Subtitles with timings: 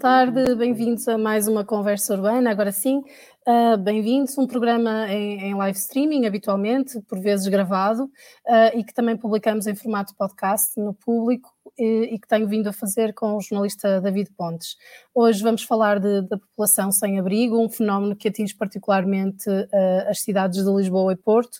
[0.00, 2.50] tarde, bem-vindos a mais uma conversa urbana.
[2.50, 3.02] Agora sim,
[3.46, 4.38] uh, bem-vindos.
[4.38, 9.66] Um programa em, em, live streaming, habitualmente, por vezes gravado, uh, e que também publicamos
[9.66, 14.00] em formato podcast no público e, e, que tenho vindo a fazer com o jornalista
[14.00, 14.78] David Pontes.
[15.14, 20.22] Hoje vamos falar de, da população sem abrigo, um fenómeno que atinge particularmente uh, as
[20.22, 21.56] cidades de Lisboa e Porto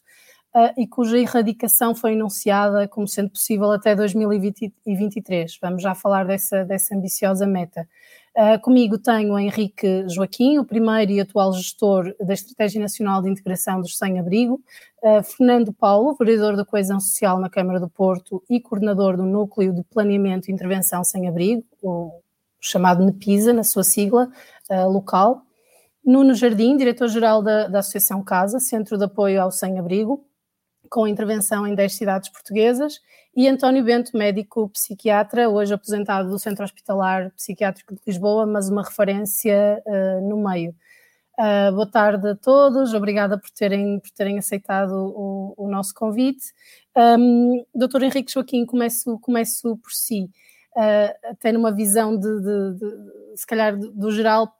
[0.55, 5.59] uh, e cuja erradicação foi anunciada como sendo possível até 2023.
[5.61, 7.87] Vamos já falar dessa, dessa ambiciosa meta.
[8.37, 13.81] Uh, comigo tenho Henrique Joaquim, o primeiro e atual gestor da Estratégia Nacional de Integração
[13.81, 14.61] dos Sem-Abrigo,
[15.03, 19.75] uh, Fernando Paulo, vereador da Coesão Social na Câmara do Porto e coordenador do Núcleo
[19.75, 22.13] de Planeamento e Intervenção Sem-Abrigo, o
[22.61, 24.31] chamado NEPISA, na sua sigla
[24.71, 25.43] uh, local,
[26.05, 30.25] Nuno Jardim, diretor-geral da, da Associação Casa, Centro de Apoio ao Sem-Abrigo,
[30.89, 33.01] com intervenção em 10 cidades portuguesas,
[33.35, 38.83] e António Bento, médico psiquiatra, hoje aposentado do Centro Hospitalar Psiquiátrico de Lisboa, mas uma
[38.83, 40.75] referência uh, no meio.
[41.39, 46.47] Uh, boa tarde a todos, obrigada por terem, por terem aceitado o, o nosso convite.
[46.97, 50.29] Um, Doutor Henrique Joaquim, começo, começo por si,
[50.77, 54.53] uh, numa visão de, de, de, se calhar do geral,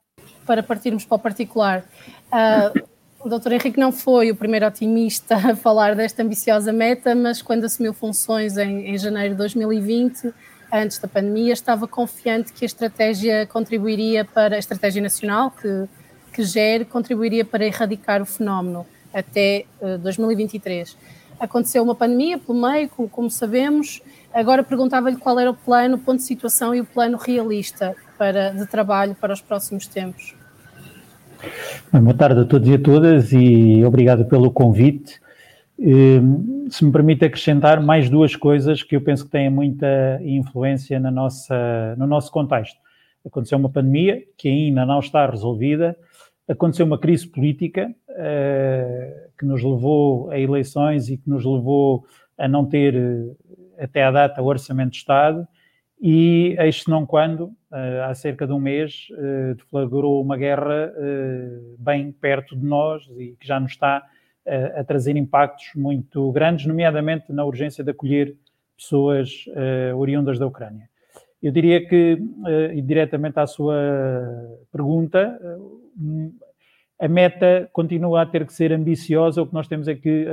[0.45, 1.85] para partirmos para o particular.
[2.27, 2.87] Uh,
[3.23, 3.53] o Dr.
[3.53, 8.57] Henrique não foi o primeiro otimista a falar desta ambiciosa meta, mas quando assumiu funções
[8.57, 10.33] em, em janeiro de 2020,
[10.71, 15.87] antes da pandemia, estava confiante que a estratégia contribuiria para a estratégia nacional que,
[16.33, 20.97] que gere contribuiria para erradicar o fenómeno até uh, eh, 2023.
[21.39, 24.01] Aconteceu uma pandemia pelo meio, como, como sabemos.
[24.33, 28.51] Agora perguntava-lhe qual era o plano, o ponto de situação e o plano realista para,
[28.51, 30.35] de trabalho para os próximos tempos.
[31.91, 35.19] Boa tarde a todos e a todas e obrigado pelo convite.
[35.79, 40.99] Ehm, se me permite acrescentar mais duas coisas que eu penso que têm muita influência
[40.99, 42.77] na nossa, no nosso contexto.
[43.25, 45.97] Aconteceu uma pandemia que ainda não está resolvida,
[46.47, 52.05] aconteceu uma crise política uh, que nos levou a eleições e que nos levou
[52.37, 55.47] a não ter eh, até à data o orçamento de Estado
[56.01, 61.59] e eis não quando, eh, há cerca de um mês, eh, deflagrou uma guerra eh,
[61.77, 64.03] bem perto de nós e que já nos está
[64.75, 68.35] a trazer impactos muito grandes, nomeadamente na urgência de acolher
[68.75, 69.45] pessoas
[69.95, 70.89] oriundas da Ucrânia.
[71.43, 72.17] Eu diria que,
[72.73, 73.75] e diretamente à sua
[74.71, 75.39] pergunta,
[76.99, 80.25] a meta continua a ter que ser ambiciosa, o que nós temos é que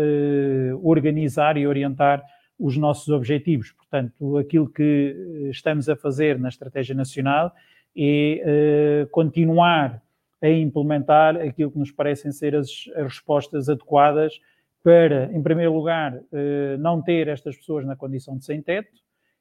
[0.83, 2.25] organizar e orientar
[2.59, 3.73] os nossos objetivos.
[3.73, 5.15] Portanto, aquilo que
[5.47, 7.53] eh, estamos a fazer na Estratégia Nacional
[7.97, 10.03] é uh, continuar
[10.41, 14.41] a implementar aquilo que nos parecem ser as, as respostas adequadas
[14.85, 19.01] para, em primeiro lugar, uh, não ter estas pessoas na condição de sem-teto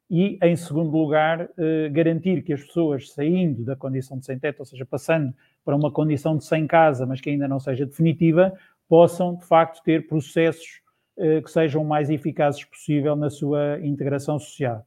[0.10, 1.50] e, em segundo lugar,
[1.92, 5.34] garantir que as pessoas saindo da condição de sem-teto, ou seja, passando
[5.66, 8.54] para uma condição de sem-casa, mas que ainda não seja definitiva,
[8.88, 10.87] possam, de facto, ter processos eh,
[11.44, 14.86] que sejam o mais eficazes possível na sua integração social.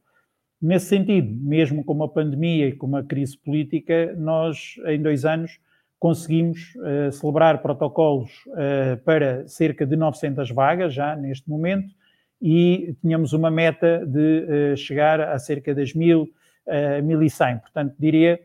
[0.61, 5.59] Nesse sentido, mesmo com uma pandemia e com uma crise política, nós, em dois anos,
[6.01, 11.93] conseguimos uh, celebrar protocolos uh, para cerca de 900 vagas, já neste momento,
[12.39, 17.59] e tínhamos uma meta de uh, chegar a cerca das 1000, uh, 1100.
[17.59, 18.39] Portanto, diria,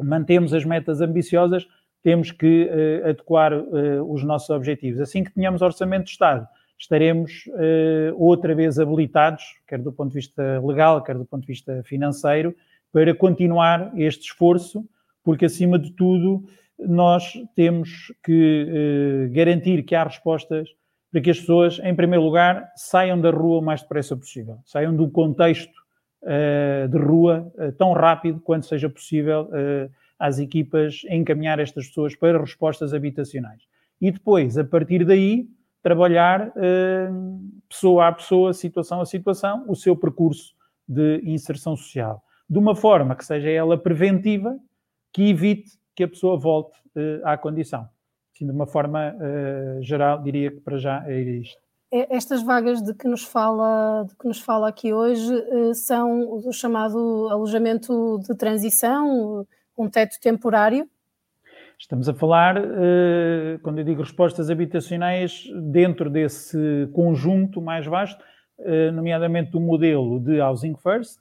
[0.00, 1.66] mantemos as metas ambiciosas,
[2.00, 2.68] temos que
[3.02, 5.00] adequar os nossos objetivos.
[5.00, 6.46] Assim que tenhamos orçamento de Estado,
[6.78, 11.46] estaremos uh, outra vez habilitados, quer do ponto de vista legal, quer do ponto de
[11.46, 12.54] vista financeiro,
[12.92, 14.84] para continuar este esforço,
[15.22, 16.44] porque acima de tudo
[16.78, 18.66] nós temos que
[19.28, 20.68] uh, garantir que há respostas
[21.10, 24.94] para que as pessoas, em primeiro lugar, saiam da rua o mais depressa possível, saiam
[24.94, 25.74] do contexto
[26.22, 29.48] uh, de rua tão rápido quanto seja possível
[30.18, 33.62] às equipas encaminhar estas pessoas para respostas habitacionais.
[34.00, 35.46] E depois, a partir daí,
[35.84, 40.54] trabalhar uh, pessoa a pessoa, situação a situação, o seu percurso
[40.88, 42.22] de inserção social.
[42.48, 44.58] De uma forma que seja ela preventiva,
[45.12, 47.86] que evite que a pessoa volte uh, à condição.
[48.34, 51.62] Assim, de uma forma uh, geral, diria que para já é isto.
[51.92, 55.32] Estas vagas de que nos fala, de que nos fala aqui hoje
[55.74, 59.46] são o chamado alojamento de transição,
[59.78, 60.88] um teto temporário?
[61.78, 68.24] Estamos a falar, eh, quando eu digo respostas habitacionais, dentro desse conjunto mais vasto,
[68.60, 71.18] eh, nomeadamente do modelo de Housing First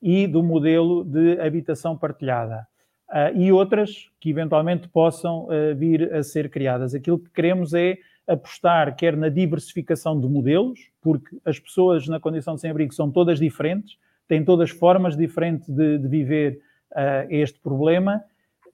[0.00, 2.66] e do modelo de habitação partilhada.
[3.08, 6.94] Ah, e outras que eventualmente possam eh, vir a ser criadas.
[6.94, 12.56] Aquilo que queremos é apostar quer na diversificação de modelos, porque as pessoas na condição
[12.56, 16.58] de sem-abrigo são todas diferentes, têm todas formas diferentes de, de viver
[16.90, 18.24] uh, este problema,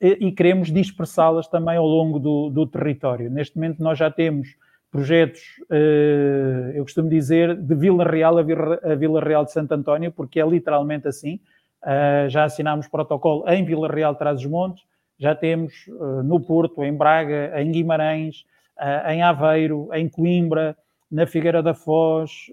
[0.03, 3.31] e, queremos dispersá-las também ao longo do, do, território.
[3.31, 4.57] Neste momento nós já temos
[4.91, 5.41] projetos,
[5.71, 10.47] uh, eu costumo dizer, de Vila Real a Vila, Real de Santo António, porque é
[10.47, 11.39] literalmente assim.
[11.83, 14.85] Uh, já assinámos protocolo em Vila Real Trás-os-Montes,
[15.19, 18.45] já temos uh, no Porto, em Braga, em Guimarães,
[19.07, 20.77] em Aveiro, em Coimbra,
[21.09, 22.47] na Figueira da Foz,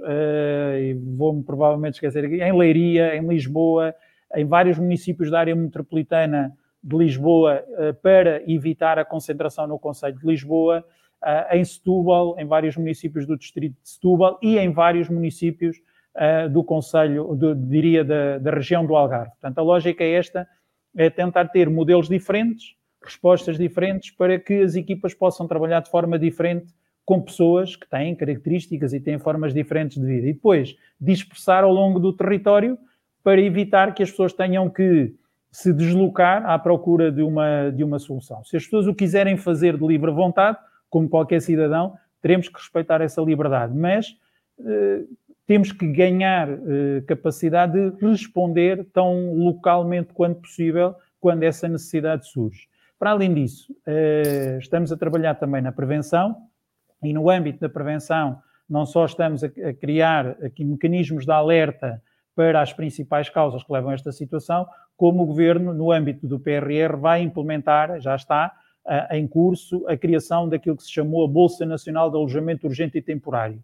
[0.78, 3.96] e vou-me provavelmente esquecer aqui, em Leiria, em Lisboa,
[4.36, 7.63] em vários municípios da área metropolitana de Lisboa
[8.01, 10.85] para evitar a concentração no Conselho de Lisboa
[11.23, 15.77] uh, em Setúbal, em vários municípios do distrito de Setúbal e em vários municípios
[16.15, 17.37] uh, do Conselho,
[17.67, 19.31] diria, da, da região do Algarve.
[19.31, 20.47] Portanto, a lógica é esta,
[20.95, 26.17] é tentar ter modelos diferentes, respostas diferentes, para que as equipas possam trabalhar de forma
[26.17, 26.73] diferente
[27.05, 30.27] com pessoas que têm características e têm formas diferentes de vida.
[30.27, 32.77] E depois dispersar ao longo do território
[33.23, 35.13] para evitar que as pessoas tenham que
[35.51, 38.44] se deslocar à procura de uma, de uma solução.
[38.44, 40.57] Se as pessoas o quiserem fazer de livre vontade,
[40.90, 44.16] como qualquer cidadão, teremos que respeitar essa liberdade, mas
[44.66, 45.04] eh,
[45.48, 52.68] temos que ganhar eh, capacidade de responder tão localmente quanto possível quando essa necessidade surge.
[53.00, 56.36] Para além disso, eh, estamos a trabalhar também na prevenção
[57.01, 62.01] e no âmbito da prevenção não só estamos a, a criar aqui mecanismos de alerta
[62.36, 64.68] para as principais causas que levam a esta situação,
[65.00, 68.51] como o Governo, no âmbito do PRR, vai implementar, já está,
[69.12, 73.01] em curso a criação daquilo que se chamou a Bolsa Nacional de Alojamento Urgente e
[73.01, 73.63] Temporário,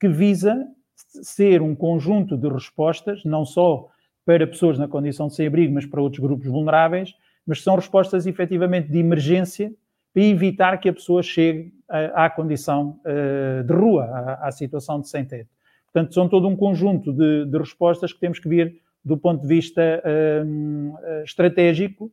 [0.00, 3.86] que visa ser um conjunto de respostas, não só
[4.26, 7.14] para pessoas na condição de sem-abrigo, mas para outros grupos vulneráveis,
[7.46, 9.72] mas são respostas efetivamente de emergência
[10.12, 15.08] para evitar que a pessoa chegue à, condição uh, de rua, à, à, situação de
[15.08, 15.48] sem-teto.
[15.92, 19.48] Portanto, são todo um conjunto de, de, respostas que temos que vir do ponto de
[19.48, 22.12] vista uh, estratégico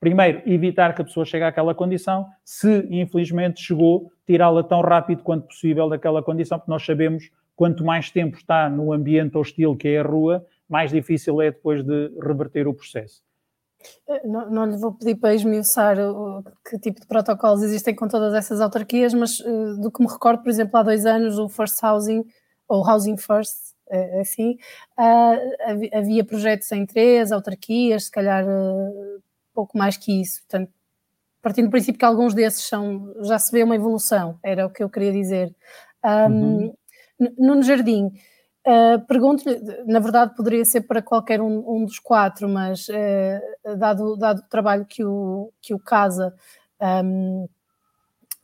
[0.00, 5.46] primeiro, evitar que a pessoa chegue àquela condição, se infelizmente chegou, tirá-la tão rápido quanto
[5.46, 10.00] possível daquela condição, porque nós sabemos quanto mais tempo está no ambiente hostil que é
[10.00, 13.22] a rua, mais difícil é depois de reverter o processo.
[14.08, 18.08] Eh, não, não lhe vou pedir para esmiuçar o, que tipo de protocolos existem com
[18.08, 19.38] todas essas autarquias, mas
[19.78, 22.24] do que me recordo, por exemplo, há dois anos, o First Housing,
[22.66, 23.69] ou Housing First,
[24.20, 24.58] assim,
[24.98, 29.22] uh, havia projetos em três autarquias, se calhar uh,
[29.54, 30.40] pouco mais que isso.
[30.42, 30.72] Portanto,
[31.42, 34.82] partindo do princípio que alguns desses são, já se vê uma evolução, era o que
[34.82, 35.54] eu queria dizer.
[36.04, 36.72] Um,
[37.18, 37.34] uhum.
[37.38, 38.06] No Jardim,
[38.66, 44.16] uh, pergunto-lhe, na verdade poderia ser para qualquer um, um dos quatro, mas uh, dado,
[44.16, 46.34] dado o trabalho que o, que o Casa
[47.04, 47.46] um,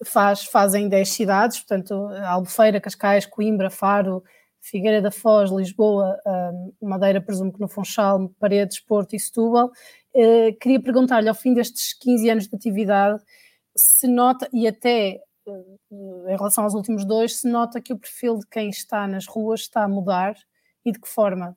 [0.05, 1.95] faz, faz em 10 cidades, portanto,
[2.27, 4.23] Albufeira, Cascais, Coimbra, Faro,
[4.71, 6.19] Figueira da Foz, Lisboa,
[6.83, 9.71] Madeira, presumo que no Funchal, Paredes, Porto e Setúbal,
[10.13, 13.23] eh, queria perguntar-lhe, ao fim destes 15 anos de atividade,
[13.77, 18.39] se nota, e até uh, em relação aos últimos dois, se nota que o perfil
[18.39, 20.35] de quem está nas ruas está a mudar
[20.85, 21.57] e de que forma?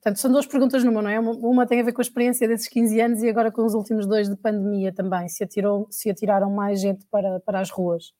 [0.00, 1.18] Portanto, são duas perguntas numa, não é?
[1.18, 4.06] Uma tem a ver com a experiência desses 15 anos e agora com os últimos
[4.06, 8.12] dois de pandemia também, se, atirou, se atiraram mais gente para, para as ruas.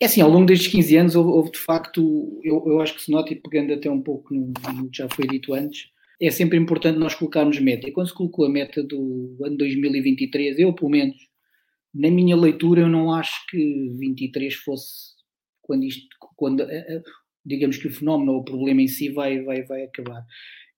[0.00, 3.02] É assim, ao longo destes 15 anos houve, houve de facto, eu, eu, acho que
[3.02, 4.52] se nota, e pegando até um pouco no,
[4.90, 7.88] que já foi dito antes, é sempre importante nós colocarmos meta.
[7.88, 11.16] E quando se colocou a meta do ano 2023, eu pelo menos,
[11.94, 15.16] na minha leitura, eu não acho que 23 fosse
[15.62, 17.02] quando isto, quando eh, eh,
[17.44, 20.24] digamos que o fenómeno ou o problema em si vai, vai, vai acabar.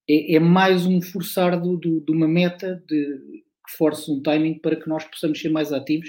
[0.08, 4.58] É, é mais um forçar do, do, de uma meta de, que force um timing
[4.58, 6.08] para que nós possamos ser mais ativos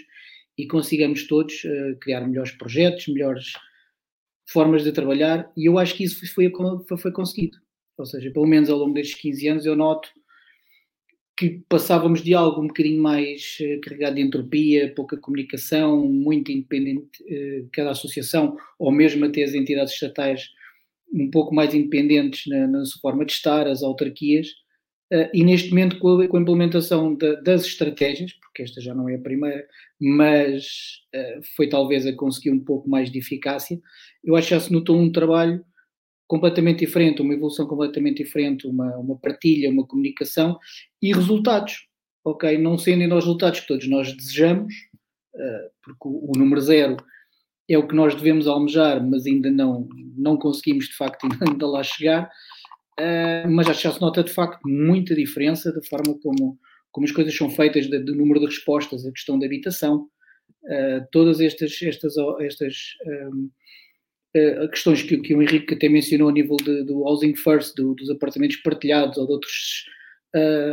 [0.60, 3.54] e consigamos todos uh, criar melhores projetos, melhores
[4.46, 6.52] formas de trabalhar, e eu acho que isso foi,
[6.86, 7.58] foi, foi conseguido.
[7.98, 10.10] Ou seja, pelo menos ao longo destes 15 anos eu noto
[11.38, 17.24] que passávamos de algo um bocadinho mais uh, carregado de entropia, pouca comunicação, muito independente,
[17.24, 20.50] uh, cada associação, ou mesmo até as entidades estatais,
[21.14, 24.50] um pouco mais independentes na, na sua forma de estar, as autarquias,
[25.34, 29.10] e neste momento com a, com a implementação da, das estratégias, porque esta já não
[29.10, 29.66] é a primeira,
[30.00, 31.02] mas
[31.56, 33.80] foi talvez a conseguir um pouco mais de eficácia,
[34.24, 35.66] eu acho que já se notou um trabalho
[36.30, 40.60] completamente diferente, uma evolução completamente diferente, uma, uma partilha, uma comunicação
[41.02, 41.88] e resultados,
[42.24, 42.56] ok?
[42.56, 44.72] Não sendo os resultados que todos nós desejamos,
[45.34, 46.98] uh, porque o, o, número zero
[47.68, 51.82] é o que nós devemos almejar, mas ainda não, não conseguimos de facto ainda lá
[51.82, 52.30] chegar,
[53.00, 56.58] uh, mas já se nota de facto muita diferença da forma como,
[56.92, 60.08] como as coisas são feitas, do número de respostas, a questão da habitação,
[60.64, 62.76] uh, todas estas, estas, estas
[63.06, 63.50] um,
[64.38, 67.94] uh, questões que, que, o Henrique até mencionou a nível de, do housing first, do,
[67.96, 69.86] dos apartamentos partilhados ou de outros,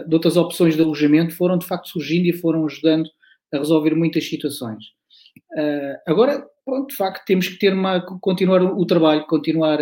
[0.06, 3.08] de outras opções de alojamento foram de facto surgindo e foram ajudando
[3.50, 4.96] a resolver muitas situações.
[5.56, 9.78] Uh, agora, pronto, de facto, temos que ter uma, continuar o trabalho, continuar.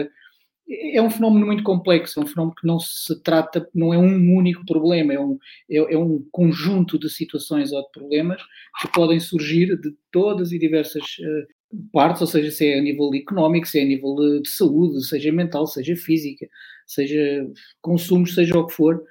[0.66, 4.34] É um fenómeno muito complexo, é um fenómeno que não se trata, não é um
[4.34, 5.38] único problema, é um,
[5.70, 8.40] é, é um conjunto de situações ou de problemas
[8.80, 11.54] que podem surgir de todas e diversas uh,
[11.92, 15.30] partes, ou seja, se é a nível económico, se é a nível de saúde, seja
[15.32, 16.48] mental, seja física,
[16.86, 17.46] seja
[17.82, 19.02] consumos, seja o que for.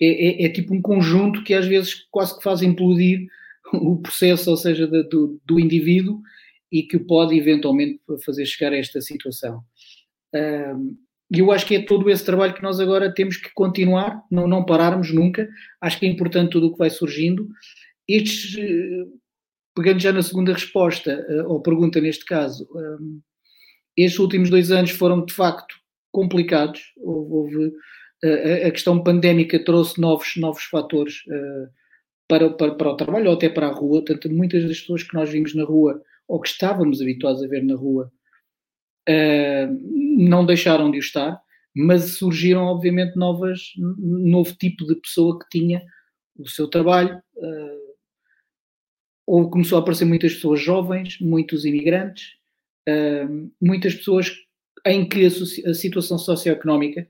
[0.00, 3.26] É, é, é tipo um conjunto que às vezes quase que faz implodir
[3.72, 6.20] o processo, ou seja, do, do indivíduo
[6.70, 9.62] e que o pode eventualmente fazer chegar a esta situação.
[11.34, 14.46] E eu acho que é todo esse trabalho que nós agora temos que continuar, não,
[14.46, 15.48] não pararmos nunca.
[15.80, 17.48] Acho que é importante tudo o que vai surgindo.
[18.06, 19.04] Estes, eh,
[19.74, 22.68] pegando já na segunda resposta, eh, ou pergunta neste caso,
[23.96, 25.74] estes últimos dois anos foram de facto
[26.12, 26.92] complicados.
[26.98, 27.72] Houve,
[28.22, 31.24] eh, a questão pandémica trouxe novos, novos fatores
[32.28, 34.04] para, para, para o trabalho ou até para a rua.
[34.04, 37.64] Portanto, muitas das pessoas que nós vimos na rua ou que estávamos habituados a ver
[37.64, 38.12] na rua
[39.08, 41.40] uh, não deixaram de o estar,
[41.74, 45.82] mas surgiram, obviamente, novas, novo tipo de pessoa que tinha
[46.38, 47.20] o seu trabalho.
[47.36, 47.84] Uh,
[49.26, 52.34] ou começou a aparecer muitas pessoas jovens, muitos imigrantes,
[52.88, 54.32] uh, muitas pessoas
[54.86, 57.08] em que a, a situação socioeconómica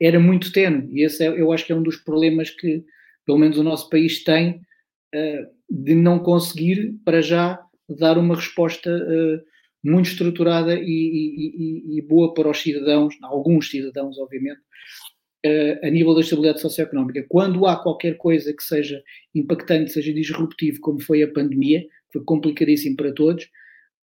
[0.00, 0.88] era muito tenue.
[0.92, 2.84] E esse é, eu acho que é um dos problemas que
[3.26, 4.62] pelo menos o nosso país tem,
[5.14, 8.90] uh, de não conseguir, para já, dar uma resposta
[9.82, 14.60] muito estruturada e, e, e, boa para os cidadãos, alguns cidadãos, obviamente,
[15.46, 17.24] uh, a nível da estabilidade socioeconómica.
[17.28, 19.02] Quando há qualquer coisa que seja
[19.34, 23.48] impactante, seja disruptivo, como foi a pandemia, que foi complicadíssimo para todos,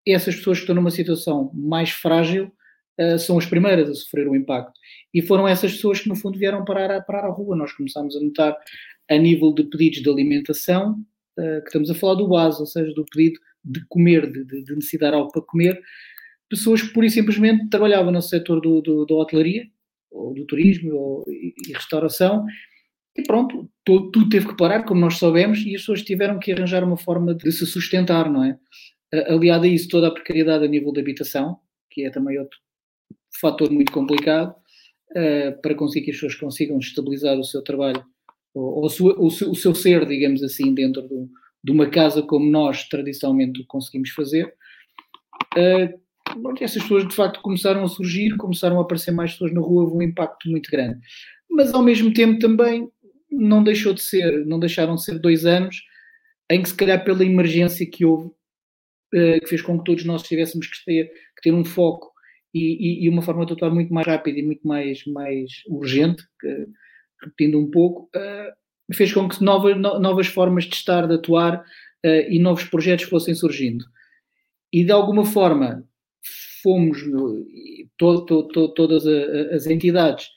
[0.06, 2.50] essas pessoas que estão numa situação mais frágil
[2.98, 4.72] uh, são as primeiras a sofrer o impacto.
[5.12, 7.56] E foram essas pessoas que, no fundo, vieram parar parar à rua.
[7.56, 8.56] Nós começámos a notar
[9.10, 10.96] a nível de pedidos de alimentação,
[11.38, 14.74] uh, que estamos a falar do base, ou seja, do pedido de comer, de, de
[14.74, 15.80] necessitar algo para comer,
[16.48, 19.66] pessoas que pura e simplesmente trabalhavam no setor do, do, da hotelaria,
[20.10, 22.46] ou do turismo, ou, e, e restauração,
[23.16, 26.52] e pronto, tudo, tudo, teve que parar, como nós sabemos, e as pessoas tiveram que
[26.52, 28.58] arranjar uma forma de se sustentar, não é?
[29.28, 31.58] Aliado a isso, toda a precariedade a nível de habitação,
[31.90, 32.56] que é também outro
[33.40, 34.54] fator muito complicado,
[35.10, 38.04] uh, para conseguir que as pessoas consigam estabilizar o seu trabalho
[38.58, 41.30] ou, ou sua, o, seu, o, seu, ser, digamos assim, dentro do,
[41.62, 44.52] de uma casa como nós tradicionalmente conseguimos fazer.
[45.56, 46.08] Uh,
[46.60, 49.96] essas pessoas de facto começaram a surgir, começaram a aparecer mais pessoas na rua, houve
[49.96, 50.98] um impacto muito grande.
[51.48, 52.88] Mas ao mesmo tempo também
[53.30, 55.76] não deixou de ser, não deixaram de ser dois anos
[56.50, 60.22] em que se calhar pela emergência que houve, uh, que fez com que todos nós
[60.22, 61.04] tivéssemos que ter,
[61.36, 62.10] que ter um foco
[62.52, 66.66] e, e, uma forma de atuar muito mais rápida e muito mais, mais urgente, que,
[67.22, 72.30] repetindo um pouco, uh, fez com que novas, novas formas de estar, de atuar uh,
[72.30, 73.84] e novos projetos fossem surgindo.
[74.72, 75.84] E de alguma forma
[76.62, 76.98] fomos,
[77.96, 80.28] to, to, to, todas as entidades,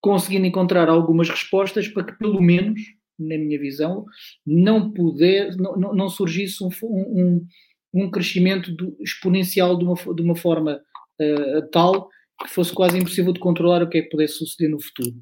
[0.00, 2.80] conseguindo encontrar algumas respostas para que, pelo menos,
[3.18, 4.04] na minha visão,
[4.44, 7.46] não, puder, não, não surgisse um, um,
[7.94, 10.80] um crescimento do, exponencial de uma, de uma forma
[11.20, 12.08] uh, tal
[12.42, 15.14] que fosse quase impossível de controlar o que é que pudesse suceder no futuro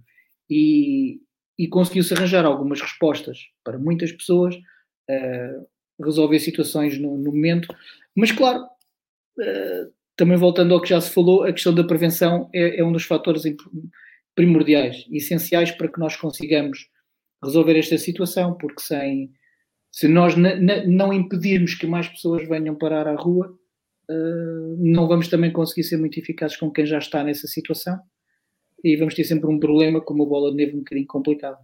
[0.48, 1.20] e,
[1.58, 5.66] e conseguiu-se arranjar algumas respostas para muitas pessoas, uh,
[6.04, 7.74] resolver situações no, no, momento,
[8.14, 12.80] mas claro, uh, também voltando ao que já se falou, a questão da prevenção é,
[12.80, 13.42] é um dos fatores
[14.34, 16.88] primordiais, essenciais para que nós consigamos
[17.42, 19.30] resolver esta situação, porque sem,
[19.92, 20.34] se nós
[20.86, 23.56] não impedirmos que mais pessoas venham parar à rua,
[24.10, 28.00] uh, não vamos também conseguir ser muito eficazes com quem já está nessa situação
[28.84, 31.58] e vamos ter sempre um problema com uma bola de neve um bocadinho complicado.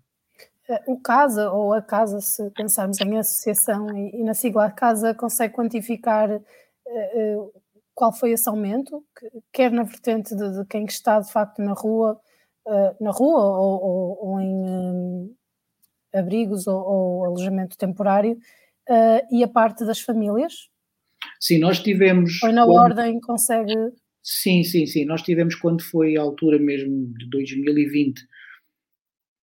[0.67, 5.53] Eh, o CASA, ou a CASA, se pensarmos em associação e, na sigla CASA, consegue
[5.53, 7.53] quantificar uh, uh,
[7.95, 9.05] qual foi esse aumento,
[9.53, 12.19] quer na vertente de, de, quem está de facto na rua,
[12.67, 15.37] uh, na rua ou, ou, ou em
[16.15, 18.39] abrigos ou, ou, alojamento temporário,
[19.31, 20.69] e a parte das famílias?
[21.39, 22.43] Sim, nós tivemos.
[22.43, 22.77] Ou na quando...
[22.77, 25.05] ordem consegue Sim, sim, sim.
[25.05, 28.21] Nós tivemos quando foi a altura mesmo de 2020,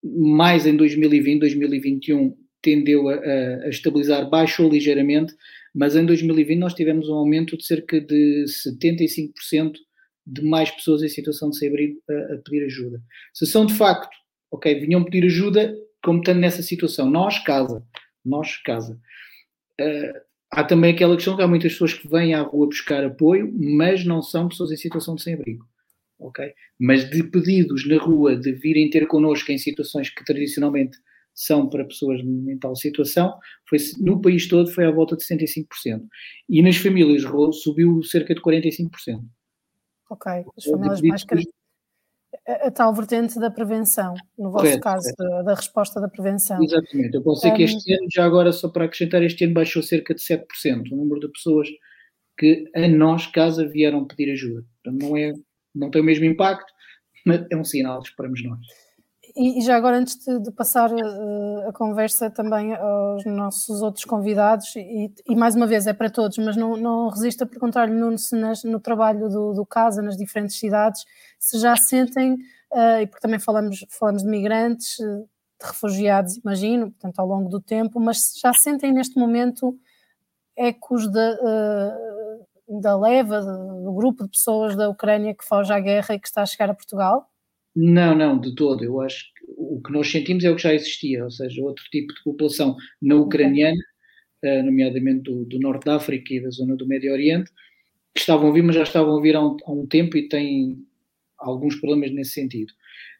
[0.03, 5.34] mais em 2020, 2021 tendeu a, a, estabilizar, baixou ligeiramente,
[5.74, 9.74] mas em 2020 nós tivemos um aumento de cerca de 75%
[10.25, 13.01] de mais pessoas em situação de sem-abrigo a, a, pedir ajuda.
[13.34, 14.15] Se são de facto,
[14.51, 17.84] ok, vinham pedir ajuda, como estando nessa situação, nós, casa,
[18.24, 19.00] nós, casa.
[19.79, 23.51] Uh, há também aquela questão que há muitas pessoas que vêm à rua buscar apoio,
[23.58, 25.66] mas não são pessoas em situação de sem-abrigo.
[26.20, 26.51] ok?
[26.80, 30.98] Mas de pedidos na rua de virem ter connosco em situações que tradicionalmente
[31.34, 33.38] são para pessoas em tal situação,
[33.70, 36.01] foi, no país todo foi à volta de 75%.
[36.50, 37.24] E nas famílias
[37.62, 38.89] subiu cerca de 45%.
[40.10, 41.24] Ok, as famílias mais
[42.48, 46.62] a, a, tal vertente da prevenção, no vosso Correto, caso, da, da, resposta da prevenção.
[46.62, 49.82] Exatamente, eu posso dizer que este ano, já agora, só para acrescentar, este ano baixou
[49.82, 51.67] cerca de 7% o número de pessoas
[52.38, 54.63] que a nós, casa, vieram pedir ajuda.
[54.84, 55.34] Portanto, não, é,
[55.74, 56.72] não tem o mesmo impacto,
[57.25, 58.60] mas é um sinal, esperamos nós.
[59.38, 64.03] E, e já agora, antes de, de passar uh, a conversa também aos nossos outros
[64.03, 67.94] convidados, e, e, mais uma vez é para todos, mas não, não resisto a perguntar-lhe,
[67.94, 71.06] Nuno, se nas, no trabalho do, do CASA, nas diferentes cidades,
[71.38, 75.06] se já sentem, uh, e porque também falamos, falamos de migrantes, eh,
[75.62, 79.77] de refugiados, imagino, portanto, ao longo do tempo, mas se já sentem neste momento
[80.56, 86.15] ecos da, uh, da leva, do grupo de pessoas da Ucrânia que foge à guerra
[86.15, 87.29] e que está a chegar a Portugal?
[87.79, 88.84] Não, não, de todo.
[88.84, 91.84] Eu acho que o que nós sentimos é o que já existia, ou seja, outro
[91.91, 93.77] tipo de população não ucraniana,
[94.43, 97.51] uh, nomeadamente do, do, Norte da África e da zona do Médio Oriente,
[98.15, 100.27] que estavam a vir, mas já estavam a vir há um, há um tempo e
[100.27, 100.84] têm
[101.38, 102.74] alguns problemas nesse sentido.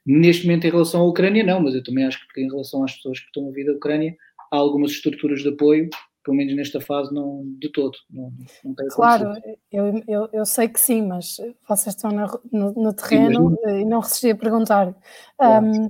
[0.04, 2.96] Neste momento, em relação à Ucrânia, não, mas eu também acho que em relação às
[2.96, 4.18] pessoas que estão a vir da Ucrânia,
[4.52, 5.88] há algumas estruturas de apoio
[6.28, 7.98] pelo menos nesta fase, não de todo.
[8.12, 8.34] Não,
[8.66, 9.32] não claro,
[9.72, 12.12] eu, eu, eu, sei que sim, mas vocês estão
[12.52, 14.94] no, no, terreno sim, e não resisti a perguntar.
[15.40, 15.90] Um,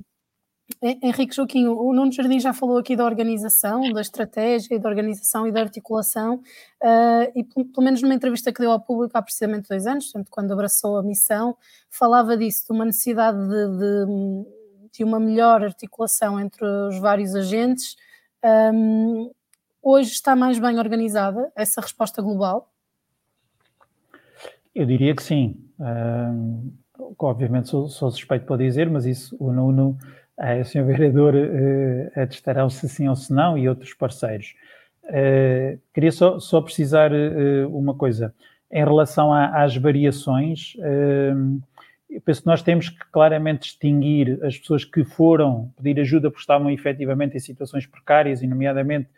[0.80, 5.50] Henrique Joaquim, o Nuno Jardim já falou aqui da organização, da estratégia, da organização e
[5.50, 9.88] da articulação, uh, e pelo menos numa entrevista que deu ao público há precisamente dois
[9.88, 11.56] anos, portanto, quando abraçou a missão,
[11.90, 17.96] falava disso, de uma necessidade de, de, de uma melhor articulação entre os vários agentes.
[18.44, 19.32] Um,
[19.82, 22.70] hoje está mais bem organizada essa resposta global?
[24.74, 25.56] Eu diria que sim.
[25.78, 26.72] Uh,
[27.18, 29.98] obviamente sou, sou, suspeito para dizer, mas isso o Nuno,
[30.38, 34.54] uh, o senhor vereador, uh, atestarão se sim ou se não e outros parceiros.
[35.04, 38.34] Uh, queria só, só precisar uh, uma coisa.
[38.70, 40.74] Em relação a, às variações,
[42.10, 46.42] eu penso que nós temos que claramente distinguir as pessoas que foram pedir ajuda porque
[46.42, 49.17] estavam efetivamente em situações precárias, e nomeadamente uh,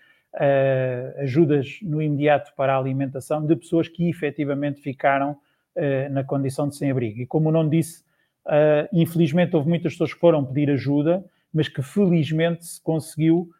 [1.18, 6.76] ajudas no imediato para a alimentação de pessoas que efetivamente ficaram uh, na condição de
[6.76, 7.20] sem-abrigo.
[7.20, 8.02] E como não disse,
[8.46, 13.50] uh, infelizmente houve muitas pessoas que foram pedir ajuda, mas que felizmente se conseguiu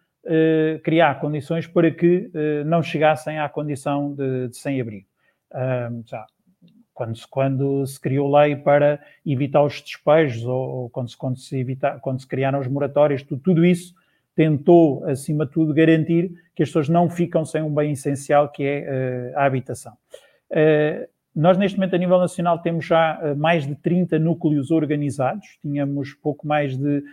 [0.85, 2.31] criar condições para que
[2.67, 5.07] não chegassem à condição de, de sem-abrigo.
[6.05, 6.27] já
[6.93, 11.39] quando se, quando se criou lei para evitar os despejos ou, ou quando, se, quando,
[11.39, 13.95] se evita, quando se criaram os moratórios, tudo, tudo isso
[14.41, 18.65] tentou, acima de tudo, garantir que as pessoas não ficam sem um bem essencial que
[18.65, 19.93] é uh, a habitação.
[20.51, 25.47] Uh, nós, neste momento, a nível nacional, temos já uh, mais de 30 núcleos organizados,
[25.61, 27.05] tínhamos pouco mais de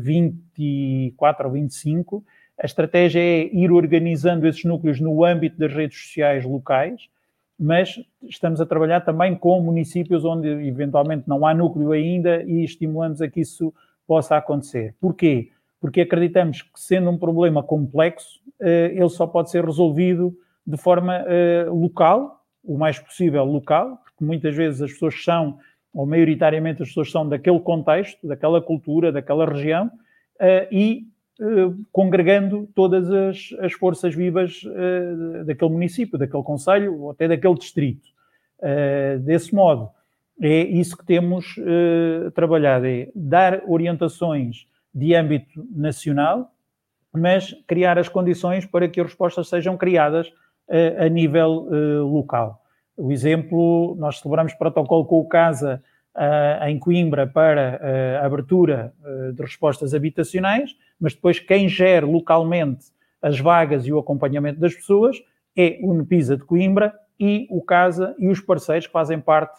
[0.00, 2.24] 24 ou 25.
[2.60, 7.08] A estratégia é ir organizando esses núcleos no âmbito das redes sociais locais,
[7.56, 13.22] mas estamos a trabalhar também com municípios onde eventualmente não há núcleo ainda e estimulamos
[13.22, 13.72] a que isso
[14.04, 14.96] possa acontecer.
[15.00, 15.50] Porquê?
[15.80, 21.24] Porque acreditamos que, sendo um problema complexo, eh, ele só pode ser resolvido de forma
[21.26, 25.58] eh, local, o mais possível local, porque muitas vezes as pessoas são,
[25.94, 29.90] ou maioritariamente as pessoas são daquele contexto, daquela cultura, daquela região,
[30.38, 31.06] eh, e
[31.90, 34.60] congregando todas as, as forças vivas
[35.46, 38.06] daquele município, daquele conselho ou até daquele distrito.
[39.22, 39.88] Desse modo,
[40.38, 41.56] é isso que temos
[42.34, 46.52] trabalhado, é dar orientações de âmbito nacional,
[47.12, 50.28] mas criar as condições para que as respostas sejam criadas
[50.68, 52.62] uh, a nível uh, local.
[52.96, 55.82] O exemplo, nós celebramos protocolo com o CASA
[56.14, 57.80] uh, em Coimbra para
[58.20, 58.92] a abertura
[59.34, 62.86] de respostas habitacionais, mas depois quem gera localmente
[63.22, 65.16] as vagas e o acompanhamento das pessoas
[65.56, 69.58] é o NEPISA de Coimbra e o CASA e os parceiros que fazem parte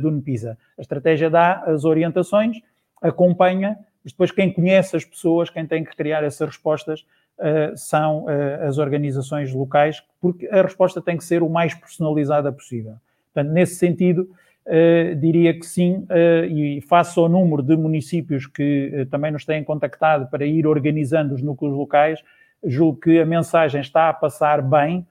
[0.00, 0.58] do NEPISA.
[0.76, 2.60] A estratégia dá as orientações,
[3.00, 7.06] acompanha mas depois quem conhece as pessoas, quem tem que criar essas respostas,
[7.38, 12.52] uh, são uh, as organizações locais, porque a resposta tem que ser o mais personalizada
[12.52, 12.94] possível.
[13.32, 14.28] Portanto, nesse sentido,
[14.66, 16.06] uh, diria que sim,
[16.50, 21.42] e face ao número de municípios que também nos têm contactado para ir organizando os
[21.42, 22.20] núcleos locais,
[22.64, 25.06] julgo que a mensagem está a passar bem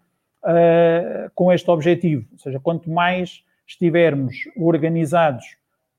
[1.35, 2.25] com este objetivo.
[2.31, 5.45] Ou seja, quanto mais estivermos organizados,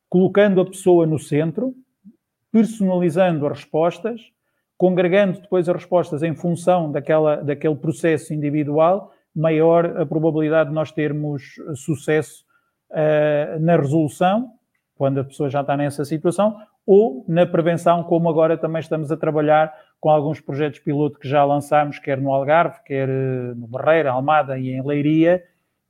[0.09, 1.75] colocando a pessoa no centro,
[2.53, 4.21] personalizando as respostas,
[4.77, 10.93] congregando depois as respostas em função daquela, daquele processo individual, maior a probabilidade de nós
[10.93, 12.45] termos sucesso
[12.91, 14.53] uh, na resolução
[15.03, 19.17] quando a pessoa já está nessa situação, ou na prevenção, como agora também estamos a
[19.17, 24.13] trabalhar com alguns projetos piloto que já lançámos, quer no Algarve, quer eh, no Barreira,
[24.13, 25.43] Almada e em Leiria,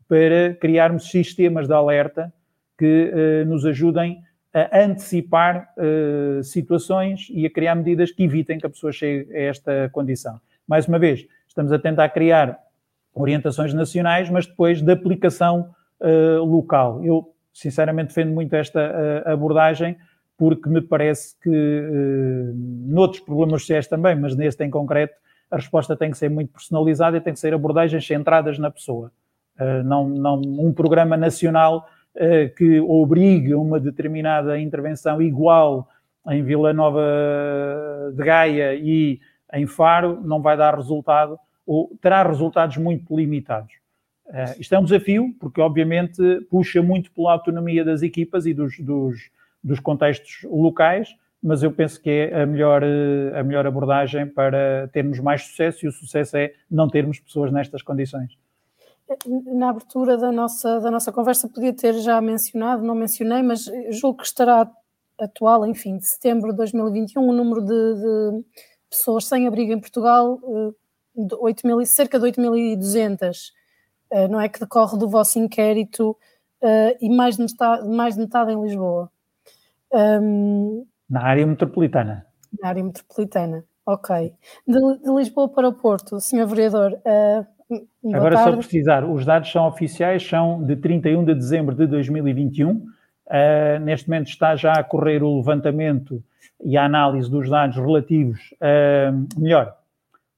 [0.08, 2.32] para criarmos sistemas de alerta
[2.78, 4.22] que uh, nos ajudem
[4.54, 9.40] a antecipar uh, situações e a criar medidas que evitem que a pessoa chegue a
[9.40, 10.40] esta condição.
[10.68, 12.58] Mais uma vez, estamos a tentar criar
[13.14, 17.02] orientações nacionais, mas depois de aplicação uh, local.
[17.04, 19.96] Eu, sinceramente, defendo muito esta abordagem,
[20.42, 22.52] porque me parece que, uh,
[22.92, 25.14] noutros problemas sociais também, mas neste em concreto,
[25.48, 29.12] a resposta tem que ser muito personalizada e tem que ser abordagens centradas na pessoa.
[29.60, 32.01] Uh, não, não um programa nacional uh,
[32.56, 35.88] que obrigue uma determinada intervenção igual
[36.28, 37.02] em Vila Nova
[38.14, 39.18] de Gaia e
[39.52, 43.72] em Faro não vai dar resultado ou terá resultados muito limitados.
[44.26, 48.78] Uh, isto é um desafio, porque obviamente puxa muito pela autonomia das equipas e dos,
[48.78, 49.30] dos
[49.62, 54.88] dos contextos locais, mas eu penso que é a melhor, eh, a melhor abordagem para
[54.92, 58.36] termos mais sucesso e o sucesso é não termos pessoas nestas condições.
[59.54, 64.18] Na abertura da nossa, da nossa conversa podia ter já mencionado, não mencionei, mas julgo
[64.18, 64.70] que estará
[65.18, 68.44] atual, enfim, de setembro de 2021, o número de, de
[68.90, 73.52] pessoas sem abrigo em Portugal, eh, de 8 mil, cerca de 8.200,
[74.10, 76.16] eh, não é que decorre do vosso inquérito,
[77.00, 79.10] e mais de metade, mais de metade em Lisboa.
[79.92, 82.26] Um, na área metropolitana.
[82.60, 84.32] Na área metropolitana, ok.
[84.66, 86.46] De, de Lisboa para o Porto, Sr.
[86.46, 86.92] Vereador.
[87.04, 87.46] Uh,
[88.12, 88.50] Agora, tarde.
[88.50, 92.70] só precisar, os dados são oficiais, são de 31 de dezembro de 2021.
[92.70, 92.82] Uh,
[93.28, 96.22] ah, neste momento está já a correr o levantamento
[96.62, 99.76] e a análise dos dados relativos, uh, melhor,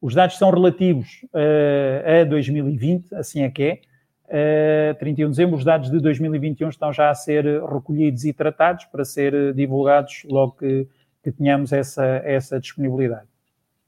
[0.01, 3.81] os dados são relativos a 2020, assim é que é,
[4.27, 8.87] Uh, 31 de dezembro, os dados de 2021 estão já a ser recolhidos e tratados
[8.87, 10.89] para ser divulgados logo que,
[11.23, 13.29] que tenhamos essa, essa disponibilidade.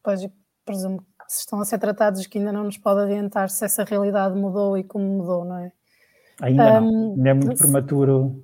[0.02, 0.28] Pois,
[0.64, 3.84] presumo que se estão a ser tratados que ainda não nos pode adiantar se essa
[3.84, 5.72] realidade mudou e como mudou, não é?
[6.40, 8.42] Ainda um, não, ainda é muito prematuro.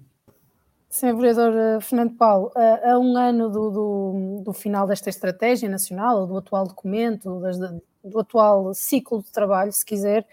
[0.92, 1.16] Sr.
[1.16, 6.26] Vereador eh, Fernando Paulo, a, a um ano do, do, do, final desta estratégia nacional,
[6.26, 7.58] do atual documento, das,
[8.04, 10.26] do atual ciclo de trabalho, se quiser,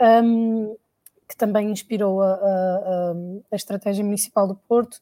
[0.00, 0.74] um,
[1.28, 3.14] que também inspirou a, a,
[3.52, 5.00] a, estratégia municipal do Porto,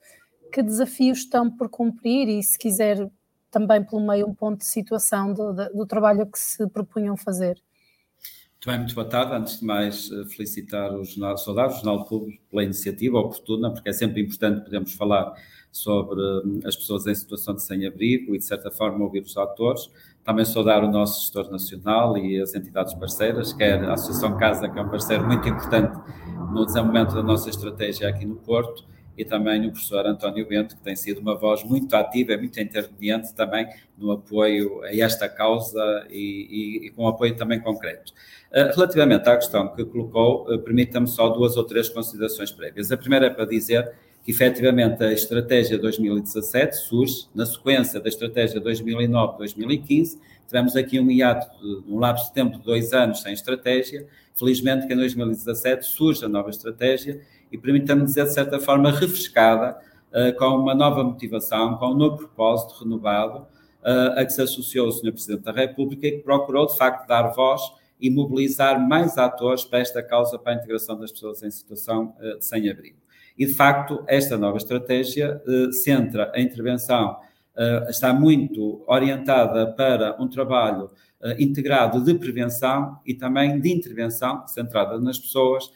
[0.53, 3.09] que desafios estão por cumprir e, se quiser,
[3.55, 7.62] também pelo meio um ponto de situação do, do trabalho que se propunham fazer.
[8.55, 9.33] Muito bem, muito boa tarde.
[9.33, 13.90] Antes de mais, eh, felicitar o jornal, saudar o Jornal Público pela iniciativa oportuna, porque
[13.90, 15.33] é sempre importante podermos falar
[15.71, 19.88] sobre hum, as pessoas em situação de sem-abrigo e, de certa forma, ouvir os atores.
[20.25, 24.79] Também saudar o nosso gestor nacional e as entidades parceiras, quer a Associação Casa, que
[24.79, 25.97] é um parceiro muito importante
[26.53, 28.85] no desenvolvimento da nossa estratégia aqui no Porto,
[29.16, 33.33] e também o professor António Bento, que tem sido uma voz muito ativa muito interveniente
[33.35, 38.12] também no apoio a esta causa e, e, e com apoio também concreto.
[38.50, 42.90] Uh, relativamente à questão que colocou, uh, permita-me só duas ou três considerações prévias.
[42.90, 43.92] A primeira é para dizer
[44.24, 50.18] que efetivamente a estratégia 2017 surge na sequência da estratégia 2009-2015.
[50.46, 51.46] Tivemos aqui um hiato,
[51.87, 54.07] um lapso de tempo de dois anos sem estratégia.
[54.35, 57.20] Felizmente que em 2017 surge a nova estratégia
[57.55, 59.79] e permita-me dizer, de certa forma, refrescada,
[60.11, 63.47] uh, com uma nova motivação, com um novo propósito renovado,
[63.81, 65.12] uh, a que se associou o Sr.
[65.12, 67.62] Presidente da República e que procurou, de facto, dar voz
[68.01, 72.43] e mobilizar mais atores para esta causa, para a integração das pessoas em situação uh,
[72.43, 72.99] sem-abrigo.
[73.38, 77.17] E, de facto, esta nova estratégia centra a intervenção,
[77.88, 80.88] está muito orientada para um trabalho
[81.37, 85.69] integrado de prevenção e também de intervenção, centrada nas pessoas,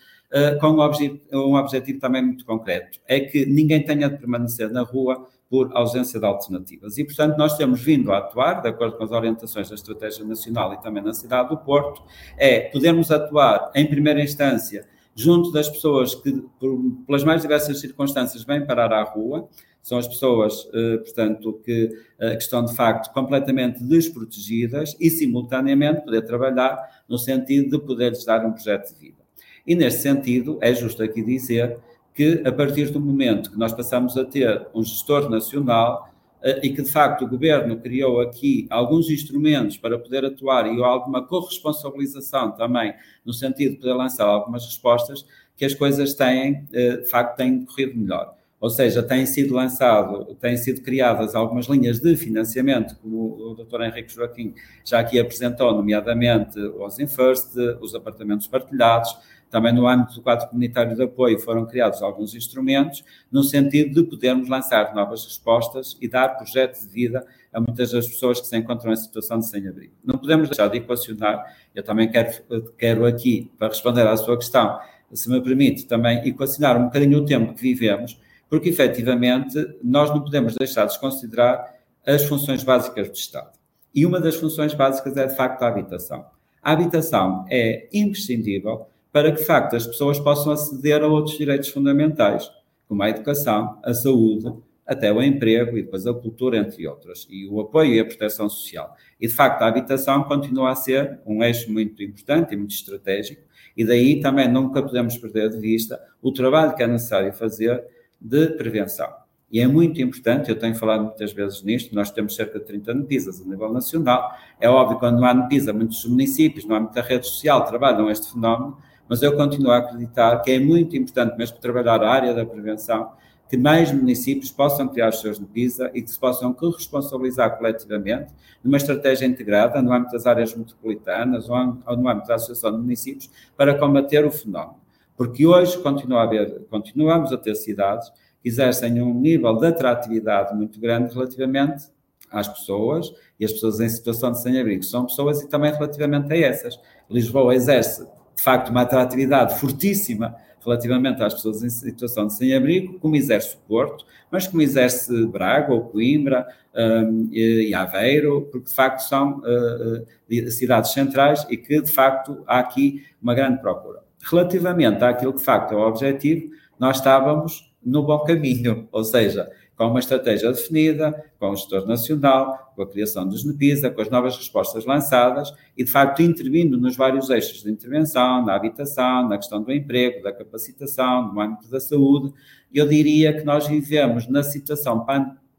[0.61, 4.83] com um, obje um objetivo também muito concreto: é que ninguém tenha de permanecer na
[4.83, 6.99] rua por ausência de alternativas.
[6.99, 10.75] E, portanto, nós temos vindo a atuar, de acordo com as orientações da Estratégia Nacional
[10.75, 12.03] e também na cidade do Porto,
[12.37, 18.45] é podermos atuar, em primeira instância, junto das pessoas que, por, pelas mais diversas circunstâncias,
[18.45, 19.49] vêm parar à rua,
[19.83, 21.89] são as pessoas, eh, portanto, que,
[22.19, 28.25] eh, que, estão de facto completamente desprotegidas e, simultaneamente, poder trabalhar no sentido de poder-lhes
[28.25, 29.28] dar um projeto de vida.
[29.69, 31.77] E, neste sentido, é justo aqui dizer
[32.15, 36.11] que, a partir do momento que nós passamos a ter um gestor nacional,
[36.43, 40.83] eh, e que de facto o governo criou aqui alguns instrumentos para poder atuar e
[40.83, 42.95] alguma corresponsabilização também,
[43.27, 47.67] no sentido de poder lançar algumas respostas, que as coisas têm, eh, de facto, têm
[47.67, 48.35] corrido melhor.
[48.61, 53.83] Ou seja, têm sido lançado, têm sido criadas algumas linhas de financiamento, como o Dr.
[53.83, 54.55] Henrique Joaquim
[54.85, 59.17] já aqui apresentou, nomeadamente os Infirst, os apartamentos partilhados,
[59.51, 64.09] também no âmbito do quadro comunitário de apoio foram criados alguns instrumentos no sentido de
[64.09, 68.57] podermos lançar novas respostas e dar projetos de vida a muitas das pessoas que se
[68.57, 69.93] encontram em situação de sem-abrigo.
[70.05, 72.31] Não podemos deixar de equacionar, eu também quero,
[72.77, 74.79] quero aqui, para responder à sua questão,
[75.13, 80.21] se me permite, também equacionar um bocadinho o tempo que vivemos, porque efetivamente nós não
[80.21, 81.75] podemos deixar de desconsiderar
[82.07, 83.59] as funções básicas do Estado.
[83.95, 86.27] E uma das funções básicas é, de facto, a habitação.
[86.63, 91.69] A habitação é imprescindível para que, de facto, as pessoas possam aceder a outros direitos
[91.69, 92.51] fundamentais,
[92.87, 94.53] como a educação, a saúde,
[94.87, 98.49] até o emprego e depois a cultura, entre outras, e o apoio e a proteção
[98.49, 98.97] social.
[99.21, 103.43] E, de facto, a habitação continua a ser um eixo muito importante e muito estratégico,
[103.77, 107.85] e daí também nunca podemos perder de vista o trabalho que é necessário fazer
[108.21, 109.09] de prevenção.
[109.51, 112.93] E é muito importante, eu tenho falado muitas vezes nisto, nós temos cerca de 30
[112.93, 114.31] NPISas a nível nacional.
[114.61, 118.33] É óbvio, quando não há NPISA, muitos municípios, não há muita rede social, trabalham este
[118.33, 118.77] fenómeno,
[119.09, 123.13] mas eu continuo a acreditar que é muito importante mesmo trabalhar a área da prevenção,
[123.49, 128.77] que mais municípios possam criar os seus NPISA e que se possam corresponsabilizar coletivamente numa
[128.77, 131.57] estratégia integrada no âmbito das áreas metropolitanas ou
[131.97, 134.77] no âmbito da Associação de Municípios para combater o fenómeno.
[135.17, 138.11] Porque hoje continua a haver, continuamos a ter cidades
[138.43, 141.87] que exercem um nível de atratividade muito grande relativamente
[142.31, 146.37] às pessoas e as pessoas em situação de sem-abrigo são pessoas e também relativamente a
[146.37, 146.79] essas.
[147.11, 148.07] Lisboa exerce,
[148.39, 153.59] de facto, uma atratividade fortíssima relativamente às pessoas em situação de sem-abrigo, como exerce o
[153.67, 160.51] Porto, mas como exerce Braga ou Coimbra um, e Aveiro, porque de facto são uh,
[160.53, 164.05] cidades centrais e que de facto há aqui uma grande procura.
[164.23, 166.49] Relativamente àquilo que de facto é o objetivo,
[166.79, 172.73] nós estávamos no bom caminho, ou seja, com uma estratégia definida, com o gestor nacional,
[172.75, 176.97] com a criação dos NEPISA, com as novas respostas lançadas e, de facto, intervindo nos
[176.97, 181.79] vários eixos de intervenção, na habitação, na questão do emprego, da capacitação, no âmbito da
[181.79, 182.35] saúde.
[182.75, 185.07] Eu diria que nós vivemos na situação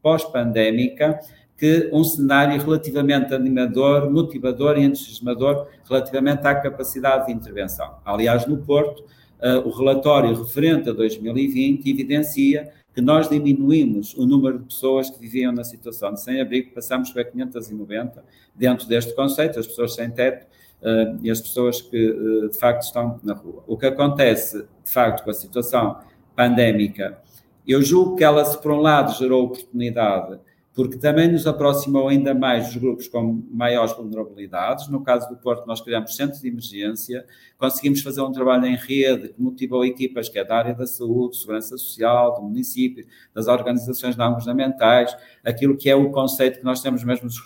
[0.02, 1.18] pós-pandémica
[1.56, 7.96] que um cenário relativamente animador, motivador e entusiasmador relativamente à capacidade de intervenção.
[8.04, 14.58] Aliás, no Porto, uh, o relatório referente a 2020 evidencia que nós diminuímos o número
[14.58, 18.24] de pessoas que viviam na situação de sem-abrigo, passamos para 590
[18.54, 20.46] dentro deste conceito, as pessoas sem teto
[20.82, 23.62] uh, e as pessoas que uh, de facto estão na rua.
[23.66, 25.98] O que acontece de facto com a situação
[26.34, 27.20] pandémica,
[27.66, 30.40] eu julgo que ela, se por um lado gerou oportunidade
[30.74, 34.88] porque também nos aproximou ainda mais dos grupos com maiores vulnerabilidades.
[34.88, 37.26] No caso do Porto, nós criamos centros de emergência,
[37.58, 41.36] conseguimos fazer um trabalho em rede que motivou equipas que é da área da saúde,
[41.36, 43.04] segurança social, do município,
[43.34, 47.40] das organizações não governamentais, aquilo que é o conceito que nós temos mesmo dos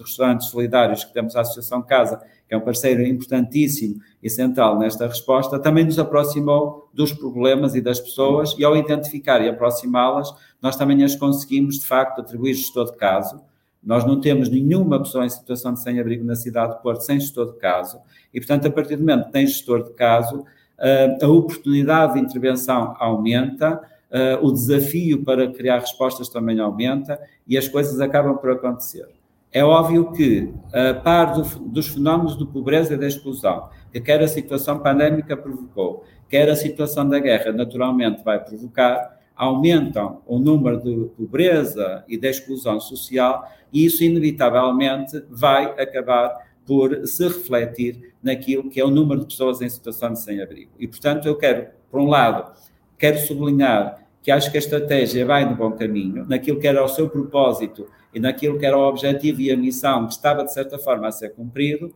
[0.00, 5.58] restaurantes solidários, que temos a Associação Casa, é um parceiro importantíssimo e central nesta resposta,
[5.58, 11.02] também nos aproximou dos problemas e das pessoas e ao identificar e aproximá-las, nós também
[11.04, 13.40] as conseguimos, de facto, atribuir gestor de caso.
[13.82, 17.52] Nós não temos nenhuma pessoa em situação de sem-abrigo na cidade de Porto sem gestor
[17.52, 17.98] de caso
[18.34, 20.44] e, portanto, a partir do momento que tem gestor de caso,
[20.78, 27.56] eh, a oportunidade de intervenção aumenta, eh, o desafio para criar respostas também aumenta e
[27.56, 29.08] as coisas acabam por acontecer.
[29.52, 34.22] É óbvio que, a par do, dos fenómenos de pobreza e da exclusão, que quer
[34.22, 40.80] a situação pandémica provocou, quer a situação da guerra naturalmente vai provocar, aumentam o número
[40.80, 48.70] de pobreza e de exclusão social, e isso inevitavelmente vai acabar por se refletir naquilo
[48.70, 50.70] que é o número de pessoas em situação de sem-abrigo.
[50.78, 52.52] E, portanto, eu quero, por um lado,
[52.96, 56.88] quero sublinhar que acho que a estratégia vai no bom caminho, naquilo que era o
[56.88, 60.78] seu propósito e naquilo que era o objetivo e a missão que estava, de certa
[60.78, 61.94] forma, a ser cumprido,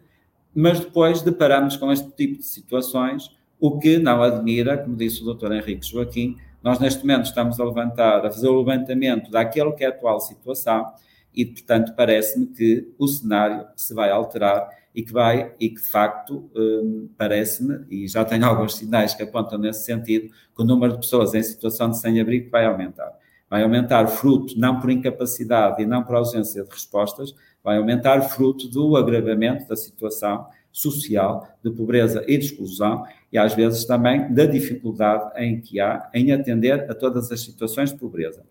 [0.54, 5.34] mas depois deparamos com este tipo de situações, o que não admira, como disse o
[5.34, 5.52] Dr.
[5.52, 9.88] Henrique Joaquim, nós neste momento estamos a levantar, a fazer o levantamento daquilo que é
[9.88, 10.92] a atual situação
[11.34, 15.88] e, portanto, parece-me que o cenário se vai alterar e que vai, e que de
[15.88, 20.92] facto, hum, parece-me, e já tenho alguns sinais que apontam nesse sentido, que o número
[20.92, 23.12] de pessoas em situação de sem-abrigo vai aumentar.
[23.50, 28.68] Vai aumentar fruto não por incapacidade e não por ausência de respostas, vai aumentar fruto
[28.68, 34.44] do agravamento da situação social de pobreza e de exclusão e às vezes também da
[34.44, 38.42] dificuldade em que há em atender a todas as situações de pobreza.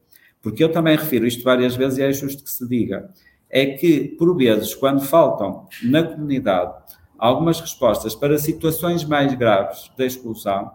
[0.41, 3.09] Porque eu também refiro isto várias vezes e é justo que se diga
[3.55, 6.73] é que, por vezes, quando faltam na comunidade
[7.19, 10.71] algumas respostas para situações mais graves da exclusão,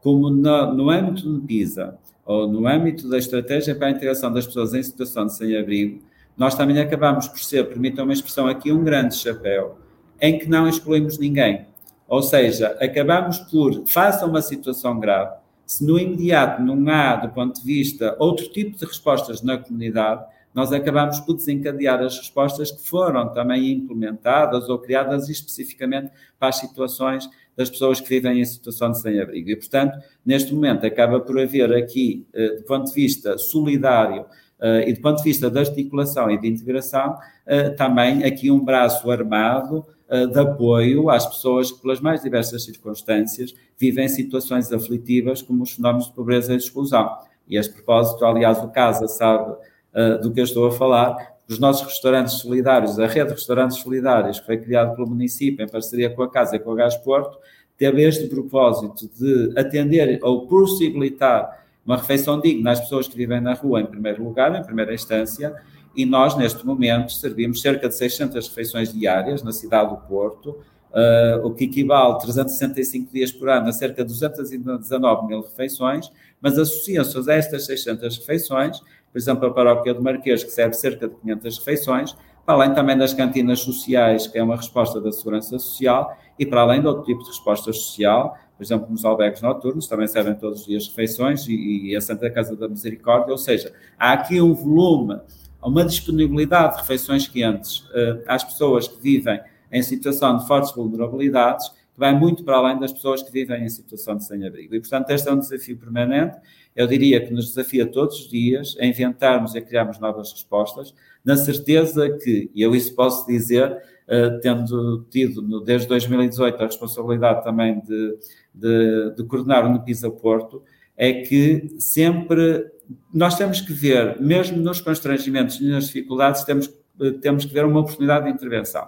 [0.00, 4.46] como no, no âmbito do PISA ou no âmbito da estratégia para a integração das
[4.46, 6.00] pessoas em situação de sem-abrigo,
[6.34, 9.76] nós também acabamos por ser, permitam uma expressão aqui, um grande chapéu,
[10.18, 11.66] em que não excluímos ninguém.
[12.08, 17.28] Ou seja, acabamos por, face a uma situação grave, se no imediato não há, do
[17.28, 22.70] ponto de vista, outro tipo de respostas na comunidade, nós acabamos por desencadear as respostas
[22.70, 28.44] que foram também implementadas ou criadas especificamente para as situações das pessoas que vivem em
[28.44, 29.50] situação de sem-abrigo.
[29.50, 34.24] E, portanto, neste momento acaba por haver aqui, eh, do ponto de vista solidário
[34.60, 38.64] eh, e do ponto de vista da articulação e de integração, eh, também aqui um
[38.64, 39.86] braço armado
[40.30, 46.04] de apoio às pessoas que, pelas mais diversas circunstâncias, vivem situações aflitivas, como os fenómenos
[46.04, 47.16] de pobreza e exclusão.
[47.48, 49.56] E a este propósito, aliás, o CASA sabe
[49.94, 53.78] uh, do que eu estou a falar, os nossos restaurantes solidários, a rede de restaurantes
[53.78, 56.96] solidários, que foi criada pelo município em parceria com a Casa e com a Gás
[56.96, 57.38] Porto,
[57.76, 63.54] teve este propósito de atender ou possibilitar uma refeição digna às pessoas que vivem na
[63.54, 65.54] rua, em primeiro lugar, em primeira instância,
[65.94, 70.58] e nós, neste momento, servimos cerca de 600 refeições diárias na cidade do Porto,
[70.92, 76.10] uh, o que equivale a 365 dias por ano a cerca de 219 mil refeições,
[76.40, 78.80] mas associam-se a estas 600 refeições
[79.12, 82.96] por exemplo, a paróquia do Marquês, que serve cerca de 500 refeições, para além também
[82.96, 87.04] das cantinas sociais, que é uma resposta da Segurança Social, e para além de outro
[87.04, 91.46] tipo de resposta social, por exemplo, nos albergues noturnos, também servem todos os dias refeições,
[91.46, 95.20] e, e a Santa Casa da Misericórdia, ou seja, há aqui um volume,
[95.62, 101.68] uma disponibilidade de refeições quentes uh, às pessoas que vivem em situação de fortes vulnerabilidades,
[101.68, 104.74] que vai muito para além das pessoas que vivem em situação de sem-abrigo.
[104.74, 106.36] E, portanto, este é um desafio permanente
[106.74, 110.94] eu diria que nos desafia todos os dias a inventarmos e a criarmos novas respostas,
[111.24, 117.44] na certeza que, e eu isso posso dizer, uh, tendo tido desde 2018 a responsabilidade
[117.44, 118.18] também de,
[118.54, 120.62] de, de coordenar o Nepisa Porto,
[120.96, 122.66] é que sempre
[123.12, 126.72] nós temos que ver, mesmo nos constrangimentos e nas dificuldades, temos,
[127.20, 128.86] temos que ver uma oportunidade de intervenção.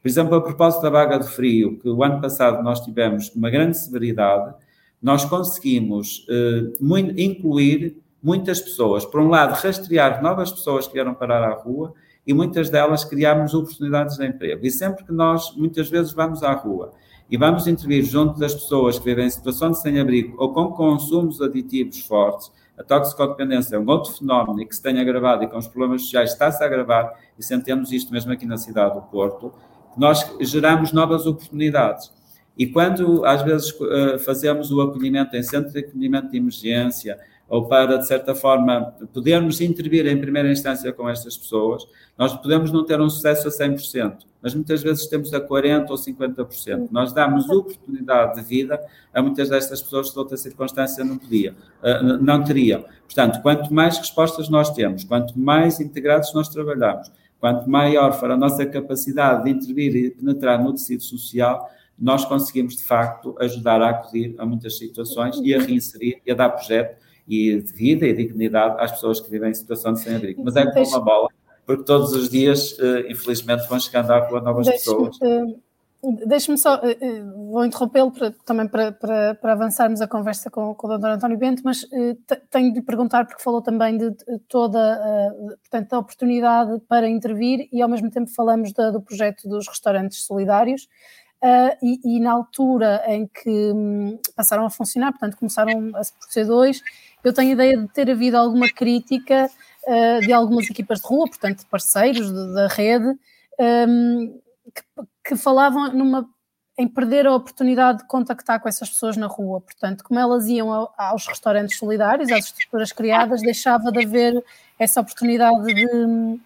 [0.00, 3.50] Por exemplo, a propósito da vaga de frio, que o ano passado nós tivemos uma
[3.50, 4.54] grande severidade,
[5.02, 6.84] nós conseguimos uh,
[7.16, 9.04] incluir muitas pessoas.
[9.04, 11.94] Por um lado, rastrear novas pessoas que vieram parar à rua
[12.26, 14.66] e muitas delas criarmos oportunidades de emprego.
[14.66, 16.92] E sempre que nós, muitas vezes, vamos à rua
[17.30, 21.40] e vamos intervir junto das pessoas que vivem em situação de sem-abrigo ou com consumos
[21.42, 25.66] aditivos fortes, a toxicodependência é um outro fenómeno que se tem agravado e com os
[25.66, 29.52] problemas sociais está-se a agravar, e sentimos isto mesmo aqui na cidade do Porto,
[29.96, 32.12] nós geramos novas oportunidades.
[32.58, 37.16] E quando, às vezes, eh, fazemos o acolhimento em centro de acolhimento de emergência,
[37.48, 42.70] ou para, de certa forma, podermos intervir em primeira instância com estas pessoas, nós podemos
[42.70, 46.88] não ter um sucesso a 100%, mas muitas vezes temos a 40% ou 50%.
[46.90, 48.78] Nós damos oportunidade de vida
[49.14, 52.84] a muitas destas pessoas que, de outra circunstância, não, podia, eh, não teriam.
[53.04, 58.36] Portanto, quanto mais respostas nós temos, quanto mais integrados nós trabalhamos, quanto maior for a
[58.36, 63.90] nossa capacidade de intervir e penetrar no tecido social, nós conseguimos, de facto, ajudar a
[63.90, 68.14] acudir a muitas situações e a reinserir e a dar projeto e de vida e
[68.14, 70.42] dignidade às pessoas que vivem em situação de sem-abrigo.
[70.42, 71.28] Mas é como uma bola,
[71.66, 75.18] porque todos os dias, eh, infelizmente, vão chegando à rua novas pessoas.
[75.20, 75.44] Eh,
[76.26, 78.12] deixe-me só, eh, vou interrompê-lo
[78.46, 81.08] também para, para, para, avançarmos a conversa com, com o Dr.
[81.08, 81.84] António Bento, mas
[82.48, 84.14] tenho de perguntar, porque falou também de
[84.48, 90.24] toda portanto, a oportunidade para intervir e ao mesmo tempo falamos do projeto dos restaurantes
[90.24, 90.88] solidários.
[91.40, 96.44] Uh, e, e, na altura em que um, passaram a funcionar, portanto começaram a ser
[96.44, 96.82] dois,
[97.22, 99.48] eu tenho a ideia de ter havido alguma crítica
[99.86, 103.16] uh, de algumas equipas de rua, portanto parceiros de, da rede,
[103.88, 104.40] um,
[104.74, 104.82] que,
[105.28, 106.28] que, falavam numa,
[106.76, 110.72] em perder a oportunidade de contactar com essas pessoas na rua, portanto como elas iam
[110.72, 114.44] ao, aos restaurantes solidários, às estruturas criadas, deixava de haver
[114.76, 116.40] essa oportunidade de,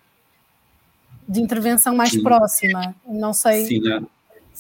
[1.29, 2.23] de intervenção mais Sim.
[2.23, 3.65] próxima, não sei...
[3.65, 4.03] Sim, é.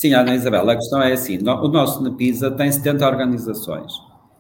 [0.03, 3.93] Sim, Ana Isabel, a questão é assim: o nosso NEPISA tem 70 organizações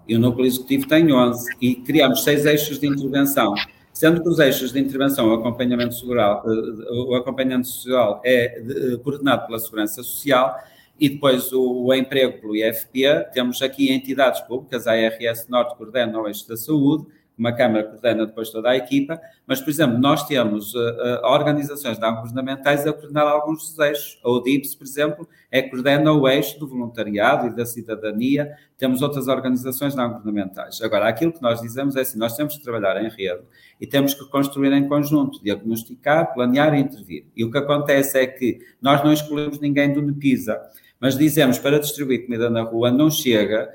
[0.08, 3.54] e o núcleo executivo tem 11 e criamos seis eixos de intervenção,
[3.92, 8.96] sendo que os eixos de intervenção, o acompanhamento social, eh, o acompanhamento social é eh,
[9.04, 10.52] coordenado pela Segurança Social
[10.98, 16.26] e depois o, emprego pelo IFP, temos aqui entidades públicas, a ARS Norte coordena o
[16.26, 17.06] eixo da saúde,
[17.42, 22.14] uma Câmara coordena depois toda a equipa, mas, por exemplo, nós temos uh, organizações não
[22.14, 24.20] governamentais a coordenar alguns dos eixos.
[24.24, 28.52] A ODIPS, por exemplo, é coordena o eixo do voluntariado e da cidadania.
[28.78, 30.80] Temos outras organizações não governamentais.
[30.80, 33.42] Agora, aquilo que nós dizemos é assim, nós temos que trabalhar em rede
[33.80, 37.26] e temos que construir em conjunto, diagnosticar, planear e intervir.
[37.36, 40.60] E o que acontece é que nós não escolhemos ninguém do NEPISA,
[41.02, 43.68] mas dizemos para distribuir comida na rua não chega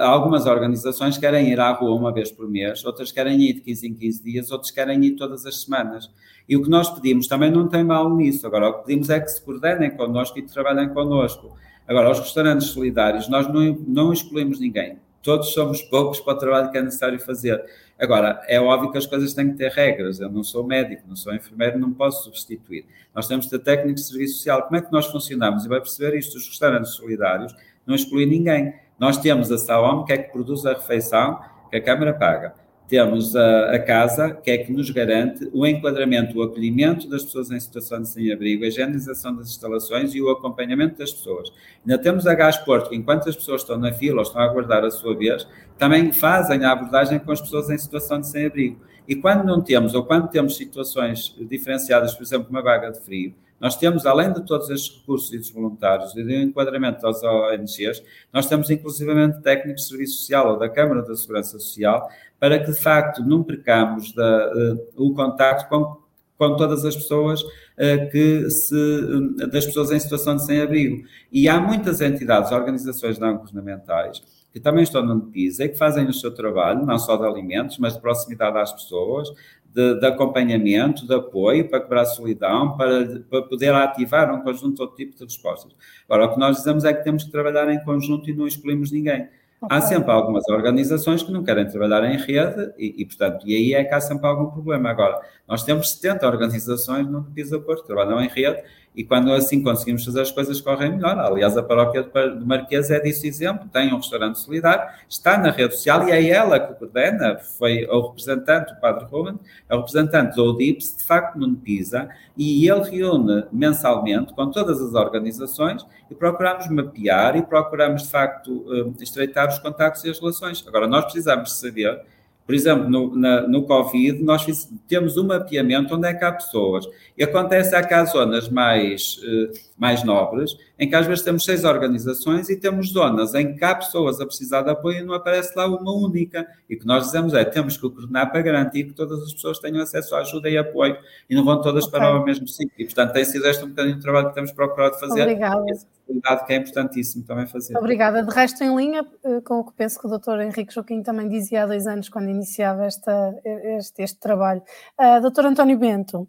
[0.00, 3.88] algumas organizações querem ir à rua uma vez por mês, outras querem ir de 15
[3.88, 6.10] em 15 dias, outras querem ir todas as semanas.
[6.48, 8.46] E o que nós pedimos também não tem mal nisso.
[8.46, 11.56] Agora, o que pedimos é que se coordenem connosco e trabalhem connosco.
[11.86, 14.98] Agora, os restaurantes solidários, nós não, não excluímos ninguém.
[15.24, 17.64] Todos somos poucos para o trabalho que é necessário fazer.
[17.98, 20.20] Agora, é óbvio que as coisas têm que ter regras.
[20.20, 22.84] Eu não sou médico, não sou enfermeiro, não posso substituir.
[23.14, 24.62] Nós temos de ter técnicos de serviço social.
[24.64, 25.64] Como é que nós funcionamos?
[25.64, 27.56] E vai perceber isto: os restaurantes solidários
[27.86, 28.74] não excluem ninguém.
[28.98, 33.34] Nós temos a SAOM, que é que produz a refeição, que a Câmara paga temos
[33.34, 37.58] a, a, casa, que é que nos garante o enquadramento, o acolhimento das pessoas em
[37.58, 41.50] situação de sem-abrigo, a higienização das instalações e o acompanhamento das pessoas.
[41.84, 44.44] Ainda temos a Gás Porto, que enquanto as pessoas estão na fila ou estão a
[44.44, 45.46] aguardar a sua vez,
[45.78, 48.78] também fazem a abordagem com as pessoas em situação de sem-abrigo.
[49.08, 53.34] E quando não temos, ou quando temos situações diferenciadas, por exemplo, uma vaga de frio,
[53.60, 58.02] nós temos, além de todos estes recursos e dos voluntários e do enquadramento das ONGs,
[58.32, 62.70] nós temos inclusivamente técnicos de serviço social ou da Câmara da Segurança Social para que,
[62.70, 65.96] de facto, não percamos da, uh, o contacto com,
[66.36, 71.06] com todas as pessoas uh, que se, uh, das pessoas em situação de sem-abrigo.
[71.32, 76.06] E há muitas entidades, organizações não governamentais, que também estão no PISA e que fazem
[76.06, 79.28] o seu trabalho, não só de alimentos, mas de proximidade às pessoas,
[79.74, 84.76] de, de, acompanhamento, de apoio para quebrar a solidão, para, para poder ativar um conjunto
[84.76, 85.74] de outro tipo de respostas.
[86.08, 88.92] Agora, o que nós dizemos é que temos que trabalhar em conjunto e não excluímos
[88.92, 89.28] ninguém.
[89.60, 89.76] Okay.
[89.76, 93.74] Há sempre algumas organizações que não querem trabalhar em rede e, e, portanto, e aí
[93.74, 94.90] é que há sempre algum problema.
[94.90, 98.62] Agora, nós temos 70 organizações no Pisa Porto trabalham em rede
[98.94, 101.18] e quando assim conseguimos fazer as coisas correm melhor.
[101.18, 105.74] Aliás, a paróquia de Marquês é disso exemplo, tem um restaurante solidário, está na rede
[105.74, 109.38] social e é ela que coordena, foi o representante, o Padre Ruben,
[109.68, 114.80] é o representante do ODIPS, de facto, no Pisa, e ele reúne mensalmente com todas
[114.80, 120.18] as organizações e procuramos mapear e procuramos, de facto, eh, estreitar os contactos e as
[120.18, 120.64] relações.
[120.66, 122.00] Agora, nós precisamos saber
[122.46, 126.32] por exemplo, no, na, no Covid, nós fiz, temos um mapeamento onde é que há
[126.32, 126.86] pessoas.
[127.16, 131.44] E acontece é que há zonas mais, eh, mais nobres, em que às vezes temos
[131.44, 135.14] seis organizações e temos zonas em que há pessoas a precisar de apoio e não
[135.14, 136.46] aparece lá uma única.
[136.68, 139.58] E o que nós dizemos é, temos que coordenar para garantir que todas as pessoas
[139.58, 140.96] tenham acesso à ajuda e apoio
[141.30, 141.98] e não vão todas okay.
[141.98, 142.72] para o mesmo sítio.
[142.78, 145.22] E, portanto, tem sido este um bocadinho de trabalho que temos procurado fazer.
[145.22, 147.76] Obrigada que é importantíssimo também fazer.
[147.76, 148.22] Obrigada.
[148.22, 150.40] De resto, em linha eh, com o que penso que o Dr.
[150.40, 154.62] Henrique Joaquim também dizia há dois anos, quando iniciava esta, este, este trabalho.
[154.98, 155.46] Uh, Dr.
[155.46, 156.28] António Bento,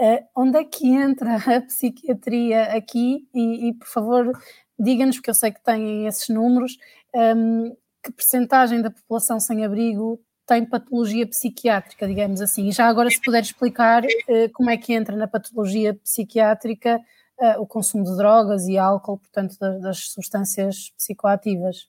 [0.00, 3.28] uh, onde é que entra a psiquiatria aqui?
[3.34, 4.32] E, e por favor,
[4.78, 6.76] diga-nos, porque eu sei que têm esses números,
[7.14, 7.72] um, ehm,
[8.02, 12.68] que percentagem da população sem abrigo tem patologia psiquiátrica, digamos assim.
[12.68, 17.00] E já agora, se puder explicar uh, como é que entra na patologia psiquiátrica
[17.38, 21.88] uh, o consumo de drogas e álcool, portanto, das, das substâncias psicoativas.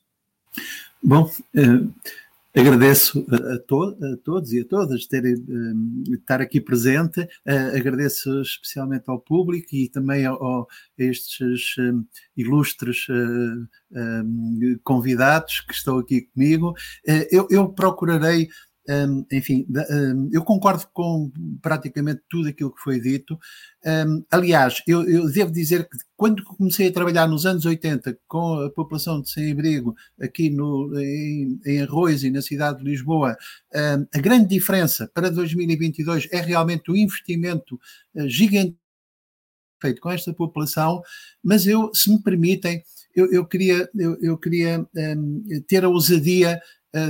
[1.03, 1.29] Bom,
[2.55, 8.41] agradeço a, to a, todos e a todas terem uh, estar aqui presente, uh, agradeço
[8.41, 10.35] especialmente ao público e também a
[10.97, 11.75] estes
[12.35, 13.07] ilustres
[14.83, 16.73] convidados que estão aqui comigo.
[17.31, 18.47] Eu, eu procurarei
[18.87, 21.31] um, enfim, um, eu concordo com
[21.61, 23.37] praticamente tudo aquilo que foi dito.
[23.85, 28.61] Um, aliás, eu, eu, devo dizer que quando comecei a trabalhar nos anos 80 com
[28.61, 33.35] a população de sem-abrigo aqui no, em, em Arroz e na cidade de Lisboa,
[34.13, 37.79] a grande diferença para 2022 é realmente o investimento
[38.15, 38.77] uh, gigante
[39.81, 41.01] feito com esta população,
[41.43, 42.81] mas eu, se me permitem,
[43.13, 44.85] eu, eu queria, eu, eu queria
[45.67, 46.61] ter a ousadia eh,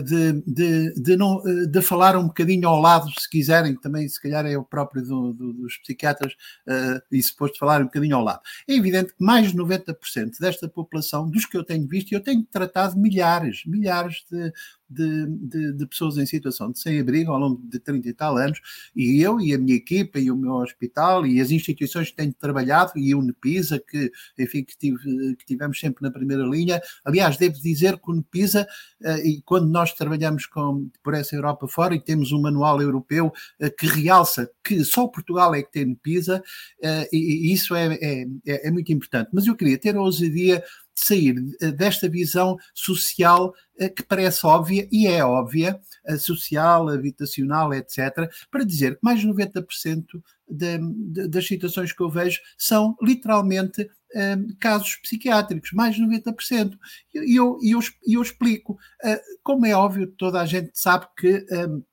[0.02, 4.20] de, de, de, não, eh, de falar um bocadinho ao lado, se quiserem, também se
[4.20, 6.34] calhar é o próprio do, do, dos psiquiatras
[6.68, 8.42] uh, e suposto falar um bocadinho ao lado.
[8.68, 12.22] É evidente que mais de 90% desta população, dos que eu tenho visto, e eu
[12.22, 14.52] tenho tratado milhares, milhares de,
[14.90, 18.60] de, de, de, pessoas em situação de sem-abrigo ao longo de 30 e tal anos,
[18.96, 22.34] e eu e a minha equipa e o meu hospital e as instituições que tenho
[22.34, 26.82] trabalhado e o Unepisa, que, enfim, que, tive, que tivemos sempre na primeira linha.
[27.04, 28.68] Aliás, devo dizer que o Unepisa,
[29.02, 33.28] uh, e quando nós trabalhamos com, por essa Europa fora e temos um manual europeu
[33.62, 36.44] uh, que realça que só Portugal é que tem Unepisa,
[36.80, 39.30] uh, e, isso é, é, é, é muito importante.
[39.34, 40.64] Mas eu queria ter a ousadia
[40.96, 45.80] sair eh, desta visão social eh, que parece óbvia, e é óbvia,
[46.20, 50.06] social, habitacional, etc., para dizer que mais de 90%
[50.48, 56.02] de, de, das situações que eu vejo são literalmente um, eh, casos psiquiátricos, mais de
[56.02, 56.78] 90%.
[57.14, 58.74] E eu, eu, eu, eu explico.
[59.04, 61.46] Uh, como é óbvio, toda a gente sabe que.
[61.52, 61.84] Um,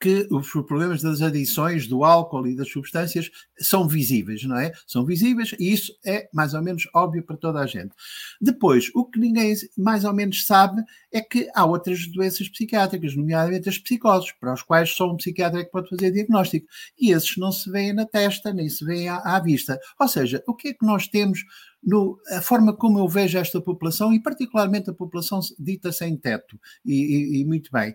[0.00, 4.72] que os problemas das adições do álcool e das substâncias são visíveis, não é?
[4.86, 7.92] São visíveis e isso é mais ou menos óbvio para toda a gente.
[8.40, 13.68] Depois, o que ninguém mais ou menos sabe é que há outras doenças psiquiátricas, nomeadamente
[13.68, 16.66] as psicoses, para os quais só um psiquiatra é que pode fazer diagnóstico.
[16.98, 19.78] E esses não se veem na testa, nem se veem à, à vista.
[19.98, 21.40] Ou seja, o que é que nós temos
[21.82, 26.58] no, a forma como eu vejo esta população e particularmente a população dita sem teto,
[26.84, 27.94] e, e, e muito bem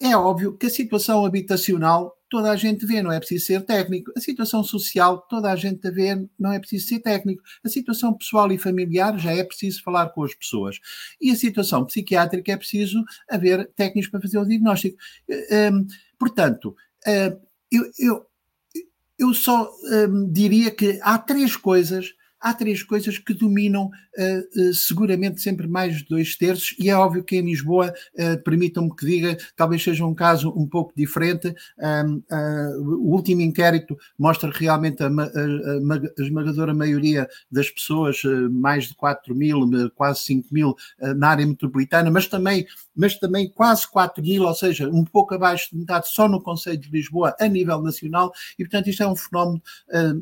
[0.00, 4.12] é óbvio que a situação habitacional toda a gente vê, não é preciso ser técnico.
[4.16, 7.42] A situação social toda a gente vê, não é preciso ser técnico.
[7.64, 10.78] A situação pessoal e familiar já é preciso falar com as pessoas.
[11.20, 14.98] E a situação psiquiátrica é preciso haver técnicos para fazer o diagnóstico.
[15.28, 15.86] Um,
[16.18, 16.76] portanto,
[17.06, 17.40] um,
[17.72, 18.26] eu, eu,
[19.18, 24.74] eu só um, diria que há três coisas há três coisas que dominam uh, uh,
[24.74, 29.04] seguramente sempre mais de dois terços, e é óbvio que em Lisboa, uh, permitam-me que
[29.04, 31.54] diga, talvez seja um caso um pouco diferente.
[31.78, 32.22] Um,
[32.78, 38.20] o último inquérito mostra realmente a, a, a, esmagadora maioria das pessoas,
[38.50, 39.60] mais de 4 mil,
[39.94, 40.76] quase 5 mil
[41.16, 45.70] na área metropolitana, mas também, mas também quase 4 mil, ou seja, um pouco abaixo
[45.72, 49.16] de metade só no Conselho de Lisboa a nível nacional, e portanto isto é um
[49.16, 49.62] fenómeno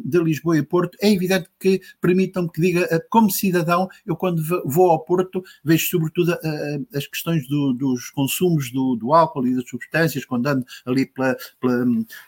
[0.05, 0.97] de Lisboa e Porto.
[1.01, 5.89] É evidente que permitam-me que diga, eh, como cidadão, eu quando vou ao Porto vejo
[5.89, 10.47] sobretudo eh, eh, as questões do, dos consumos do, do, álcool e das substâncias, quando
[10.47, 11.85] ando ali pela, pela,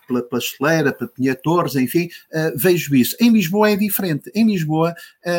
[0.09, 2.09] pela, pela Esteleira, pela Pinha Torres, enfim,
[2.57, 3.17] vejo isso.
[3.21, 4.31] Em Lisboa é diferente.
[4.35, 4.95] Em Lisboa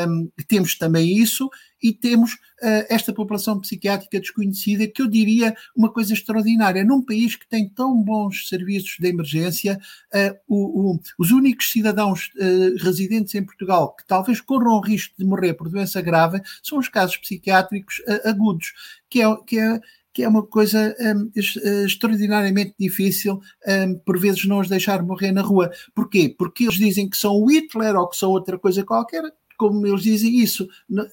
[0.07, 1.49] um, temos também isso
[1.81, 6.83] e temos uh, esta população psiquiátrica desconhecida, que eu diria uma coisa extraordinária.
[6.83, 9.79] Num país que tem tão bons serviços de emergência,
[10.13, 15.13] uh, o, o, os únicos cidadãos uh, residentes em Portugal que talvez corram o risco
[15.17, 18.73] de morrer por doença grave são os casos psiquiátricos agudos,
[19.09, 19.79] que é, que é
[20.11, 21.31] que é uma coisa um,
[21.85, 25.71] extraordinariamente difícil, um, por vezes não os deixar morrer na rua.
[25.93, 26.33] Porquê?
[26.37, 29.23] Porque eles dizem que são o Hitler ou que são outra coisa qualquer,
[29.59, 30.69] como eles dizem isso,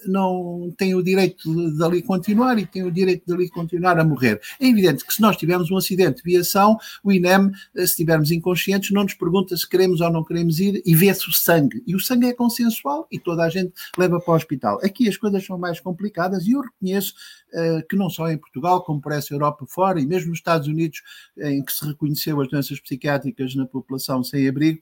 [0.07, 4.05] não têm o direito de, ali continuar e têm o direito de ali continuar a
[4.05, 4.41] morrer.
[4.61, 8.31] É evidente que se nós tivermos um acidente de viação, o INEM, eh, se estivermos
[8.31, 11.83] inconscientes, não nos pergunta se queremos ou não queremos ir e vê-se o sangue.
[11.85, 14.79] E o sangue é consensual e toda a gente leva para o hospital.
[14.81, 17.15] Aqui as coisas são mais complicadas e eu reconheço
[17.53, 20.69] uh, que não só em Portugal, como por essa Europa fora e mesmo nos Estados
[20.69, 21.03] Unidos,
[21.37, 24.79] em que se reconheceu as doenças psiquiátricas na população sem abrigo,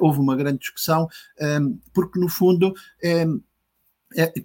[0.00, 1.08] houve uma grande discussão,
[1.92, 2.72] porque no fundo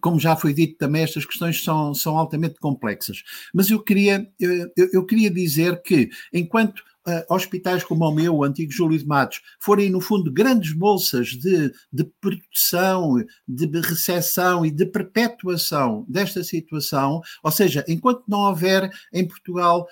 [0.01, 3.23] como já foi dito também, estas questões são, são altamente complexas.
[3.53, 8.43] Mas eu queria, eu, eu queria dizer que, enquanto uh, hospitais como o meu, o
[8.43, 14.71] antigo Júlio de Matos, forem, no fundo, grandes bolsas de, de proteção, de recepção e
[14.71, 19.87] de perpetuação desta situação, ou seja, enquanto não houver em Portugal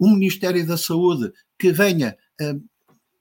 [0.00, 2.60] um, um Ministério da Saúde que venha um,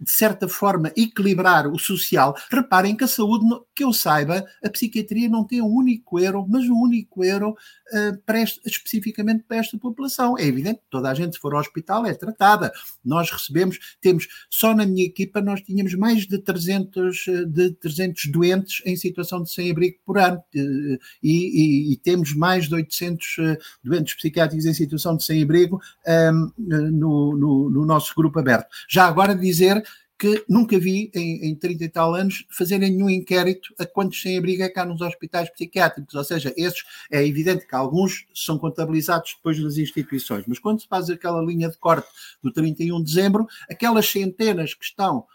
[0.03, 2.35] de certa forma, equilibrar o social.
[2.51, 6.65] Reparem que a saúde, que eu saiba, a psiquiatria não tem um único euro, mas
[6.65, 10.37] um único euro uh, para este, especificamente para esta população.
[10.37, 12.71] É evidente toda a gente, se for ao hospital, é tratada.
[13.03, 18.25] Nós recebemos, temos, só na minha equipa, nós tínhamos mais de 300, eh, de 300
[18.25, 20.37] doentes em situação de sem-abrigo por ano.
[20.55, 25.79] Uh, e, e, e, temos mais de 800 uh, doentes psiquiátricos em situação de sem-abrigo
[26.07, 28.67] um, no, no, no nosso grupo aberto.
[28.89, 29.83] Já agora dizer
[30.23, 34.63] que nunca vi em, em 30 e tal anos fazerem nenhum inquérito a quantos sem-abrigo
[34.63, 39.59] é cá nos hospitais psiquiátricos, ou seja, esses é evidente que alguns são contabilizados depois
[39.59, 42.07] nas instituições, mas quando se faz aquela linha de corte
[42.41, 45.25] do 31 de dezembro, aquelas centenas que estão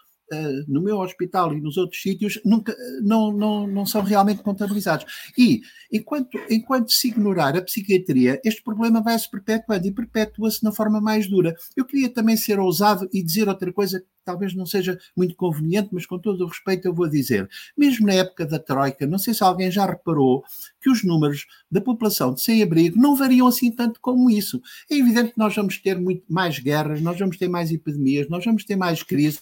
[0.67, 5.05] no meu hospital e nos outros sítios nunca, não, não, não são realmente contabilizados.
[5.37, 5.61] E
[5.91, 11.01] enquanto, enquanto se ignorar a psiquiatria, este problema vai se perpetuando e perpetua-se na forma
[11.01, 11.55] mais dura.
[11.75, 16.05] Eu queria também ser ousado e dizer outra coisa talvez não seja muito conveniente, mas
[16.05, 17.49] com todo o respeito eu vou dizer.
[17.75, 20.43] Mesmo na época da Troika, não sei se alguém já reparou
[20.79, 24.61] que os números da população de sem-abrigo não variam assim tanto como isso.
[24.89, 28.45] É evidente que nós vamos ter muito mais guerras, nós vamos ter mais epidemias, nós
[28.45, 29.41] vamos ter mais crises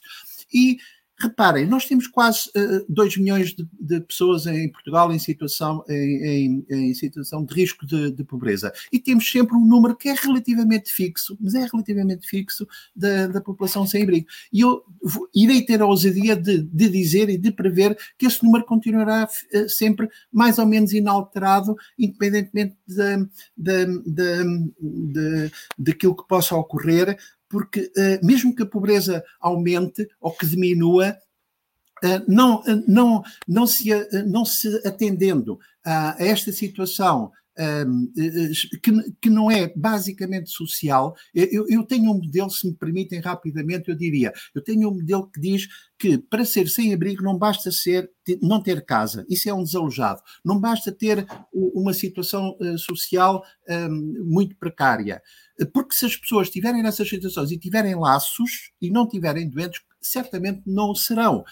[0.54, 0.78] e
[1.20, 5.84] Reparem, nós temos quase uh, eh, 2 milhões de, de, pessoas em Portugal em situação,
[5.90, 8.72] em, em, em situação de risco de, de, pobreza.
[8.92, 13.42] E temos sempre um número que é relativamente fixo, mas é relativamente fixo, da, da
[13.42, 14.28] população sem abrigo.
[14.54, 18.44] E eu vou, irei ter a ousadia de, de, dizer e de prever que esse
[18.44, 23.28] número continuará uh, sempre mais ou menos inalterado, independentemente de,
[23.58, 23.86] de,
[24.80, 27.18] de, daquilo que possa ocorrer,
[27.50, 31.18] porque uh, mesmo que a pobreza aumente ou que diminua,
[32.04, 33.90] uh, não, uh, não, não, se,
[34.26, 38.12] não se atendendo a, esta situação um,
[38.84, 38.92] que,
[39.22, 41.16] que não é basicamente social.
[41.34, 45.28] Eu, eu tenho um modelo, se me permitem rapidamente, eu diria, eu tenho um modelo
[45.28, 45.68] que diz
[45.98, 48.10] que para ser sem abrigo não basta ser
[48.42, 54.56] não ter casa, isso é um desalojado, não basta ter uma situação social um, muito
[54.58, 55.22] precária,
[55.66, 60.62] porque se as pessoas estiverem nessas situações e tiverem laços e não tiverem doentes, certamente
[60.66, 61.44] não serão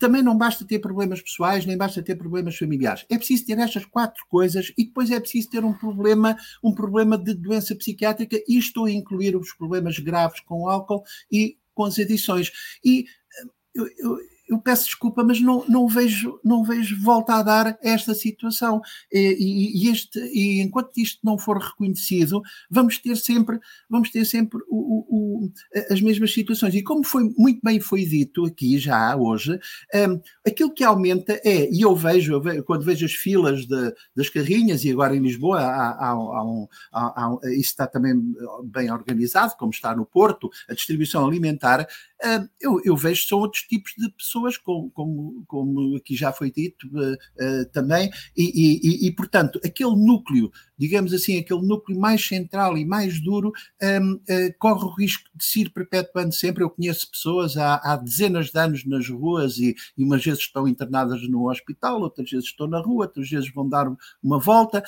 [0.00, 3.04] também não basta ter problemas pessoais, nem basta ter problemas familiares.
[3.10, 6.34] É preciso ter estas quatro coisas e depois é preciso ter um problema,
[6.64, 11.04] um problema de doença psiquiátrica, e estou a incluir os problemas graves com o álcool
[11.30, 12.50] e com as adições.
[12.82, 14.18] E eh, eu, eu,
[14.50, 18.82] eu peço desculpa, mas não, não, vejo, não vejo volta a dar esta situação.
[19.12, 24.60] E, e, este, e enquanto isto não for reconhecido, vamos ter sempre, vamos ter sempre
[24.68, 25.52] o, o,
[25.88, 26.74] as mesmas situações.
[26.74, 29.56] E como foi muito bem foi dito aqui já hoje,
[29.94, 33.94] um, aquilo que aumenta é, e eu vejo, eu vejo quando vejo as filas de,
[34.16, 38.20] das carrinhas, e agora em Lisboa há, há, há um, há, isso está também
[38.64, 41.86] bem organizado, como está no Porto, a distribuição alimentar,
[42.24, 46.32] um, eu, eu vejo são outros tipos de pessoas pessoas, como, como, como aqui já
[46.32, 51.98] foi dito uh, uh, também, e, e, e, portanto, aquele núcleo, digamos assim, aquele núcleo
[51.98, 55.70] mais central e mais duro, um, ehm, uh, eh, corre o risco de se ir
[55.70, 56.64] perpetuando sempre.
[56.64, 60.66] Eu conheço pessoas há, há dezenas de anos nas ruas e, e, umas vezes estão
[60.66, 63.86] internadas no hospital, outras vezes estão na rua, outras vezes vão dar
[64.22, 64.82] uma volta,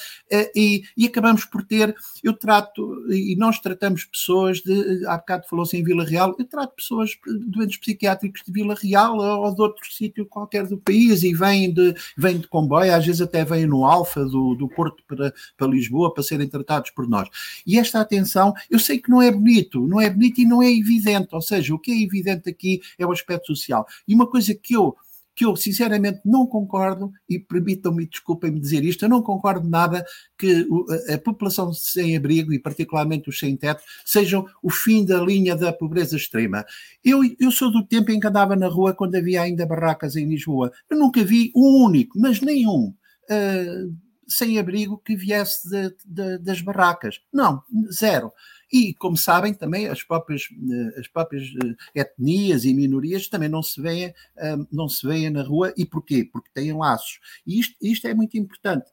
[0.55, 5.85] e, acabamos por ter, eu trato, e nós tratamos pessoas de, há bocado falou-se em
[5.85, 7.11] Vila Real, eu trato pessoas
[7.47, 11.95] doentes psiquiátricos de Vila Real ou de outro sítio qualquer do país e vêm de,
[12.17, 16.13] vêm de comboio, às vezes até vêm no Alfa do, do Porto para, para Lisboa
[16.13, 17.29] para serem tratados por nós.
[17.67, 20.71] E esta atenção, eu sei que não é bonito, não é bonito e não é
[20.71, 23.87] evidente, ou seja, o que é evidente aqui é o aspecto social.
[24.07, 24.97] E uma coisa que eu
[25.35, 30.05] que eu sinceramente não concordo, e permitam-me, desculpem-me dizer isto, eu não concordo nada
[30.37, 30.67] que
[31.13, 35.73] a população sem abrigo, e particularmente os sem teto, sejam o fim da linha da
[35.73, 36.65] pobreza extrema.
[37.05, 40.29] Eu, eu sou do tempo em que andava na rua quando havia ainda barracas em
[40.29, 40.73] Lisboa.
[40.91, 42.95] Eu nunca vi um único, mas nenhum.
[43.31, 47.21] Uh, sem abrigo que viesse de, de, das barracas.
[47.33, 47.63] Não,
[47.93, 48.33] zero.
[48.73, 51.45] E, como sabem, também as próprias, eh, as próprias
[51.95, 55.75] eh, etnias e minorias também não se veem, eh, não se veem na rua.
[55.77, 56.25] E porquê?
[56.25, 57.21] Porque têm laços.
[57.47, 58.91] E isto, isto é muito importante.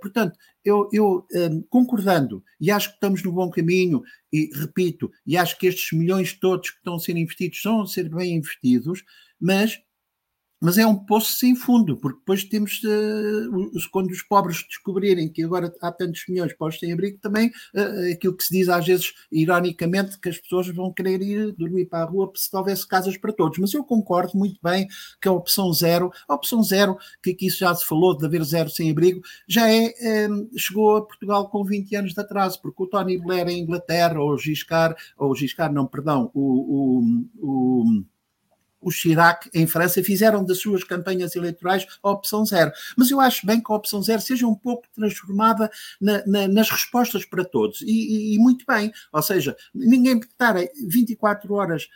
[0.00, 1.26] Portanto, eu, eu
[1.68, 4.02] concordando, e acho que estamos no bom caminho,
[4.32, 7.86] e repito, e acho que estes milhões todos que estão a ser investidos são a
[7.86, 9.02] ser bem investidos,
[9.40, 9.80] mas
[10.60, 15.42] mas é um poço sem fundo, porque depois temos, uh, quando os pobres descobrirem que
[15.42, 19.14] agora há tantos milhões para os sem-abrigo, também uh, aquilo que se diz às vezes,
[19.32, 23.32] ironicamente, que as pessoas vão querer ir dormir para a rua se houvesse casas para
[23.32, 23.58] todos.
[23.58, 24.86] Mas eu concordo muito bem
[25.20, 28.68] que a opção zero, a opção zero, que aqui já se falou de haver zero
[28.68, 33.18] sem-abrigo, já é, um, chegou a Portugal com 20 anos de atraso, porque o Tony
[33.18, 37.00] Blair em Inglaterra, ou o Giscard, ou o Giscard, não, perdão, o,
[37.40, 38.04] o, o
[38.80, 42.72] o Chirac em França fizeram das suas campanhas eleitorais a opção zero.
[42.96, 45.70] Mas eu acho bem que a opção zero seja um pouco transformada
[46.00, 47.82] na, na, nas respostas para todos.
[47.82, 48.92] E, e, e, muito bem.
[49.12, 50.54] Ou seja, ninguém estar
[50.86, 51.88] 24 horas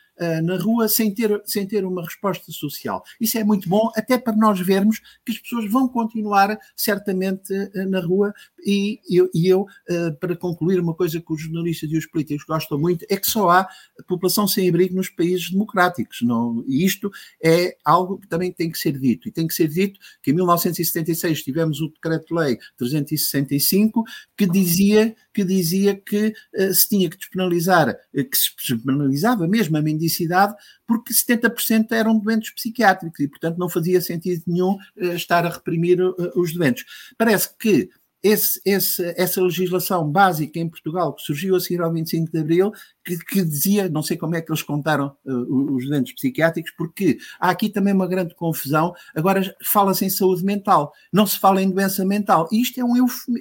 [0.45, 3.03] na rua sem ter, sem ter uma resposta social.
[3.21, 7.89] Isso é muito bom, até para nós vermos que as pessoas vão continuar certamente uh,
[7.89, 8.33] na rua.
[8.67, 12.45] E eu, e eu uh, para concluir, uma coisa que os jornalistas e os políticos
[12.45, 13.69] gostam muito é que só há
[14.07, 16.23] população sem abrigo nos países democráticos.
[16.23, 17.11] Não, e isto
[17.43, 19.29] é algo que também tem que ser dito.
[19.29, 24.05] E tem que ser dito que em 1976 tivemos o Decreto-Lei 365
[24.37, 29.77] que dizia que, dizia que uh, se tinha que despenalizar, uh, que se despenalizava mesmo
[29.77, 30.55] a mendicidade,
[30.87, 35.99] porque 70% eram doentes psiquiátricos e, portanto, não fazia sentido nenhum uh, estar a reprimir
[36.37, 36.85] os doentes.
[37.19, 37.91] Parece que
[38.25, 42.73] esse, esse, essa legislação básica em Portugal, que surgiu a seguir ao 25 de Abril,
[43.05, 47.19] que, que dizia, não sei como é que eles contaram uh, os doentes psiquiátricos, porque
[47.39, 48.95] há aqui também uma grande confusão.
[49.15, 52.49] Agora fala-se em saúde mental, não se fala em doença mental.
[52.51, 52.95] E isto é um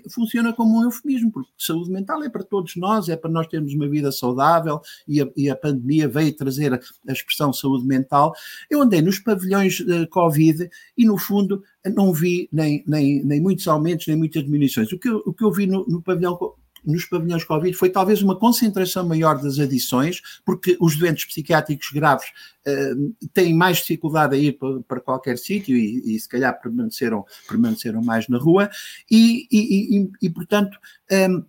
[0.10, 3.74] funciona como um eufemismo, porque saúde mental é para todos nós, é para nós termos
[3.74, 8.34] uma vida saudável e a, e a pandemia veio trazer a, expressão saúde mental.
[8.70, 11.64] Eu andei nos pavilhões Covid e, no fundo,
[11.96, 14.92] não vi nem, nem, nem muitos aumentos, nem muitas diminuições.
[14.92, 16.38] O que eu, o que eu vi no, no pavilhão
[16.86, 22.28] nos pavilhões Covid foi talvez uma concentração maior das adições, porque os doentes psiquiátricos graves
[22.68, 27.26] uh, têm mais dificuldade a ir para, para qualquer sítio e, e, se calhar permaneceram,
[27.48, 28.70] permaneceram mais na rua,
[29.10, 30.78] e, e, e portanto.
[31.12, 31.44] Um,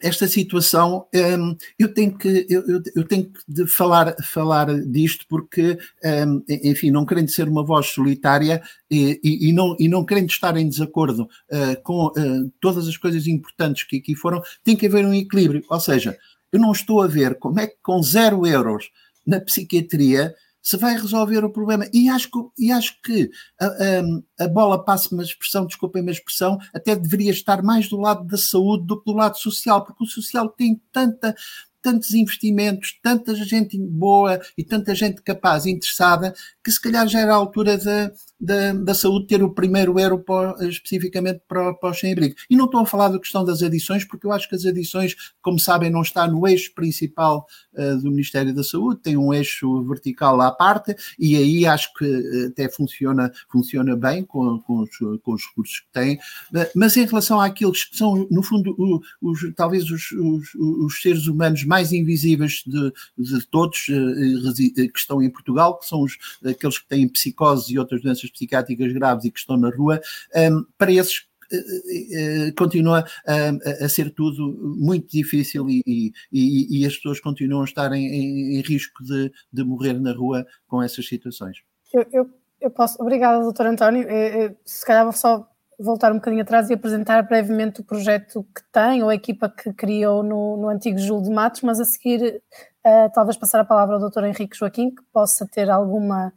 [0.00, 2.62] esta situação, um, eu tenho que, eu,
[2.94, 5.78] eu tenho que falar, falar disto porque,
[6.26, 10.30] um, enfim, não querendo ser uma voz solitária e, e, e, não, e não querendo
[10.30, 14.86] estar em desacordo uh, com uh, todas as coisas importantes que aqui foram, tem que
[14.86, 15.64] haver um equilíbrio.
[15.68, 16.16] Ou seja,
[16.52, 18.90] eu não estou a ver como é que com zero euros
[19.26, 21.88] na psiquiatria se vai resolver o problema.
[21.92, 23.30] E acho que, e acho que
[23.60, 27.98] a, a, a bola passa-me a expressão, desculpem-me a expressão, até deveria estar mais do
[27.98, 31.34] lado da saúde do que do lado social, porque o social tem tanta
[31.80, 37.32] tantos investimentos, tanta gente boa e tanta gente capaz interessada, que se calhar já era
[37.32, 41.98] a altura da, da, da saúde ter o primeiro euro para, especificamente para, para os
[41.98, 42.34] sem-abrigo.
[42.48, 45.16] E não estou a falar da questão das adições, porque eu acho que as adições,
[45.42, 49.82] como sabem, não está no eixo principal uh, do Ministério da Saúde, tem um eixo
[49.84, 54.96] vertical à parte, e aí acho que eh, até funciona, funciona bem com, com, os,
[55.22, 56.16] com os recursos que tem.
[56.16, 58.76] Uh, mas em relação àqueles que são, no fundo,
[59.20, 65.30] os, talvez os, os, os seres humanos mais invisíveis de, de todos que estão em
[65.30, 69.38] Portugal, que são os, aqueles que têm psicose e outras doenças psiquiátricas graves e que
[69.38, 70.00] estão na rua,
[70.34, 76.86] um, para esses uh, uh, continua a, a, ser tudo muito difícil e, e, e,
[76.86, 80.82] as pessoas continuam a estar em, em, em risco de, de, morrer na rua com
[80.82, 81.58] essas situações.
[81.92, 84.02] Eu, eu, eu posso, obrigada, doutor António.
[84.08, 85.48] Eu, se calhar vou só
[85.78, 89.72] voltar um bocadinho atrás e apresentar brevemente o projeto que tem, ou a equipa que
[89.72, 92.42] criou no, no antigo Júlio de Matos, mas a seguir
[92.84, 96.32] uh, talvez passar a palavra ao doutor Henrique Joaquim, que possa ter alguma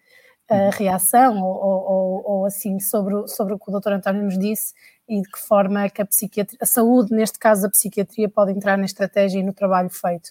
[0.71, 4.73] reação ou, ou, ou, assim sobre, sobre o que o doutor António nos disse
[5.07, 8.51] e de que forma é que a psiquiatria, a saúde, neste caso a psiquiatria, pode
[8.51, 10.29] entrar na estratégia e no trabalho feito.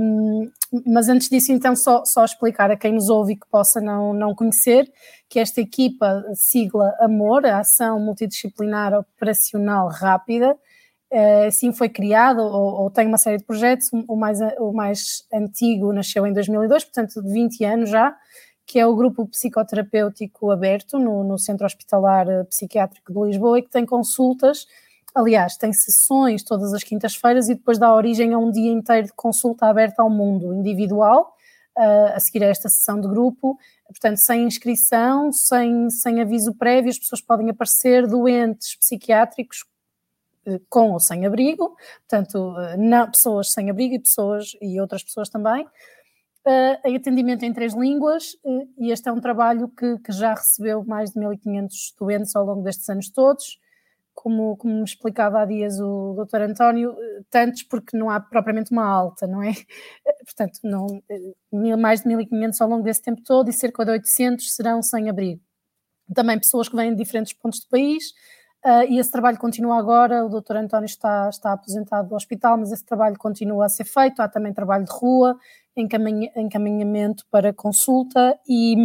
[0.00, 0.50] Um,
[0.86, 4.12] mas antes disso, então, só, só explicar a quem nos ouve e que possa não,
[4.12, 4.90] não conhecer
[5.28, 10.56] que esta equipa, sigla AMOR, a Ação Multidisciplinar Operacional Rápida,
[11.46, 15.92] assim foi criado ou, ou, tem uma série de projetos, o mais, o mais antigo
[15.92, 18.14] nasceu em 2002, portanto de 20 anos já,
[18.68, 23.62] que é o grupo psicoterapêutico aberto no, no Centro Hospitalar eh, Psiquiátrico de Lisboa e
[23.62, 24.66] que tem consultas,
[25.14, 29.14] aliás, tem sessões todas as quintas-feiras e depois dá origem a um dia inteiro de
[29.14, 31.34] consulta aberta ao mundo individual,
[31.78, 36.90] uh, a seguir a esta sessão de grupo, portanto, sem inscrição, sem, sem aviso prévio,
[36.90, 39.64] as pessoas podem aparecer doentes psiquiátricos
[40.44, 41.74] eh, com ou sem abrigo,
[42.06, 45.66] portanto, não, pessoas sem abrigo e pessoas e outras pessoas também,
[46.84, 50.84] em atendimento em três línguas, uh, e este é um trabalho que, que, já recebeu
[50.84, 53.58] mais de 1.500 doentes ao longo destes anos todos.
[54.14, 56.40] Como, como me explicava há dias o Dr.
[56.40, 56.96] António,
[57.30, 59.52] tantos porque não há propriamente uma alta, não é?
[60.24, 60.86] Portanto, não,
[61.76, 65.40] mais de 1.500 ao longo desse tempo todo e cerca de 800 serão sem abrigo.
[66.12, 68.12] Também pessoas que vêm de diferentes pontos do país,
[68.64, 70.24] Uh, e esse trabalho continua agora.
[70.24, 70.56] O Dr.
[70.56, 74.20] António está, está aposentado do hospital, mas esse trabalho continua a ser feito.
[74.20, 75.38] Há também trabalho de rua,
[75.80, 78.76] encaminhamento para consulta e,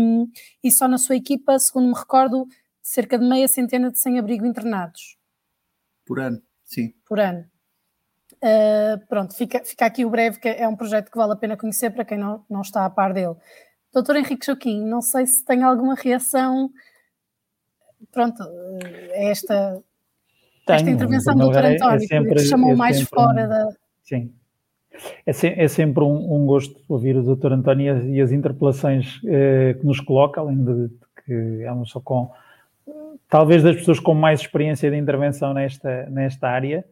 [0.64, 2.48] e só na sua equipa, segundo me recordo,
[2.82, 5.18] cerca de meia centena de sem-abrigo internados.
[6.06, 6.94] Por ano, sim.
[7.06, 7.46] Por ano.
[8.36, 11.56] Uh, pronto, fica, fica aqui o breve, que é um projeto que vale a pena
[11.56, 13.36] conhecer para quem não, não está a par dele.
[13.94, 16.70] Doutor Henrique Joaquim, não sei se tem alguma reação,
[18.12, 19.82] pronto, a esta,
[20.66, 23.70] Tenho, esta intervenção do doutor é António, é sempre, que chamou é mais fora da...
[24.04, 24.34] Sim,
[25.26, 27.54] é, se, é sempre um, um, gosto ouvir o Dr.
[27.54, 32.00] António e as, interpelações eh, que nos coloca, além de, de que é um só
[32.00, 32.32] com
[33.30, 36.86] talvez das pessoas com mais experiência de intervenção nesta, nesta área.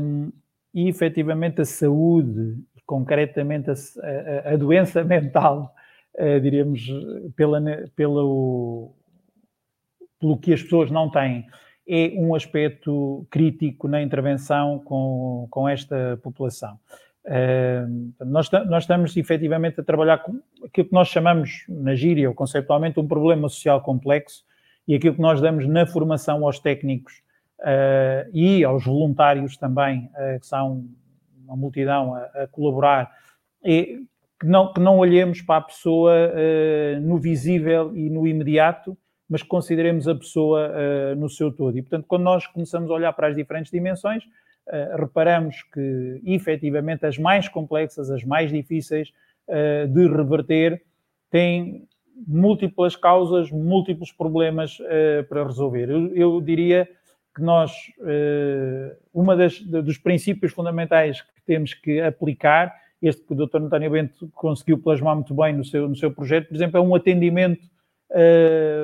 [0.00, 0.32] Um,
[0.74, 5.72] e efetivamente a saúde, concretamente a, a, a doença mental,
[6.18, 6.86] uh, diríamos,
[7.36, 7.60] pela,
[7.94, 8.92] pelo,
[10.20, 11.46] pelo que as pessoas não têm
[11.88, 16.78] é um aspecto crítico na intervenção com, com esta população.
[17.24, 22.34] Uh, nós, nós, estamos efetivamente a trabalhar com aquilo que nós chamamos na gíria, ou
[22.34, 24.44] conceptualmente, um problema social complexo
[24.86, 27.22] e aquilo que nós damos na formação aos técnicos
[27.60, 30.86] uh, e aos voluntários também, uh, que são
[31.44, 33.10] uma multidão a, a colaborar,
[33.64, 33.82] é
[34.40, 36.14] que não, que não olhemos para a pessoa
[37.00, 38.96] no visível e no imediato,
[39.28, 41.76] mas consideremos a pessoa uh, no seu todo.
[41.76, 47.04] E, portanto, quando nós começamos a olhar para as diferentes dimensões, uh, reparamos que, efetivamente,
[47.04, 49.12] as mais complexas, as mais difíceis
[49.48, 50.82] uh, de reverter,
[51.30, 51.86] têm
[52.26, 54.76] múltiplas causas, múltiplos problemas
[55.28, 55.88] para resolver.
[55.88, 56.88] Eu, eu, diria
[57.32, 57.70] que nós,
[59.14, 63.58] uma das dos princípios fundamentais que temos que aplicar, este que o Dr.
[63.58, 66.92] António Bento conseguiu plasmar muito bem no seu, no seu projeto, por exemplo, é um
[66.92, 67.62] atendimento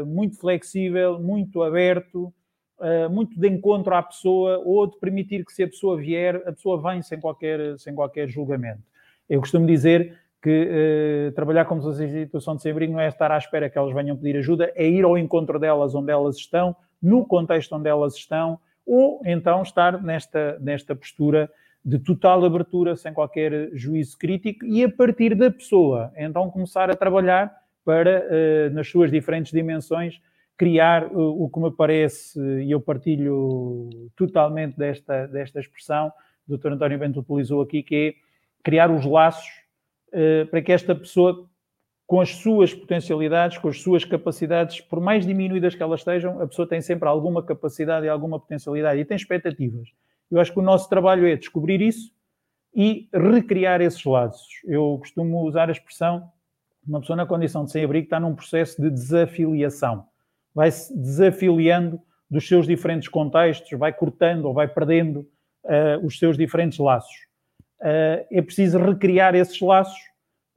[0.07, 2.33] muito flexível, muito aberto,
[2.79, 6.53] uh, muito de encontro à pessoa ou de permitir que se a pessoa vier, a
[6.53, 8.83] pessoa vem sem qualquer, sem qualquer julgamento.
[9.29, 13.31] Eu costumo dizer que uh, trabalhar como pessoas em situação de sem-abrigo não é estar
[13.33, 16.77] à espera que elas venham pedir ajuda, é ir ao encontro delas onde elas estão,
[17.01, 21.51] no contexto onde elas estão, ou então estar nesta, nesta postura
[21.83, 26.97] de total abertura, sem qualquer juízo crítico, e a partir da pessoa, então começar a
[26.97, 27.55] trabalhar
[27.85, 30.21] para, uh, nas suas diferentes dimensões,
[30.57, 36.13] criar o que me parece, e eu partilho totalmente desta, desta expressão,
[36.49, 36.73] o Dr.
[36.73, 38.15] António Bento utilizou aqui, que é
[38.63, 39.47] criar os laços
[40.09, 41.49] uh, para que esta pessoa,
[42.07, 46.47] com as suas potencialidades, com as suas capacidades, por mais diminuídas que elas estejam, a
[46.47, 49.89] pessoa tem sempre alguma capacidade e alguma potencialidade e tem expectativas.
[50.31, 52.13] Eu acho que o nosso trabalho é descobrir isso
[52.75, 54.49] e recriar esses laços.
[54.65, 56.31] Eu costumo usar a expressão,
[56.87, 60.07] uma pessoa na condição de sem-abrigo está num processo de desafiliação
[60.55, 65.27] vai se desafiliando dos seus diferentes contextos, vai cortando ou vai perdendo
[65.65, 67.15] uh, os seus diferentes laços.
[67.81, 69.99] Uh, é preciso recriar esses laços,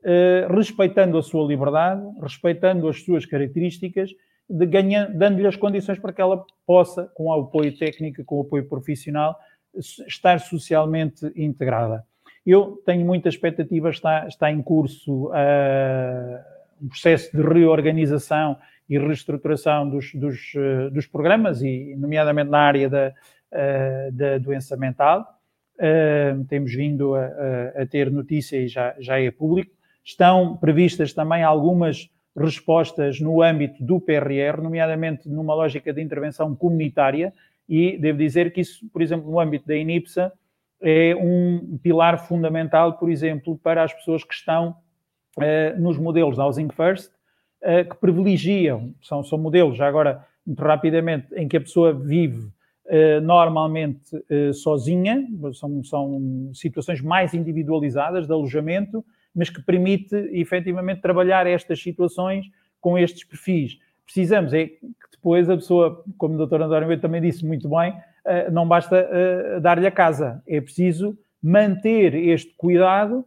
[0.04, 4.12] uh, respeitando a sua liberdade, respeitando as suas características,
[4.50, 9.38] dando-lhe as condições para que ela possa, com o apoio técnico, com o apoio profissional,
[10.08, 12.06] estar socialmente integrada.
[12.48, 15.30] Eu tenho muita expectativa, está, está em curso
[16.82, 18.58] um processo de reorganização
[18.90, 23.14] e reestruturação dos, dos, eh, dos programas, e nomeadamente na área da,
[23.52, 25.28] eh, da doença mental.
[26.48, 27.26] Temos vindo a,
[27.82, 29.72] a, ter notícia e já, já é público.
[30.04, 37.34] Estão previstas também algumas respostas no âmbito do PRR, nomeadamente numa lógica de intervenção comunitária,
[37.68, 40.32] e devo dizer que isso, por exemplo, no âmbito da INIPSA,
[40.82, 44.76] é um pilar fundamental, por exemplo, para as pessoas que estão
[45.38, 47.12] uh, nos modelos Housing First,
[47.64, 52.46] uh, que privilegiam, são, são modelos, já agora, muito rapidamente, em que a pessoa vive
[52.46, 54.00] uh, normalmente
[54.54, 59.04] sozinha, são, são situações mais individualizadas de alojamento,
[59.36, 62.46] mas que permite efetivamente trabalhar estas situações
[62.80, 63.78] com estes perfis.
[64.06, 66.62] Precisamos é que depois a pessoa, como o Dr.
[66.62, 67.94] António também disse muito bem,
[68.52, 73.26] não basta dar-lhe a casa, é preciso manter este cuidado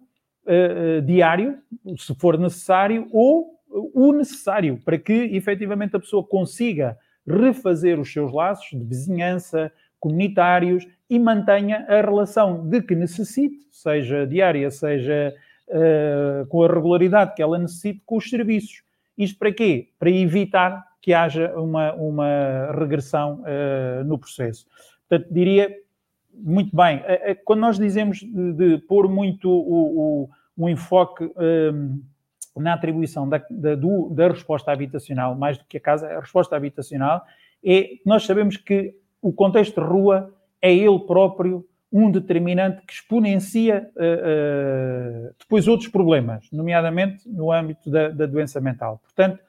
[1.05, 1.59] diário,
[1.96, 8.32] se for necessário, ou o necessário para que efetivamente a pessoa consiga refazer os seus
[8.32, 15.34] laços de vizinhança, comunitários e mantenha a relação de que necessite, seja diária, seja
[15.68, 18.82] uh, com a regularidade que ela necessite com os serviços.
[19.16, 19.90] Isto para quê?
[19.98, 24.66] Para evitar que haja uma, uma regressão uh, no processo.
[25.09, 25.74] Portanto, diria
[26.32, 31.30] muito bem, uh, quando nós dizemos de, de pôr muito o, o, o enfoque
[32.57, 36.57] na atribuição da, da, do, da resposta habitacional, mais do que a casa, a resposta
[36.57, 37.24] habitacional,
[37.64, 43.90] é nós sabemos que o contexto de rua é ele próprio um determinante que exponencia
[43.96, 49.01] uh, uh, depois outros problemas, nomeadamente no âmbito da, da, doença mental.
[49.03, 49.40] Portanto,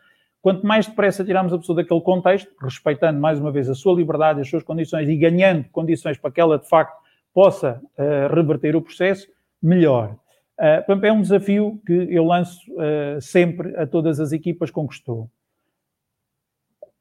[0.41, 4.41] quanto mais depressa tirarmos a pessoa daquele contexto, respeitando mais uma vez a sua liberdade,
[4.41, 6.99] as suas condições e ganhando condições para que ela de facto
[7.33, 9.27] possa uh, reverter o processo,
[9.61, 10.15] melhor.
[10.59, 14.95] Uh, é um desafio que eu lanço uh, sempre a todas as equipas com que
[14.95, 15.29] estou.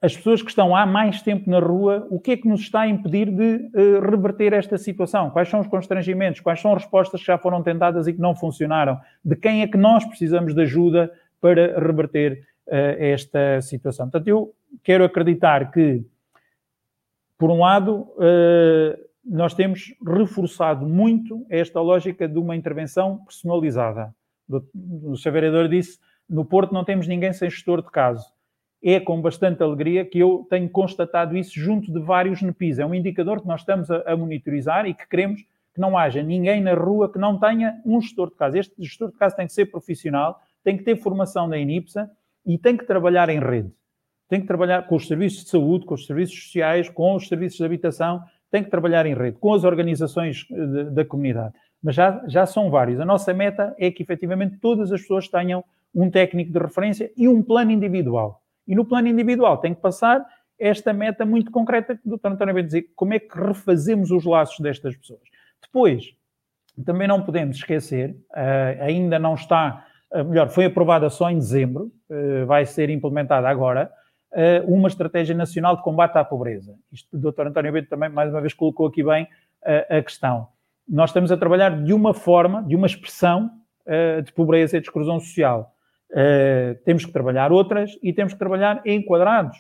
[0.03, 2.83] As pessoas que estão há mais tempo na rua, o que é que nos está
[2.83, 3.71] a impedir de
[4.01, 5.29] reverter esta situação?
[5.29, 6.41] Quais são os constrangimentos?
[6.41, 8.99] Quais são as respostas que já foram tentadas e que não funcionaram?
[9.23, 14.09] De quem é que nós precisamos de ajuda para reverter esta situação?
[14.09, 16.05] Portanto, eu quero acreditar que,
[17.37, 18.09] por um lado,
[19.25, 24.15] nós temos reforçado muito esta lógica de uma intervenção personalizada.
[25.05, 25.31] O Sr.
[25.31, 25.99] Vereador disse,
[26.29, 28.25] no Porto não temos ninguém sem gestor de caso.
[28.83, 32.79] É com bastante alegria que eu tenho constatado isso junto de vários NPIs.
[32.79, 35.43] É um indicador que nós estamos a, monitorizar e que queremos
[35.75, 38.57] que não haja ninguém na rua que não tenha um gestor de caso.
[38.57, 42.11] Este gestor de caso tem que ser profissional, tem que ter formação na INIPSA
[42.47, 43.73] e tem que trabalhar em rede.
[44.29, 47.59] Tem que trabalhar com os serviços de saúde, com os serviços sociais, com os serviços
[47.59, 51.55] de habitação, tem que trabalhar em rede com as organizações eh, da comunidade.
[51.83, 53.01] Mas já, já são vários.
[53.01, 55.65] A nossa meta é que efetivamente todas as pessoas tenham
[55.95, 58.43] um técnico de referência e um plano individual.
[58.67, 60.25] E no plano individual tem que passar
[60.59, 62.29] esta meta muito concreta que o Dr.
[62.29, 65.23] António vai dizer, como é que refazemos os laços destas pessoas.
[65.63, 66.15] Depois,
[66.85, 69.87] também não podemos esquecer, uh, ainda não está,
[70.25, 73.91] melhor, foi aprovada só em dezembro, uh, vai ser implementada agora,
[74.33, 76.77] eh, uma estratégia nacional de combate à pobreza.
[76.93, 77.49] Isto o Dr.
[77.49, 79.27] António Bento também, mais uma vez, colocou aqui bem
[79.65, 80.47] eh, a questão.
[80.89, 83.51] Nós estamos a trabalhar de uma forma, de uma expressão
[83.87, 85.75] eh, de pobreza e de exclusão social.
[86.85, 89.57] temos que trabalhar outras e temos que trabalhar enquadrados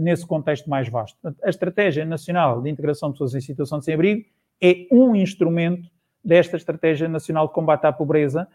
[0.00, 1.16] nesse contexto mais vasto.
[1.40, 4.24] A Estratégia Nacional de Integração de Pessoas em Situação de Sem-Abrigo
[4.60, 5.88] é um instrumento
[6.24, 8.48] desta Estratégia Nacional de Combate à Pobreza,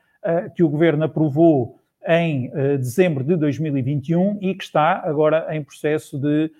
[0.55, 6.19] que o Governo aprovou em uh, dezembro de 2021 e que está agora em processo
[6.19, 6.51] de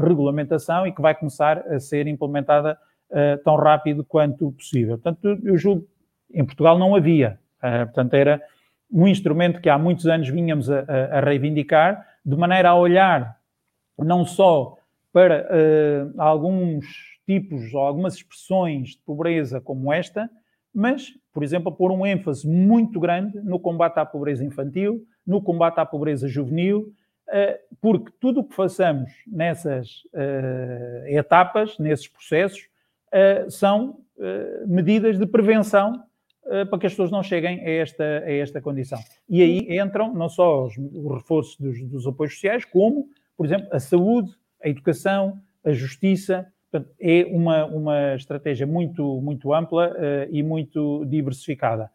[0.00, 2.78] regulamentação e que vai começar a ser implementada
[3.42, 4.96] tão rápido quanto possível.
[4.96, 5.84] Portanto, eu julgo
[6.32, 7.40] em Portugal não havia.
[7.60, 8.40] portanto, era
[8.88, 13.36] um instrumento que há muitos anos vinhamos a, a, a reivindicar, de maneira a olhar
[13.98, 14.76] não só
[15.12, 16.86] para uh, alguns
[17.26, 20.28] tipos ou algumas expressões de pobreza como esta,
[20.74, 25.42] mas, por exemplo, a pôr um ênfase muito grande no combate à pobreza infantil, no
[25.42, 26.92] combate à pobreza juvenil,
[27.28, 32.70] uh, porque tudo o que façamos nessas uh, etapas, nesses processos,
[33.50, 33.98] são
[34.66, 36.02] medidas de prevenção
[36.44, 38.98] eh, para que as pessoas não cheguem a esta, a esta condição.
[39.28, 43.68] E aí entram não só os, o reforço dos, dos apoios sociais, como, por exemplo,
[43.70, 46.46] a saúde, a educação, a justiça.
[46.72, 51.90] Portanto, é uma, uma estratégia muito, muito ampla uh, e muito diversificada.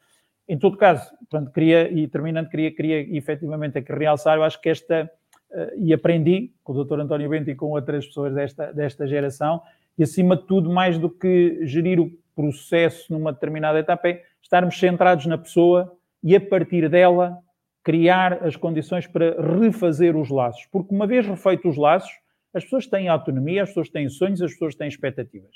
[0.48, 4.70] Em todo caso, portanto, queria, e terminando, queria, queria efetivamente aqui realçar, eu acho que
[4.70, 5.10] esta,
[5.52, 7.00] uh, e aprendi com o Dr.
[7.00, 9.64] António Bento e com outras pessoas desta, desta geração,
[9.98, 14.80] e acima de tudo, mais do que gerir o processo numa determinada etapa, é estarmos
[14.80, 15.92] centrados na pessoa
[16.24, 17.40] e a partir dela
[17.84, 20.68] criar as condições para refazer os laços.
[20.72, 22.12] Porque uma vez refeitos os laços,
[22.58, 25.56] as pessoas têm autonomia, as pessoas têm sonhos, as pessoas têm expectativas.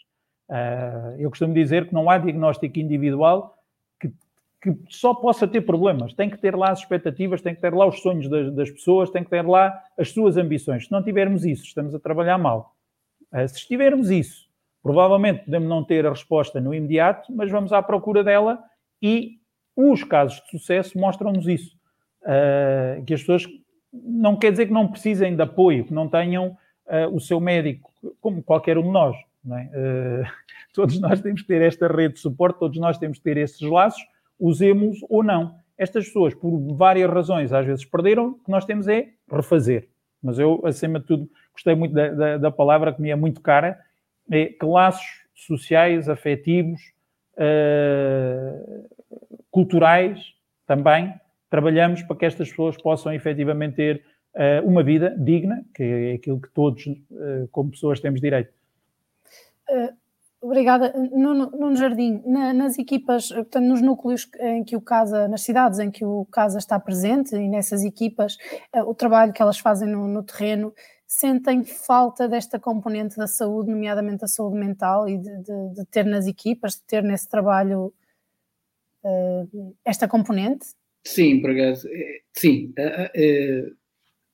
[0.50, 3.58] Uh, eu costumo dizer que não há diagnóstico individual
[4.00, 4.10] que,
[4.62, 6.14] que, só possa ter problemas.
[6.14, 9.10] Tem que ter lá as expectativas, tem que ter lá os sonhos das, das, pessoas,
[9.10, 10.86] tem que ter lá as suas ambições.
[10.86, 12.76] Se não tivermos isso, estamos a trabalhar mal.
[13.34, 14.48] Uh, se tivermos isso,
[14.84, 18.62] provavelmente podemos não ter a resposta no imediato, mas vamos à procura dela
[19.02, 19.40] e
[19.76, 21.76] os casos de sucesso mostram-nos isso.
[22.24, 23.48] Uh, que as pessoas
[23.92, 26.58] não quer dizer que não precisem de apoio, que não tenham
[27.12, 29.16] o seu médico, como qualquer um de nós.
[29.50, 30.24] É?
[30.24, 30.32] Uh,
[30.74, 33.62] todos nós temos que ter esta rede de suporte, todos nós temos que ter esses
[33.62, 34.02] laços,
[34.40, 35.56] usemos ou não.
[35.78, 39.90] Estas pessoas, por várias razões, às vezes perderam, o que nós temos é refazer.
[40.22, 43.42] Mas eu, acima de tudo, gostei muito da, da, da palavra que me é muito
[43.42, 43.80] cara,
[44.30, 46.80] é que laços sociais, afetivos,
[47.34, 48.90] uh,
[49.50, 50.34] culturais
[50.68, 51.14] também,
[51.50, 54.06] trabalhamos para que estas pessoas possam efetivamente ter
[54.64, 58.54] uma vida digna, que é aquilo que todos, uh, como pessoas, temos direito.
[60.42, 60.92] Obrigada.
[61.12, 65.78] No, no Jardim, na, nas equipas, portanto, nos núcleos em que o CASA, nas cidades
[65.78, 68.38] em que o CASA está presente e nessas equipas,
[68.86, 70.74] o trabalho que elas fazem no, no terreno
[71.06, 76.06] sentem falta desta componente da saúde, nomeadamente a saúde mental, e de, de, de ter
[76.06, 77.94] nas equipas, de ter nesse trabalho
[79.04, 80.68] uh, esta componente?
[81.06, 81.86] Sim, por acaso,
[82.34, 82.74] sim.
[82.80, 83.76] Uh, uh,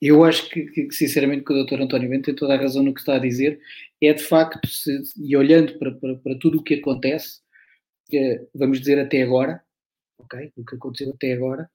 [0.00, 1.82] eu acho que, que, sinceramente, que o Dr.
[1.82, 3.60] António Bento tem toda a razão no que está a dizer.
[4.00, 7.40] É de facto, se, e olhando para, para, para, tudo o que acontece,
[8.54, 9.60] vamos dizer até agora,
[10.18, 10.52] ok?
[10.56, 11.68] O que aconteceu até agora,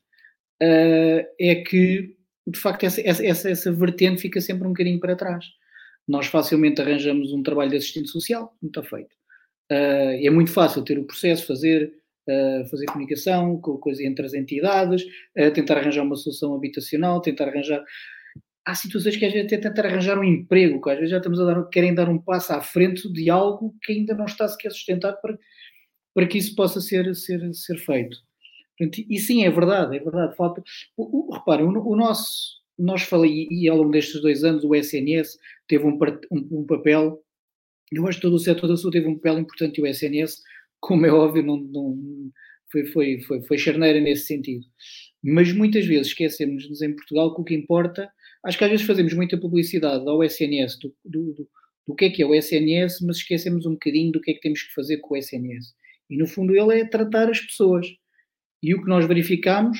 [0.59, 2.15] é que
[2.45, 5.45] de facto, essa, essa, essa vertente fica sempre um bocadinho para trás.
[6.07, 9.15] Nós facilmente arranjamos um trabalho de assistente social, não está feito.
[9.71, 11.93] Uh, é muito fácil ter o processo, fazer,
[12.69, 15.03] fazer comunicação com, coisa entre as entidades,
[15.37, 17.83] uh, tentar arranjar uma solução habitacional, tentar arranjar.
[18.65, 21.39] Há situações que às vezes até tentar arranjar um emprego, que às vezes já estamos
[21.39, 24.71] a dar, querem dar um passo à frente de algo que ainda não está sequer
[24.71, 25.37] sustentado para,
[26.13, 28.17] para que isso possa ser, ser, ser feito.
[28.79, 30.35] E sim, é verdade, é verdade.
[30.35, 30.63] Falta.
[30.97, 32.61] O, o, reparem, o, o, nosso.
[32.77, 35.97] Nós falei, e ao longo destes dois anos, o SNS teve um,
[36.31, 37.21] um, um, papel.
[37.91, 40.41] Eu acho que todo o setor da saúde teve um papel importante e o SNS,
[40.83, 42.31] como é óbvio, não, não
[42.69, 44.65] foi, foi, foi, foi charneira nesse sentido.
[45.23, 48.11] Mas muitas vezes esquecemos-nos em Portugal que o que importa.
[48.45, 51.49] Acho que às vezes fazemos muita publicidade ao SNS do, do, do,
[51.87, 54.41] do que é que é o SNS, mas esquecemos um bocadinho do que é que
[54.41, 55.73] temos que fazer com o SNS.
[56.09, 57.87] E no fundo ele é tratar as pessoas
[58.61, 59.79] e o que nós verificamos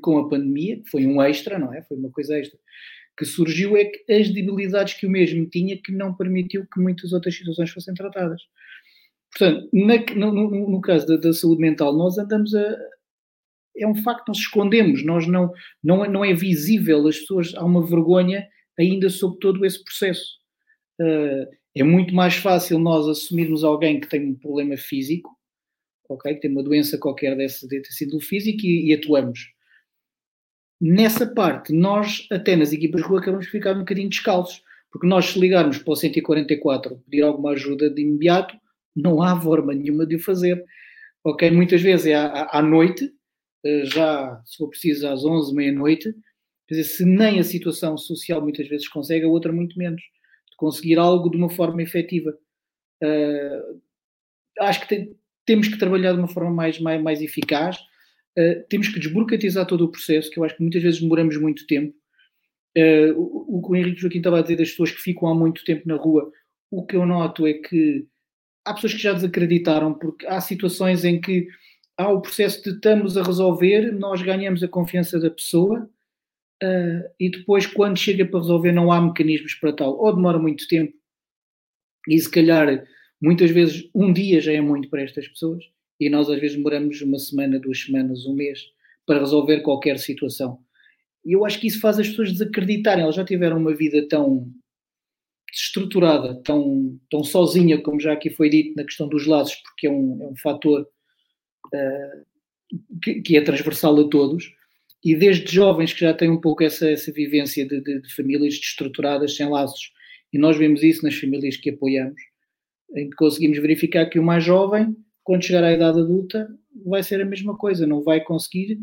[0.00, 1.82] com a pandemia, que foi um extra, não é?
[1.82, 2.58] Foi uma coisa extra,
[3.18, 7.12] que surgiu é que as debilidades que o mesmo tinha que não permitiu que muitas
[7.12, 8.40] outras situações fossem tratadas.
[9.32, 12.76] Portanto, na, no, no, no, caso da, da, saúde mental, nós andamos a.
[13.76, 15.52] É um facto, nós escondemos, nós não,
[15.82, 18.46] não, não é visível, as pessoas, há uma vergonha
[18.78, 20.38] ainda sobre todo esse processo.
[21.00, 25.30] Uh, é muito mais fácil nós assumirmos alguém que tem um problema físico
[26.12, 26.34] ok?
[26.34, 29.52] Que tem uma doença qualquer desse, de tecido físico e, e, atuamos.
[30.80, 35.06] Nessa parte, nós, até nas equipas de rua, acabamos de ficar um bocadinho descalços, porque
[35.06, 38.56] nós, se ligarmos para o 144 pedir alguma ajuda de imediato,
[38.94, 40.64] não há forma nenhuma de o fazer,
[41.24, 41.50] ok?
[41.50, 43.10] Muitas vezes é à, à noite,
[43.64, 46.14] eh, já, se for preciso, às 11, meia-noite,
[46.70, 50.00] Quer dizer, se nem a situação social muitas vezes consegue, a outra muito menos.
[50.00, 52.30] De conseguir algo de uma forma efetiva.
[53.02, 53.80] Uh,
[54.60, 57.76] acho que tem, temos que trabalhar de uma forma mais, mais, mais eficaz.
[58.38, 61.66] Uh, temos que desburocratizar todo o processo, que eu acho que muitas vezes demoramos muito
[61.66, 61.92] tempo.
[62.78, 65.34] Uh, o, o que o Henrique Joaquim estava a dizer das pessoas que ficam há
[65.34, 66.30] muito tempo na rua,
[66.70, 68.06] o que eu noto é que
[68.70, 71.48] há pessoas que já desacreditaram, porque há situações em que
[71.96, 75.90] há o processo de estamos a resolver, nós ganhamos a confiança da pessoa
[76.62, 80.66] uh, e depois, quando chega para resolver, não há mecanismos para tal, ou demora muito
[80.68, 80.94] tempo,
[82.08, 82.84] e se calhar,
[83.20, 85.64] muitas vezes, um dia já é muito para estas pessoas,
[85.98, 88.60] e nós às vezes demoramos uma semana, duas semanas, um mês
[89.04, 90.58] para resolver qualquer situação.
[91.24, 94.50] E eu acho que isso faz as pessoas desacreditarem, elas já tiveram uma vida tão
[95.52, 99.90] estruturada, tão, tão sozinha, como já aqui foi dito na questão dos laços, porque é
[99.90, 100.86] um, é um fator
[101.66, 104.52] uh, que, que, é transversal a todos,
[105.04, 108.54] e desde jovens que já têm um pouco essa, essa vivência de, de, de famílias
[108.54, 109.92] destruturadas, sem laços,
[110.32, 112.20] e nós vemos isso nas famílias que apoiamos,
[112.94, 116.48] em que conseguimos verificar que o mais jovem, quando chegar à idade adulta,
[116.86, 118.78] vai ser a mesma coisa, não vai conseguir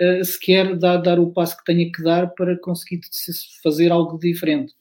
[0.00, 3.00] uh, sequer dar, dar o passo que tenha que dar para conseguir
[3.62, 4.74] fazer algo diferente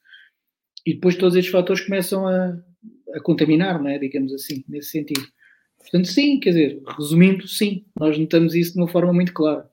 [0.87, 2.57] e depois todos estes fatores começam a,
[3.13, 3.99] a contaminar, não é?
[3.99, 5.27] digamos assim, nesse sentido.
[5.77, 9.69] Portanto, sim, quer dizer, resumindo, sim, nós notamos isso de uma forma muito clara.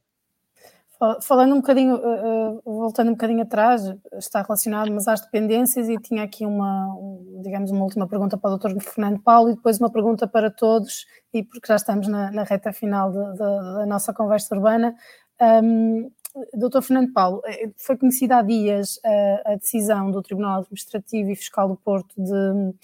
[1.22, 3.82] Falando um bocadinho, uh, voltando um bocadinho atrás,
[4.14, 6.96] está relacionado, mas às dependências, e tinha aqui uma,
[7.42, 8.80] digamos, uma última pergunta para o Dr.
[8.80, 12.72] Fernando Paulo e depois uma pergunta para todos, e porque já estamos na, na reta
[12.72, 14.96] final de, de, da nossa conversa urbana.
[15.40, 16.10] Um,
[16.52, 21.36] Doutor Fernando Paulo, eh, foi conhecida há dias a, a, decisão do Tribunal Administrativo e
[21.36, 22.74] Fiscal do Porto de,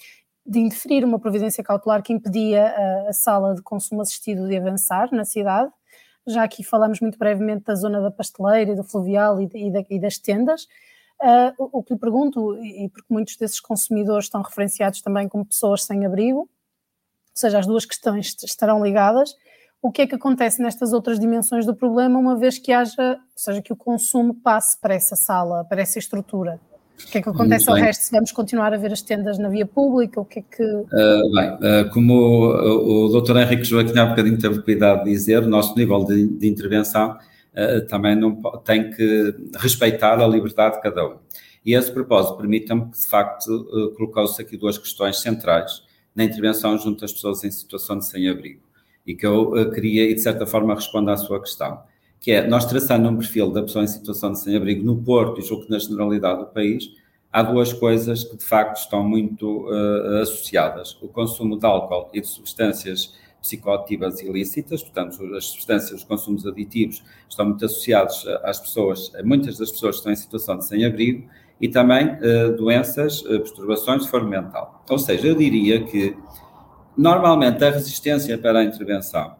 [0.45, 5.11] de indeferir uma providência cautelar que impedia a, a, sala de consumo assistido de avançar
[5.11, 5.69] na cidade.
[6.25, 9.99] Já aqui falamos muito brevemente da zona da pasteleira e do fluvial e, e, e
[9.99, 10.63] das tendas.
[11.21, 15.45] Uh, o, o, que lhe pergunto, e porque muitos desses consumidores estão referenciados também como
[15.45, 16.49] pessoas sem abrigo, ou
[17.35, 19.35] seja, as duas questões estarão ligadas,
[19.81, 23.17] o que é que acontece nestas outras dimensões do problema, uma vez que haja, ou
[23.35, 26.59] seja, que o consumo passe para essa sala, para essa estrutura?
[27.03, 28.03] O que é que acontece ao resto?
[28.03, 30.63] Se vamos continuar a ver as tendas na via pública, o que é que...
[30.63, 33.37] Uh, bem, uh, como o, o Dr.
[33.37, 37.17] Henrique Joaquim há um bocadinho teve cuidado de dizer, o nosso nível de, de intervenção
[37.55, 41.15] uh, também não, tem que respeitar a liberdade de cada um.
[41.65, 45.83] E esse propósito permita-me que, de facto, colocou-se aqui duas questões centrais
[46.15, 48.70] na intervenção junto às pessoas em situação de sem-abrigo
[49.05, 51.81] e que eu uh, queria, e de certa forma, responder à sua questão,
[52.19, 55.43] que é, nós traçando um perfil da pessoa em situação de sem-abrigo no Porto e
[55.43, 56.89] julgo que na generalidade do país,
[57.31, 60.97] há duas coisas que de facto estão muito uh, associadas.
[61.01, 67.03] O consumo de álcool e de substâncias psicoativas ilícitas, portanto, as substâncias, os consumos aditivos
[67.27, 71.27] estão muito associados às pessoas, muitas das pessoas que estão em situação de sem-abrigo,
[71.59, 74.83] e também uh, doenças, uh, perturbações de forma mental.
[74.89, 76.15] Ou seja, eu diria que
[76.97, 79.35] Normalmente, a resistência para a intervenção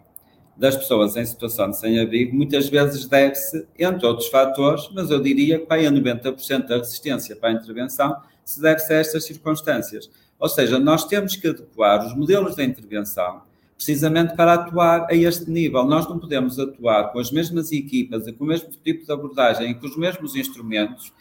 [0.58, 5.60] das pessoas em situação de sem-abrigo muitas vezes deve-se, entre outros fatores, mas eu diria
[5.60, 10.10] que para 90% da resistência para a intervenção se deve-se a estas circunstâncias.
[10.40, 13.42] Ou seja, nós temos que adequar os modelos de intervenção
[13.76, 15.84] precisamente para atuar a este nível.
[15.86, 19.74] Nós não podemos atuar com as mesmas equipas, com o mesmo tipo de abordagem e
[19.74, 21.12] com os mesmos instrumentos.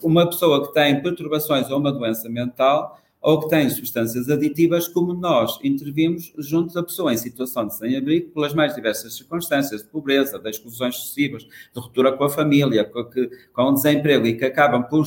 [0.00, 5.12] Uma pessoa que tem perturbações ou uma doença mental ou que têm substâncias aditivas, como
[5.12, 10.38] nós intervimos junto da pessoa em situação de sem-abrigo, pelas mais diversas circunstâncias de pobreza,
[10.38, 14.44] de exclusões sucessivas, de ruptura com a família, com, que, com o desemprego e que
[14.44, 15.04] acabam por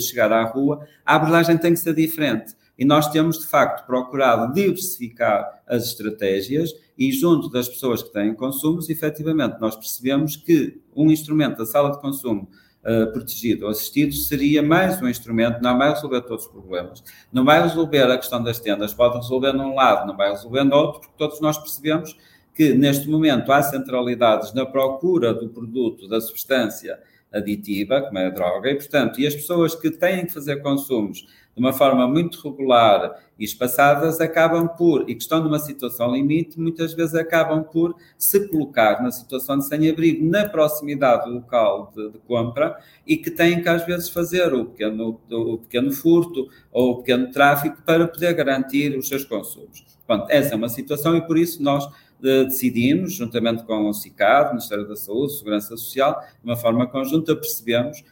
[0.00, 2.54] chegar à rua, a abordagem tem que ser diferente.
[2.78, 8.32] E nós temos, de facto, procurado diversificar as estratégias e, junto das pessoas que têm
[8.32, 12.48] consumos, efetivamente, nós percebemos que um instrumento da sala de consumo
[12.84, 17.02] uh, protegido ou assistido, seria mais um instrumento, não vai resolver todos os problemas.
[17.32, 20.76] Não vai resolver a questão das tendas, pode resolver num lado, não vai resolver no
[20.76, 22.16] outro, porque todos nós percebemos
[22.54, 26.98] que neste momento há centralidades na procura do produto, da substância
[27.32, 31.26] aditiva, como é a droga, e portanto, e as pessoas que têm que fazer consumos
[31.60, 36.58] de uma forma muito regular e espaçadas, acabam por, e que estão numa situação limite,
[36.58, 42.12] muitas vezes acabam por se colocar na situação de sem-abrigo na proximidade do local de,
[42.12, 46.92] de, compra e que têm que às vezes fazer o pequeno, o pequeno furto ou
[46.92, 49.84] o pequeno tráfico para poder garantir os seus consumos.
[50.06, 51.86] Pronto, essa é uma situação e por isso nós
[52.24, 57.36] eh, decidimos, juntamente com o CICAD, Ministério da Saúde, Segurança Social, de uma forma conjunta,
[57.36, 58.02] percebemos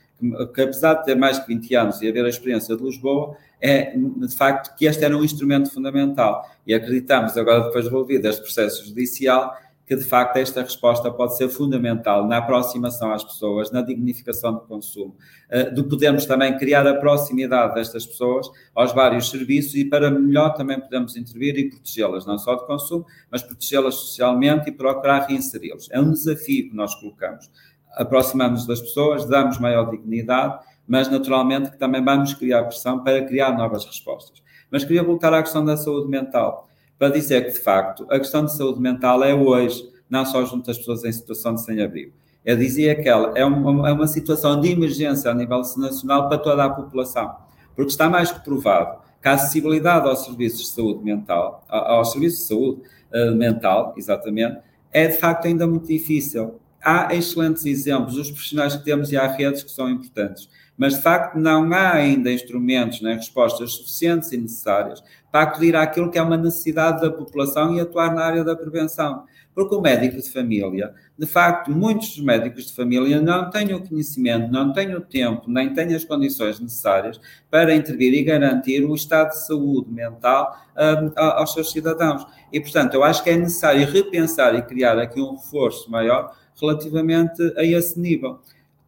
[0.55, 3.97] que, apesar de ter mais de 20 anos e haver a experiência de Lisboa, é
[3.97, 6.45] de facto que este era um instrumento fundamental.
[6.67, 9.57] E acreditamos, agora depois de envolvido este processo judicial,
[9.89, 14.61] que de facto esta resposta pode ser fundamental na aproximação às pessoas, na dignificação do
[14.61, 15.17] consumo,
[15.51, 20.51] uh, de podermos também criar a proximidade destas pessoas aos vários serviços e para melhor
[20.51, 25.89] também podemos intervir e protegê-las, não só de consumo, mas protegê-las socialmente e procurar reinseri-los.
[25.91, 27.51] É um desafio que nós colocamos.
[27.97, 33.57] Aproximamos das pessoas, damos maior dignidade, mas naturalmente que também vamos criar pressão para criar
[33.57, 34.43] novas respostas.
[34.71, 38.45] Mas queria voltar à questão da saúde mental, para dizer que, de facto, a questão
[38.45, 42.13] de saúde mental é hoje, não só junto às pessoas em situação de sem-abrigo.
[42.45, 46.39] Eu dizia que ela é uma, é uma situação de emergência a nível nacional para
[46.39, 47.37] toda a população,
[47.77, 52.41] porque está mais que provado que a acessibilidade aos serviços de saúde mental, aos serviços
[52.41, 52.83] de saúde
[53.13, 54.59] uh, mental, exatamente,
[54.93, 56.59] é de facto ainda muito difícil.
[56.83, 60.49] Há excelentes exemplos, os profissionais que temos e há redes que são importantes
[60.79, 66.09] mas de facto não há ainda instrumentos nem respostas suficientes e necessárias para acudir àquilo
[66.09, 69.25] que é uma necessidade da população e atuar na área da prevenção.
[69.55, 73.83] Porque o médico de família, de facto, muitos dos médicos de família não têm o
[73.83, 78.95] conhecimento, não têm o tempo, nem têm as condições necessárias para intervir e garantir o
[78.95, 82.25] estado de saúde mental um, aos seus cidadãos.
[82.53, 87.43] E, portanto, eu acho que é necessário repensar e criar aqui um reforço maior relativamente
[87.57, 88.41] a esse nível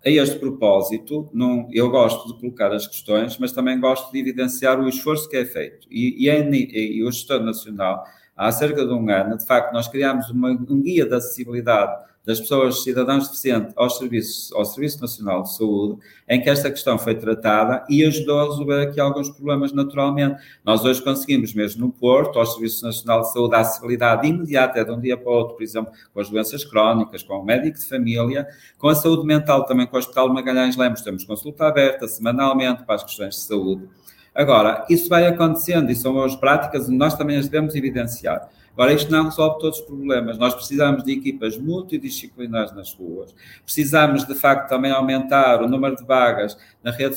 [0.05, 4.81] a este propósito, não, eu gosto de colocar as questões, mas também gosto de evidenciar
[4.81, 5.87] o esforço que é feito.
[5.91, 9.89] E, e, e, e o Gestor Nacional, há cerca de um ano, de facto, nós
[9.89, 15.43] criámos uma, um guia de acessibilidade das pessoas, cidadãos deficientes, ao Serviço, ao Serviço Nacional
[15.43, 15.99] de Saúde,
[16.29, 20.41] em que esta questão foi tratada e ajudou a resolver aqui alguns problemas naturalmente.
[20.65, 24.85] Nós hoje conseguimos, mesmo no Porto, ao Serviço Nacional de Saúde, a acessibilidade imediata, é
[24.85, 27.79] de um dia para o outro, por exemplo, com as doenças crónicas, com o médico
[27.79, 28.47] de família,
[28.79, 32.97] com a saúde mental, também com o Hospital Magalhães Lemos, temos consulta aberta semanalmente para
[32.97, 33.89] as questões de saúde.
[34.35, 38.49] Agora, isso vai acontecendo e são as práticas nós também as devemos evidenciar.
[38.73, 40.39] Agora, isto não resolve todos os problemas.
[40.39, 43.35] Nós precisamos de equipas multidisciplinares nas ruas,
[43.65, 47.17] precisamos, de facto, também aumentar o número de vagas na rede,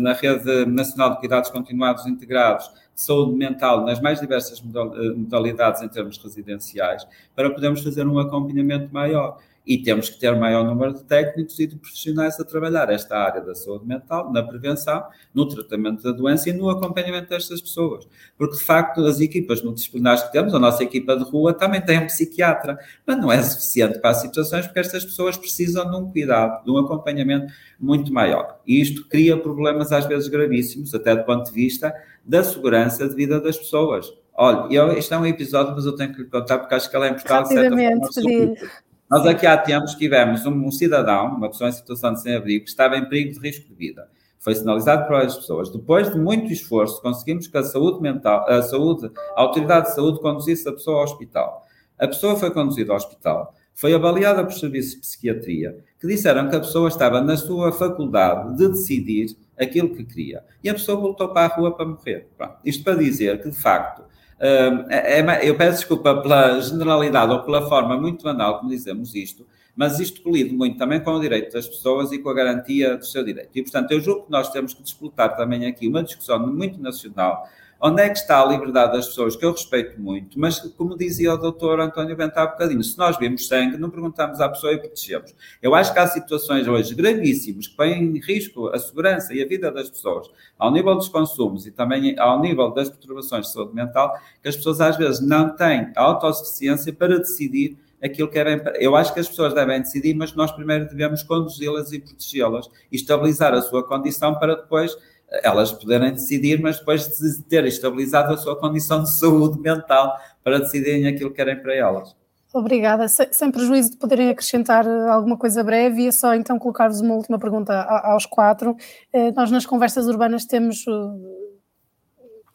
[0.00, 5.88] na rede nacional de cuidados continuados integrados de saúde mental nas mais diversas modalidades em
[5.88, 11.04] termos residenciais, para podermos fazer um acompanhamento maior e temos que ter maior número de
[11.04, 16.02] técnicos e de profissionais a trabalhar esta área da saúde mental, na prevenção, no tratamento
[16.02, 18.06] da doença e no acompanhamento destas pessoas.
[18.36, 21.98] Porque, de facto, as equipas multidisciplinares que temos, a nossa equipa de rua também tem
[21.98, 26.10] um psiquiatra, mas não é suficiente para as situações porque estas pessoas precisam de um
[26.10, 28.60] cuidado, de um acompanhamento muito maior.
[28.66, 33.14] E isto cria problemas às vezes gravíssimos, até do ponto de vista da segurança de
[33.14, 34.12] vida das pessoas.
[34.36, 36.96] Olha, eu, isto é um episódio, mas eu tenho que lhe contar porque acho que
[36.96, 37.54] ela é importante.
[37.54, 38.70] Rapidamente, pedir.
[39.10, 42.70] Nós aqui há tempos tivemos um, um, cidadão, uma pessoa em situação de sem-abrigo, que
[42.70, 44.08] estava em perigo de risco de vida.
[44.38, 45.70] Foi sinalizado por várias pessoas.
[45.70, 50.20] Depois de muito esforço, conseguimos que a saúde mental, a saúde, a autoridade de saúde
[50.20, 51.66] conduzisse a pessoa ao hospital.
[51.98, 56.56] A pessoa foi conduzida ao hospital, foi avaliada por serviços de psiquiatria, que disseram que
[56.56, 60.44] a pessoa estava na sua faculdade de decidir aquilo que queria.
[60.62, 62.28] E a pessoa voltou para a rua para morrer.
[62.36, 62.56] Pronto.
[62.64, 64.02] Isto para dizer que, de facto,
[64.38, 69.46] é, é, eu peço desculpa pela generalidade ou pela forma muito banal como dizemos isto,
[69.76, 73.04] mas isto colide muito também com o direito das pessoas e com a garantia do
[73.04, 73.50] seu direito.
[73.54, 77.48] E, portanto, eu julgo que nós temos que disputar também aqui uma discussão muito nacional
[77.86, 81.34] Onde é que está a liberdade das pessoas, que eu respeito muito, mas como dizia
[81.34, 84.78] o doutor António Bento há bocadinho, se nós vimos sangue, não perguntamos à pessoa e
[84.78, 85.34] protegemos.
[85.60, 89.46] Eu acho que há situações hoje gravíssimas que põem em risco a segurança e a
[89.46, 93.74] vida das pessoas, ao nível dos consumos e também ao nível das perturbações de saúde
[93.74, 98.60] mental, que as pessoas às vezes não têm a autossuficiência para decidir aquilo que bem.
[98.80, 102.96] Eu acho que as pessoas devem decidir, mas nós primeiro devemos conduzi-las e protegê-las e
[102.96, 104.96] estabilizar a sua condição para depois
[105.42, 110.58] elas poderem decidir, mas depois de ter estabilizado a sua condição de saúde mental para
[110.58, 112.14] decidirem aquilo que querem para elas.
[112.54, 113.08] Obrigada.
[113.08, 117.82] Sem, prejuízo de poderem acrescentar alguma coisa breve, ia só então colocar-vos uma última pergunta
[117.82, 118.76] aos quatro.
[119.12, 121.44] Eh, nós nas conversas urbanas temos eh,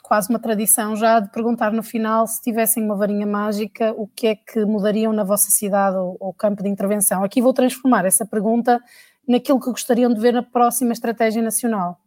[0.01, 4.27] quase uma tradição já de perguntar no final se tivessem uma varinha mágica, o que
[4.27, 7.21] é que mudariam na vossa cidade ou, ou campo de intervenção.
[7.21, 8.79] Aqui vou transformar essa pergunta
[9.27, 11.99] naquilo que gostariam de ver na próxima estratégia nacional.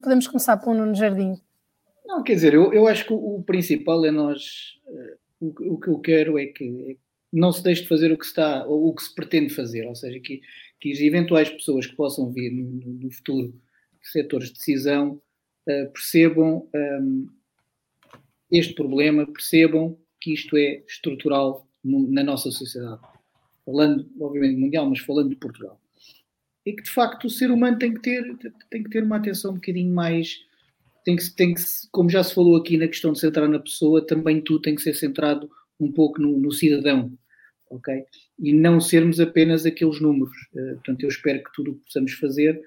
[0.00, 1.40] Podemos começar pelo Nuno Jardim.
[2.04, 4.78] Não, quer dizer, eu, eu acho que o, o principal é nós.
[4.86, 6.96] Uh, o, o, que eu quero é que, é
[7.32, 9.94] não se deixe de fazer o que está, ou o que se pretende fazer, ou
[9.94, 10.40] seja, que,
[10.80, 13.54] que as eventuais pessoas que possam vir no, no futuro
[14.00, 15.20] setores de decisão
[15.68, 17.26] uh, percebam um, ehm,
[18.50, 23.02] este problema, percebam que isto é estrutural na nossa sociedade.
[23.64, 25.80] Falando, obviamente, mundial, mas falando de Portugal
[26.66, 28.36] é que de facto o ser humano tem que ter,
[28.68, 30.36] tem que ter uma atenção um bocadinho mais.
[31.04, 31.62] Tem que, tem que,
[31.92, 34.82] como já se falou aqui na questão de centrar na pessoa, também tudo tem que
[34.82, 35.48] ser centrado
[35.78, 37.12] um pouco no, no cidadão.
[37.70, 38.02] ok?
[38.40, 40.36] E não sermos apenas aqueles números.
[40.52, 42.60] Uh, portanto, eu espero que tudo o que possamos fazer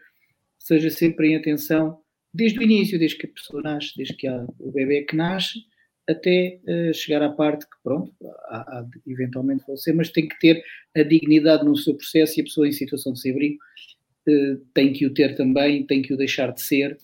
[0.58, 2.00] seja sempre em atenção,
[2.34, 5.60] desde o início, desde que a pessoa nasce, desde que há o bebê que nasce,
[6.10, 8.12] até uh, chegar à parte que, pronto,
[8.48, 10.64] há, há de eventualmente falecer, mas tem que ter
[10.96, 13.58] a dignidade no seu processo e a pessoa em situação de sem-abrigo
[14.28, 16.98] uh, tem que o ter também, tem que o deixar de ser.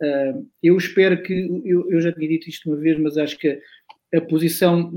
[0.00, 1.32] Uh, eu espero que,
[1.64, 3.60] eu, eu, já tinha dito isto uma vez, mas acho que
[4.14, 4.92] a posição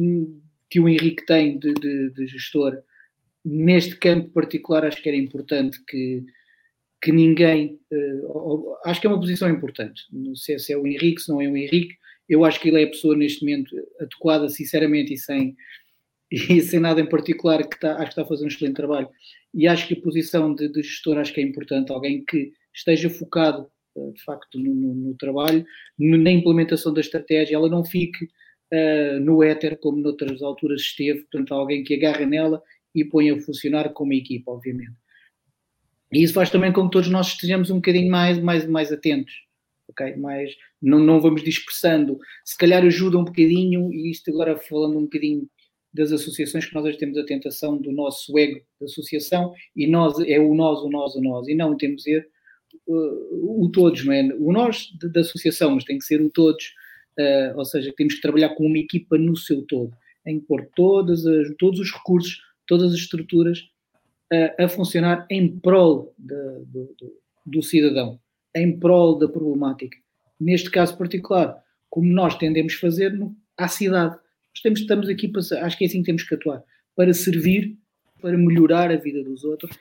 [0.70, 2.78] que o Henrique tem de, de, de gestor
[3.44, 6.24] neste campo particular, acho que era importante que,
[7.02, 7.80] que ninguém.
[7.92, 10.04] Uh, acho que é uma posição importante.
[10.12, 11.96] Não sei se é o Henrique, se não é o Henrique.
[12.28, 15.56] Eu acho que ele é a pessoa neste momento adequada, sinceramente, e sem,
[16.32, 19.10] e sem nada em particular, que está, acho que está a fazer um excelente trabalho.
[19.54, 23.10] E acho que a posição de, de gestor acho que é importante, alguém que esteja
[23.10, 25.66] focado, uh, de facto, no, no, no trabalho,
[25.98, 31.54] na implementação da estratégia, ela não fique uh, no éter, como noutras alturas esteve, portanto,
[31.54, 32.62] alguém que agarra nela
[32.94, 34.96] e põe a funcionar como equipa, obviamente.
[36.12, 39.34] E isso faz também com que todos nós estejamos um bocadinho mais, mais, mais atentos,
[39.90, 40.16] ok?
[40.18, 40.52] Mais,
[40.82, 42.18] não, não vamos dispersando.
[42.46, 45.50] Se calhar ajuda um bocadinho, e isto agora falando um bocadinho
[45.94, 50.20] das associações, que nós hoje temos a tentação do nosso ego da associação, e nós,
[50.20, 52.28] é o nós, o nós, o nós, e não temos que ser
[52.88, 54.24] uh, o todos, não é?
[54.36, 56.74] O nós da associação, mas tem que ser o todos,
[57.20, 59.92] uh, ou seja, temos que trabalhar com uma equipa no seu todo,
[60.26, 63.60] em pôr todas as, todos os recursos, todas as estruturas
[64.32, 66.36] a, a funcionar em prol de,
[66.66, 66.96] do,
[67.46, 68.20] do cidadão,
[68.60, 69.98] em prol da problemática.
[70.40, 74.16] Neste caso particular, como nós tendemos a fazer no, à cidade.
[74.16, 76.64] Nós temos, estamos aqui para, acho que é assim que temos que atuar,
[76.96, 77.78] para servir,
[78.22, 79.76] para melhorar a vida dos outros.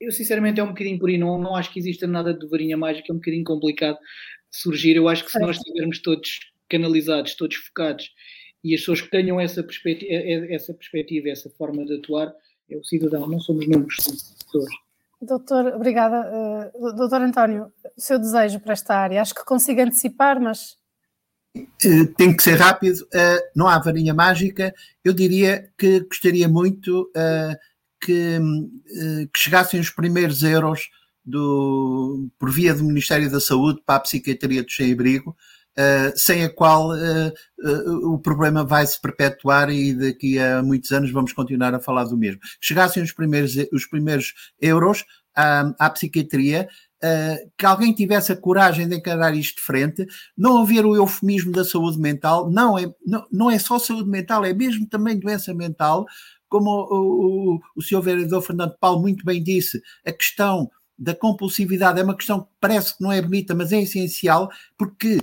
[0.00, 2.76] Eu sinceramente é um bocadinho por aí, não, não acho que exista nada de varinha
[2.76, 4.96] mágica, é um bocadinho complicado de surgir.
[4.96, 8.12] Eu acho que se nós estivermos todos canalizados, todos focados,
[8.62, 10.12] e as pessoas que tenham essa perspectiva,
[10.52, 12.34] essa, perspectiva, essa forma de atuar,
[12.68, 14.85] é o cidadão, não somos números, somos pessoas.
[15.20, 16.70] Doutor, obrigada.
[16.74, 20.76] Uh, doutor António, o seu desejo para esta área, acho que consigo antecipar, mas.
[21.56, 24.74] Uh, tem que ser rápido, uh, não há varinha mágica.
[25.02, 27.10] Eu diria que gostaria muito
[28.00, 28.38] que,
[29.32, 30.90] que, chegassem os primeiros euros
[31.24, 35.34] do, por via do Ministério da Saúde para a psiquiatria do sem-abrigo,
[35.78, 37.32] Uh, sem a qual uh,
[37.62, 42.04] uh, o problema vai se perpetuar e daqui a muitos anos vamos continuar a falar
[42.04, 42.40] do mesmo.
[42.60, 45.04] Chegassem os primeiros, os primeiros euros
[45.36, 46.66] à, à psiquiatria,
[47.58, 51.62] que alguém tivesse a coragem de encarar isto de frente, não haver o eufemismo da
[51.62, 56.06] saúde mental, não é, não, não é só saúde mental, é mesmo também doença mental,
[56.48, 62.00] como o, o, o senhor vereador Fernando Paulo muito bem disse, a questão da compulsividade
[62.00, 64.48] é uma questão que parece que não é bonita, mas é essencial,
[64.78, 65.20] porque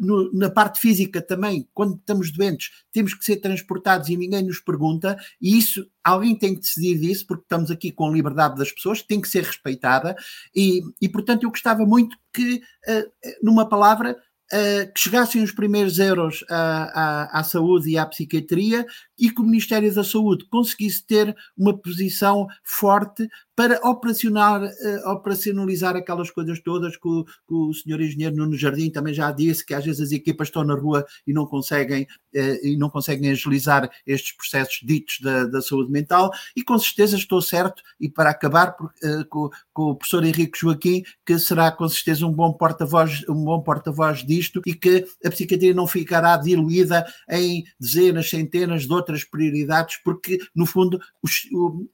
[0.00, 4.58] no, na parte física também, quando estamos doentes, temos que ser transportados e ninguém nos
[4.58, 8.72] pergunta, e isso alguém tem que decidir disso, porque estamos aqui com a liberdade das
[8.72, 10.16] pessoas, tem que ser respeitada,
[10.54, 13.10] e, e portanto eu gostava muito que, uh,
[13.42, 14.16] numa palavra,
[14.52, 18.86] uh, que chegassem os primeiros euros à, à, à, saúde e à psiquiatria
[19.20, 23.28] e que o Ministério da Saúde conseguisse ter uma posição forte
[23.60, 29.12] para uh, operacionalizar aquelas coisas todas que o, que o senhor engenheiro Nuno Jardim também
[29.12, 32.74] já disse, que às vezes as equipas estão na rua e não conseguem, uh, e
[32.78, 37.82] não conseguem agilizar estes processos ditos da, da, saúde mental, e com certeza estou certo,
[38.00, 42.26] e para acabar por, uh, com, com, o professor Henrique Joaquim, que será com certeza
[42.26, 47.64] um bom porta-voz um bom porta-voz disto, e que a psiquiatria não ficará diluída em
[47.78, 51.48] dezenas, centenas de outras prioridades, porque no fundo os,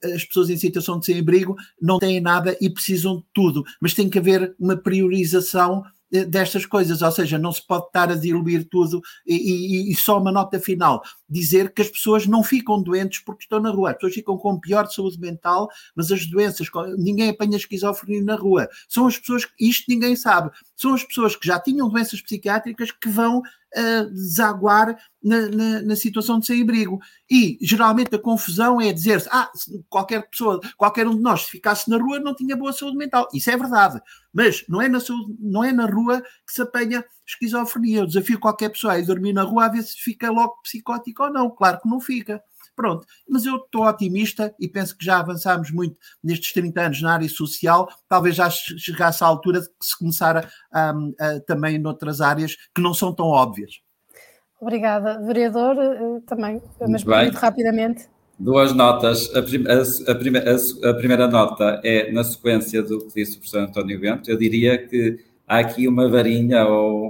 [0.05, 4.09] as pessoas em situação de sem-abrigo não têm nada e precisam de tudo, mas tem
[4.09, 5.83] que haver uma priorização
[6.13, 9.97] eh, destas coisas, ou seja, não se pode estar a diluir tudo e, e, e,
[9.97, 13.91] só uma nota final, dizer que as pessoas não ficam doentes porque estão na rua,
[13.91, 18.69] as pessoas ficam com pior saúde mental, mas as doenças, ninguém apanha esquizofrenia na rua,
[18.89, 23.09] são as pessoas, isto ninguém sabe, são as pessoas que já tinham doenças psiquiátricas que
[23.09, 23.43] vão
[23.77, 26.99] uh, desaguar na, na, na, situação de sem-abrigo.
[27.31, 29.51] E geralmente a confusão é dizer-se: ah,
[29.89, 33.29] qualquer pessoa, qualquer um de nós, se ficasse na rua, não tinha boa saúde mental.
[33.33, 34.01] Isso é verdade.
[34.33, 38.01] Mas não é na, saúde, não é na rua que se apanha esquizofrenia.
[38.01, 41.25] Eu desafio qualquer pessoa a ir dormir na rua a ver se fica logo psicótico
[41.25, 41.51] ou não.
[41.51, 42.43] Claro que não fica.
[42.77, 47.15] Pronto, mas eu estou otimista e penso que já avançámos muito nestes 30 anos na
[47.15, 52.21] área social, talvez já chegasse à altura de se começar a, a, a, também noutras
[52.21, 53.81] áreas que não são tão óbvias.
[54.61, 55.21] Obrigada.
[55.21, 58.09] Vereador, eh, também, mas muito rapidamente.
[58.39, 59.35] Duas notas.
[59.35, 63.61] A, prim a, prime a, primeira nota é na sequência do que disse o professor
[63.61, 64.31] António Bento.
[64.31, 67.06] Eu diria que há aqui uma varinha ou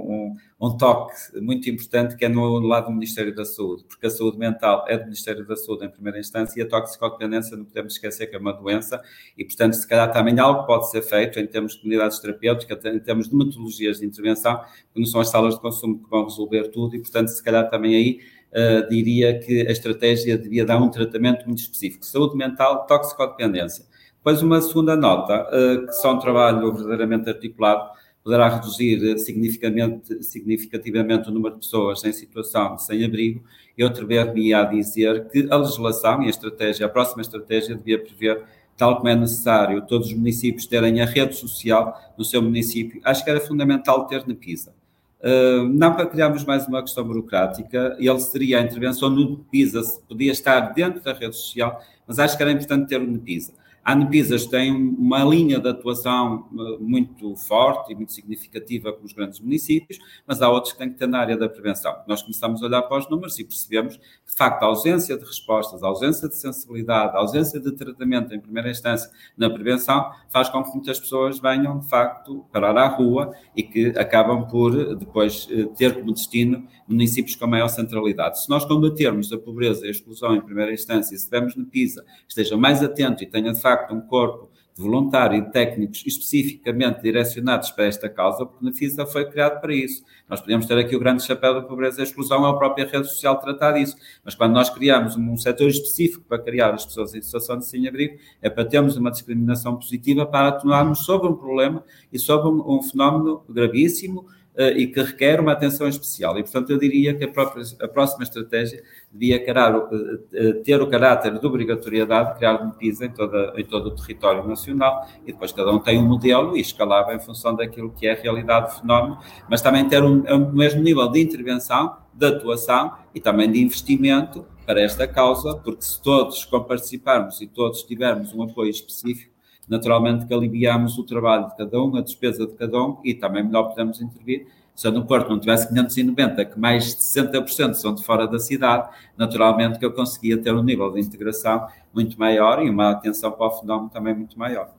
[0.59, 4.37] um, toque muito importante que é no lado do Ministério da Saúde, porque a saúde
[4.37, 8.27] mental é do Ministério da Saúde em primeira instância e a toxicodependência não podemos esquecer
[8.27, 9.01] que é uma doença
[9.37, 12.99] e, portanto, se calhar também algo pode ser feito em termos de comunidades terapêuticas, em
[12.99, 14.59] termos de metodologias de intervenção,
[14.93, 17.69] que não são as salas de consumo que vão resolver tudo e, portanto, se calhar
[17.69, 18.19] também aí
[18.51, 22.05] uh, diria que a estratégia devia dar um tratamento muito específico.
[22.05, 23.85] Saúde mental, toxicodependência.
[24.17, 27.89] Depois uma segunda nota, uh, que só um trabalho verdadeiramente articulado,
[28.27, 33.41] poderá reduzir significativamente, significativamente o número de pessoas em situação de sem-abrigo,
[33.77, 38.43] eu atrever-me a dizer que a legislação e a estratégia, a próxima estratégia devia prever,
[38.75, 42.99] tal como é necessário, todos os municípios terem a rede social no seu município.
[43.05, 44.73] Acho que era fundamental ter na PISA.
[45.21, 50.33] Uh, não para criarmos mais uma questão burocrática, ele seria a intervenção no PISA, podia
[50.33, 53.53] estar dentro da rede social, mas acho que era importante ter o NPISA.
[53.87, 59.13] A Anpisas tem uma linha de atuação eh, muito forte e muito significativa com os
[59.13, 59.97] grandes municípios,
[60.27, 61.95] mas há outros que têm que ter na área da prevenção.
[62.05, 65.23] Nós começamos a olhar para os números e percebemos que, de facto, a ausência de
[65.23, 70.49] respostas, a ausência de sensibilidade, a ausência de tratamento em primeira instância na prevenção faz
[70.49, 75.47] com que muitas pessoas venham, de facto, parar à rua e que acabam por depois
[75.49, 78.43] eh, ter como destino municípios com maior centralidade.
[78.43, 81.65] Se nós combatermos a pobreza e a exclusão em primeira instância e se tivermos no
[81.65, 86.03] PISA, esteja mais atento e tenha, de facto, facto um corpo de voluntário e técnicos
[86.05, 90.03] especificamente direcionados para esta causa, porque na FISA foi criado para isso.
[90.29, 93.07] Nós podemos ter aqui o grande chapéu da pobreza e exclusão, é a própria rede
[93.07, 93.95] social tratar disso.
[94.23, 98.17] Mas quando nós criamos um, setor específico para criar as pessoas em situação de sem-abrigo,
[98.39, 101.83] é para termos uma discriminação positiva para atuarmos sobre um problema
[102.13, 104.27] e sobre um, um fenómeno gravíssimo
[104.75, 106.37] e que requer uma atenção especial.
[106.37, 108.81] E, portanto, eu diria que a, própria, a próxima estratégia
[109.11, 113.87] devia carar, uh, ter o caráter de obrigatoriedade de criar PISA em, toda, em todo
[113.87, 117.91] o território nacional e depois cada um tem um modelo e escalava em função daquilo
[117.91, 119.19] que é a realidade do fenómeno,
[119.49, 124.45] mas também ter um, um mesmo nível de intervenção, de atuação e também de investimento
[124.65, 129.36] para esta causa, porque se todos comparticiparmos e todos tivermos um apoio específico,
[129.67, 133.43] naturalmente que aliviamos o trabalho de cada um, a despesa de cada um e também
[133.43, 134.47] melhor podemos intervir.
[134.73, 138.39] Se eu no Porto não tivesse 590, que mais de 60% são de fora da
[138.39, 143.31] cidade, naturalmente que eu conseguia ter um nível de integração muito maior e uma atenção
[143.31, 144.69] para o fenómeno também muito maior.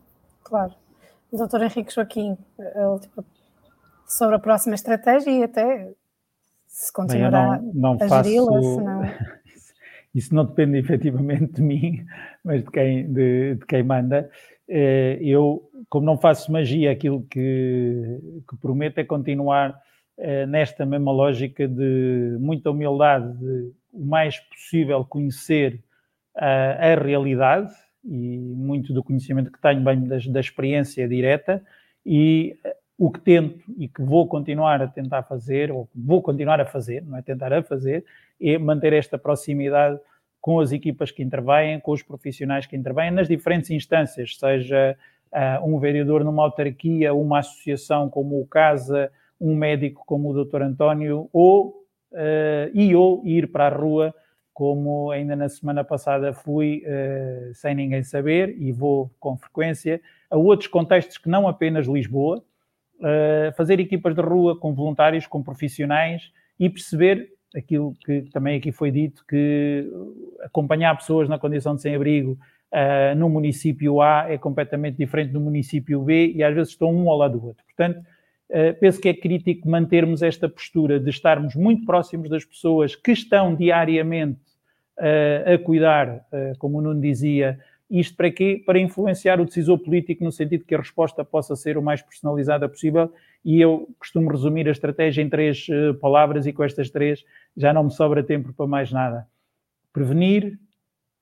[0.44, 0.72] Claro.
[1.32, 2.38] Doutor Henrique Joaquim,
[4.06, 5.92] sobre a próxima estratégia e até
[6.66, 8.74] se continuará Bem, não, não a geri-la, faço...
[8.76, 9.02] senão...
[10.14, 12.06] Isso não depende efetivamente de mim,
[12.42, 14.28] mas de quem, de, de quem manda.
[14.68, 19.80] Eh, eu, como não faço magia, aquilo que, que prometo é continuar
[20.18, 25.80] eh, nesta mesma lógica de muita humildade, de o mais possível conhecer
[26.36, 27.72] a, a realidade
[28.04, 31.62] e muito do conhecimento que tenho bem da, da experiência direta
[32.04, 36.60] e eh, o que tento e que vou continuar a tentar fazer, ou vou continuar
[36.60, 38.04] a fazer, não é tentar a fazer,
[38.40, 39.98] é manter esta proximidade
[40.40, 44.96] com as equipas que intervêm, com os profissionais que intervêm nas diferentes instâncias, seja
[45.32, 49.10] uh, um vereador numa autarquia, uma associação como o CASA,
[49.40, 50.62] um médico como o Dr.
[50.62, 54.14] António, ou uh, e ou ir para a rua,
[54.52, 60.00] como ainda na semana passada fui uh, sem ninguém saber e vou com frequência
[60.30, 62.42] a outros contextos que não apenas Lisboa,
[63.56, 68.90] fazer equipas de rua com voluntários, com profissionais e perceber aquilo que também aqui foi
[68.90, 69.90] dito, que
[70.40, 72.38] acompanhar pessoas na condição de sem-abrigo
[72.72, 77.08] uh, no município A é completamente diferente do município B e às vezes estão um
[77.08, 77.64] ao lado do outro.
[77.64, 82.94] Portanto, uh, penso que é crítico mantermos esta postura de estarmos muito próximos das pessoas
[82.94, 84.40] que estão diariamente
[84.98, 86.26] uh, a cuidar,
[86.58, 87.58] como o Nuno dizia,
[87.90, 88.62] isto para quê?
[88.66, 92.68] Para influenciar o decisor político no sentido que a resposta possa ser o mais personalizada
[92.68, 93.10] possível
[93.44, 97.24] e eu costumo resumir a estratégia em três uh, palavras e com estas três
[97.56, 99.26] já não me sobra tempo para mais nada.
[99.92, 100.58] Prevenir,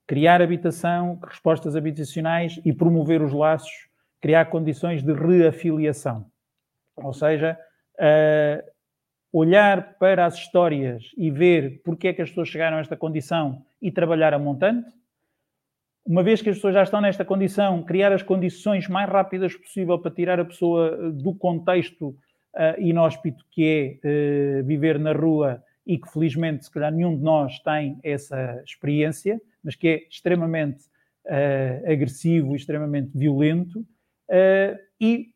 [0.06, 3.88] criar habitação, respostas habitacionais e promover os laços,
[4.20, 6.26] criar condições de reafiliação.
[6.96, 7.58] Ou seja,
[7.94, 8.76] uh,
[9.32, 13.62] olhar para as histórias e ver porque é que as pessoas chegaram a esta condição
[13.82, 14.90] e trabalhar a montante,
[16.06, 19.98] uma vez que as pessoas já estão nesta condição, criar as condições mais rápidas possível
[19.98, 25.62] para tirar a pessoa eh, do contexto uh, inóspito que é uh, viver na rua
[25.84, 30.84] e que felizmente se calhar nenhum de nós tem essa experiência, mas que é extremamente
[31.26, 33.84] uh, agressivo e extremamente violento,
[35.00, 35.28] e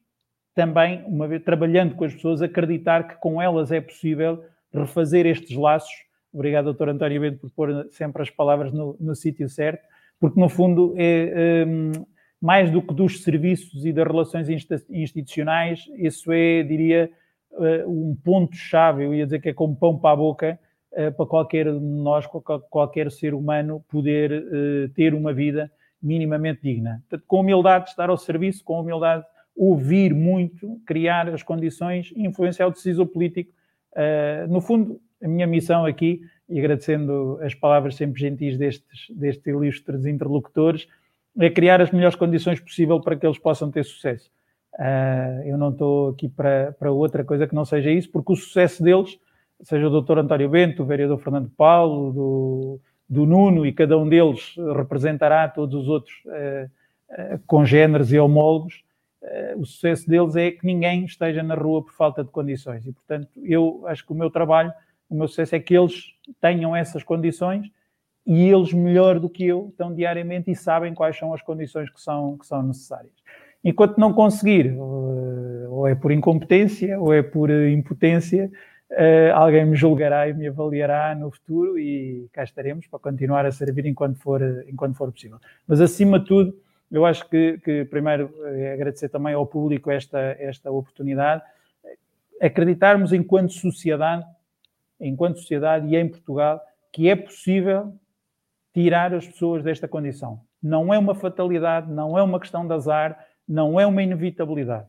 [0.53, 4.45] também, uma vez trabalhando com as pessoas, acreditar que com elas é possível
[4.75, 5.93] refazer estes laços.
[6.33, 9.87] Obrigado, doutor António Bento, por pôr sempre as palavras no, no sítio certo
[10.21, 11.93] porque no fundo é um,
[12.41, 14.49] mais do que dos serviços e das relações
[14.89, 17.11] institucionais, isso é, diria,
[17.87, 20.59] um ponto-chave, eu ia dizer que é como pão para a boca,
[21.17, 22.27] para qualquer de nós,
[22.71, 24.45] qualquer ser humano, poder
[24.95, 25.71] ter uma vida
[26.03, 27.03] minimamente digna.
[27.09, 29.25] Portanto, com humildade, estar ao serviço, com humildade,
[29.55, 33.53] ouvir muito, criar as condições influenciar o decisor político.
[34.49, 40.05] no fundo, a minha missão aqui, e agradecendo as palavras sempre gentis destes, destes ilustres
[40.05, 40.89] interlocutores,
[41.39, 44.31] é criar as melhores condições possível para que eles possam ter sucesso.
[44.75, 48.37] Uh, eu não estou aqui para, para outra coisa que não seja isso, porque o
[48.37, 49.19] sucesso deles,
[49.63, 50.19] seja o Dr.
[50.19, 55.83] António Bento, o vereador Fernando Paulo, do, do Nuno, e cada um deles representará todos
[55.83, 56.71] os outros uh,
[57.11, 58.83] uh, congêneres e homólogos,
[59.57, 62.87] o sucesso deles é que ninguém esteja na rua por falta de condições.
[62.87, 64.73] E, portanto, eu acho que o meu trabalho,
[65.11, 67.71] o meu sucesso é que eles tenham essas condições
[68.25, 72.01] e eles, melhor do que eu, estão diariamente e sabem quais são as condições que
[72.01, 73.13] são, que são necessárias.
[73.65, 78.51] Enquanto não conseguir, eh, ou é por incompetência, ou é por eh, impotência,
[78.91, 83.51] eh, alguém me julgará e me avaliará no futuro e cá estaremos para continuar a
[83.51, 85.39] servir enquanto for, enquanto for possível.
[85.67, 86.55] Mas, acima de tudo,
[86.91, 88.33] eu acho que, que primeiro
[88.73, 91.43] agradecer também ao público esta, esta oportunidade,
[92.41, 94.25] acreditarmos enquanto sociedade,
[95.01, 96.61] enquanto sociedade e em Portugal,
[96.93, 97.95] que é possível
[98.73, 100.41] tirar as pessoas desta condição.
[100.63, 103.19] Não é uma fatalidade, não é uma questão de azar,
[103.49, 104.87] não é uma inevitabilidade.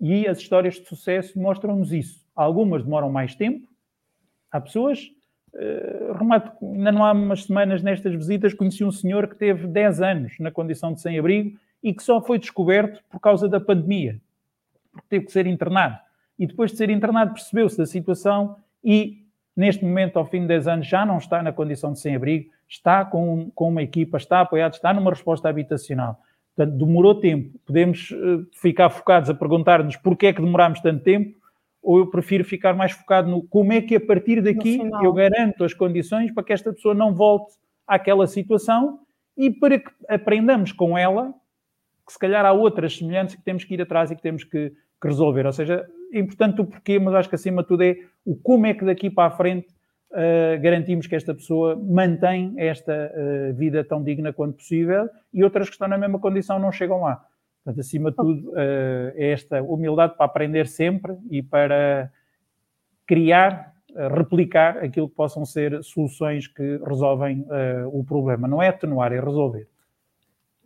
[0.00, 2.26] E as histórias de sucesso mostram-nos isso.
[2.34, 3.68] Algumas demoram mais tempo.
[4.50, 5.10] Há pessoas,
[5.54, 10.00] uh, remato, ainda não há umas semanas nestas visitas, conheci um senhor que teve 10
[10.00, 14.20] anos na condição de sem-abrigo e que só foi descoberto por causa da pandemia,
[14.90, 15.98] porque teve que ser internado.
[16.38, 19.23] E depois de ser internado percebeu-se da situação e,
[19.56, 23.04] neste momento, ao fim de 10 anos, já não está na condição de sem-abrigo, está
[23.04, 26.18] com, com uma equipa, está apoiado, está numa resposta habitacional.
[26.56, 27.58] Portanto, demorou tempo.
[27.66, 31.36] Podemos uh, ficar focados a perguntar-nos porquê é que demorámos tanto tempo,
[31.82, 35.64] ou eu prefiro ficar mais focado no como é que a partir daqui eu garanto
[35.64, 37.54] as condições para que esta pessoa não volte
[37.86, 39.00] àquela situação
[39.36, 41.34] e para que aprendamos com ela
[42.06, 44.72] que se calhar há outras semelhantes que temos que ir atrás e que temos que,
[45.04, 45.44] que resolver.
[45.44, 48.66] Ou seja, é importante o porquê, mas acho que acima de tudo é o como
[48.66, 49.68] é que daqui para a frente
[50.10, 55.68] uh, garantimos que esta pessoa mantém esta uh, vida tão digna quanto possível e outras
[55.68, 57.22] que estão na mesma condição não chegam lá.
[57.62, 62.10] Portanto, acima de tudo, uh, é esta humildade para aprender sempre e para
[63.06, 63.74] criar,
[64.16, 67.46] replicar aquilo que possam ser soluções que resolvem
[67.92, 68.48] o problema.
[68.48, 69.68] Não é atenuar, é resolver.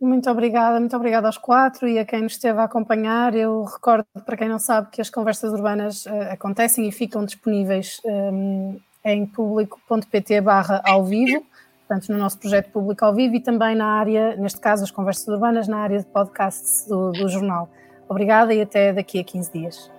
[0.01, 3.35] Muito obrigada, muito obrigada aos quatro e a quem nos esteve a acompanhar.
[3.35, 7.99] Eu recordo, para quem não sabe, que as conversas urbanas uh, acontecem e ficam disponíveis
[8.05, 11.45] um, ehm, em público.pt barra ao vivo,
[11.85, 15.27] portanto no nosso projeto público ao vivo e também na área, neste caso as conversas
[15.27, 17.69] urbanas, na área de podcasts do, do jornal.
[18.07, 19.98] Obrigada e até daqui a 15 dias.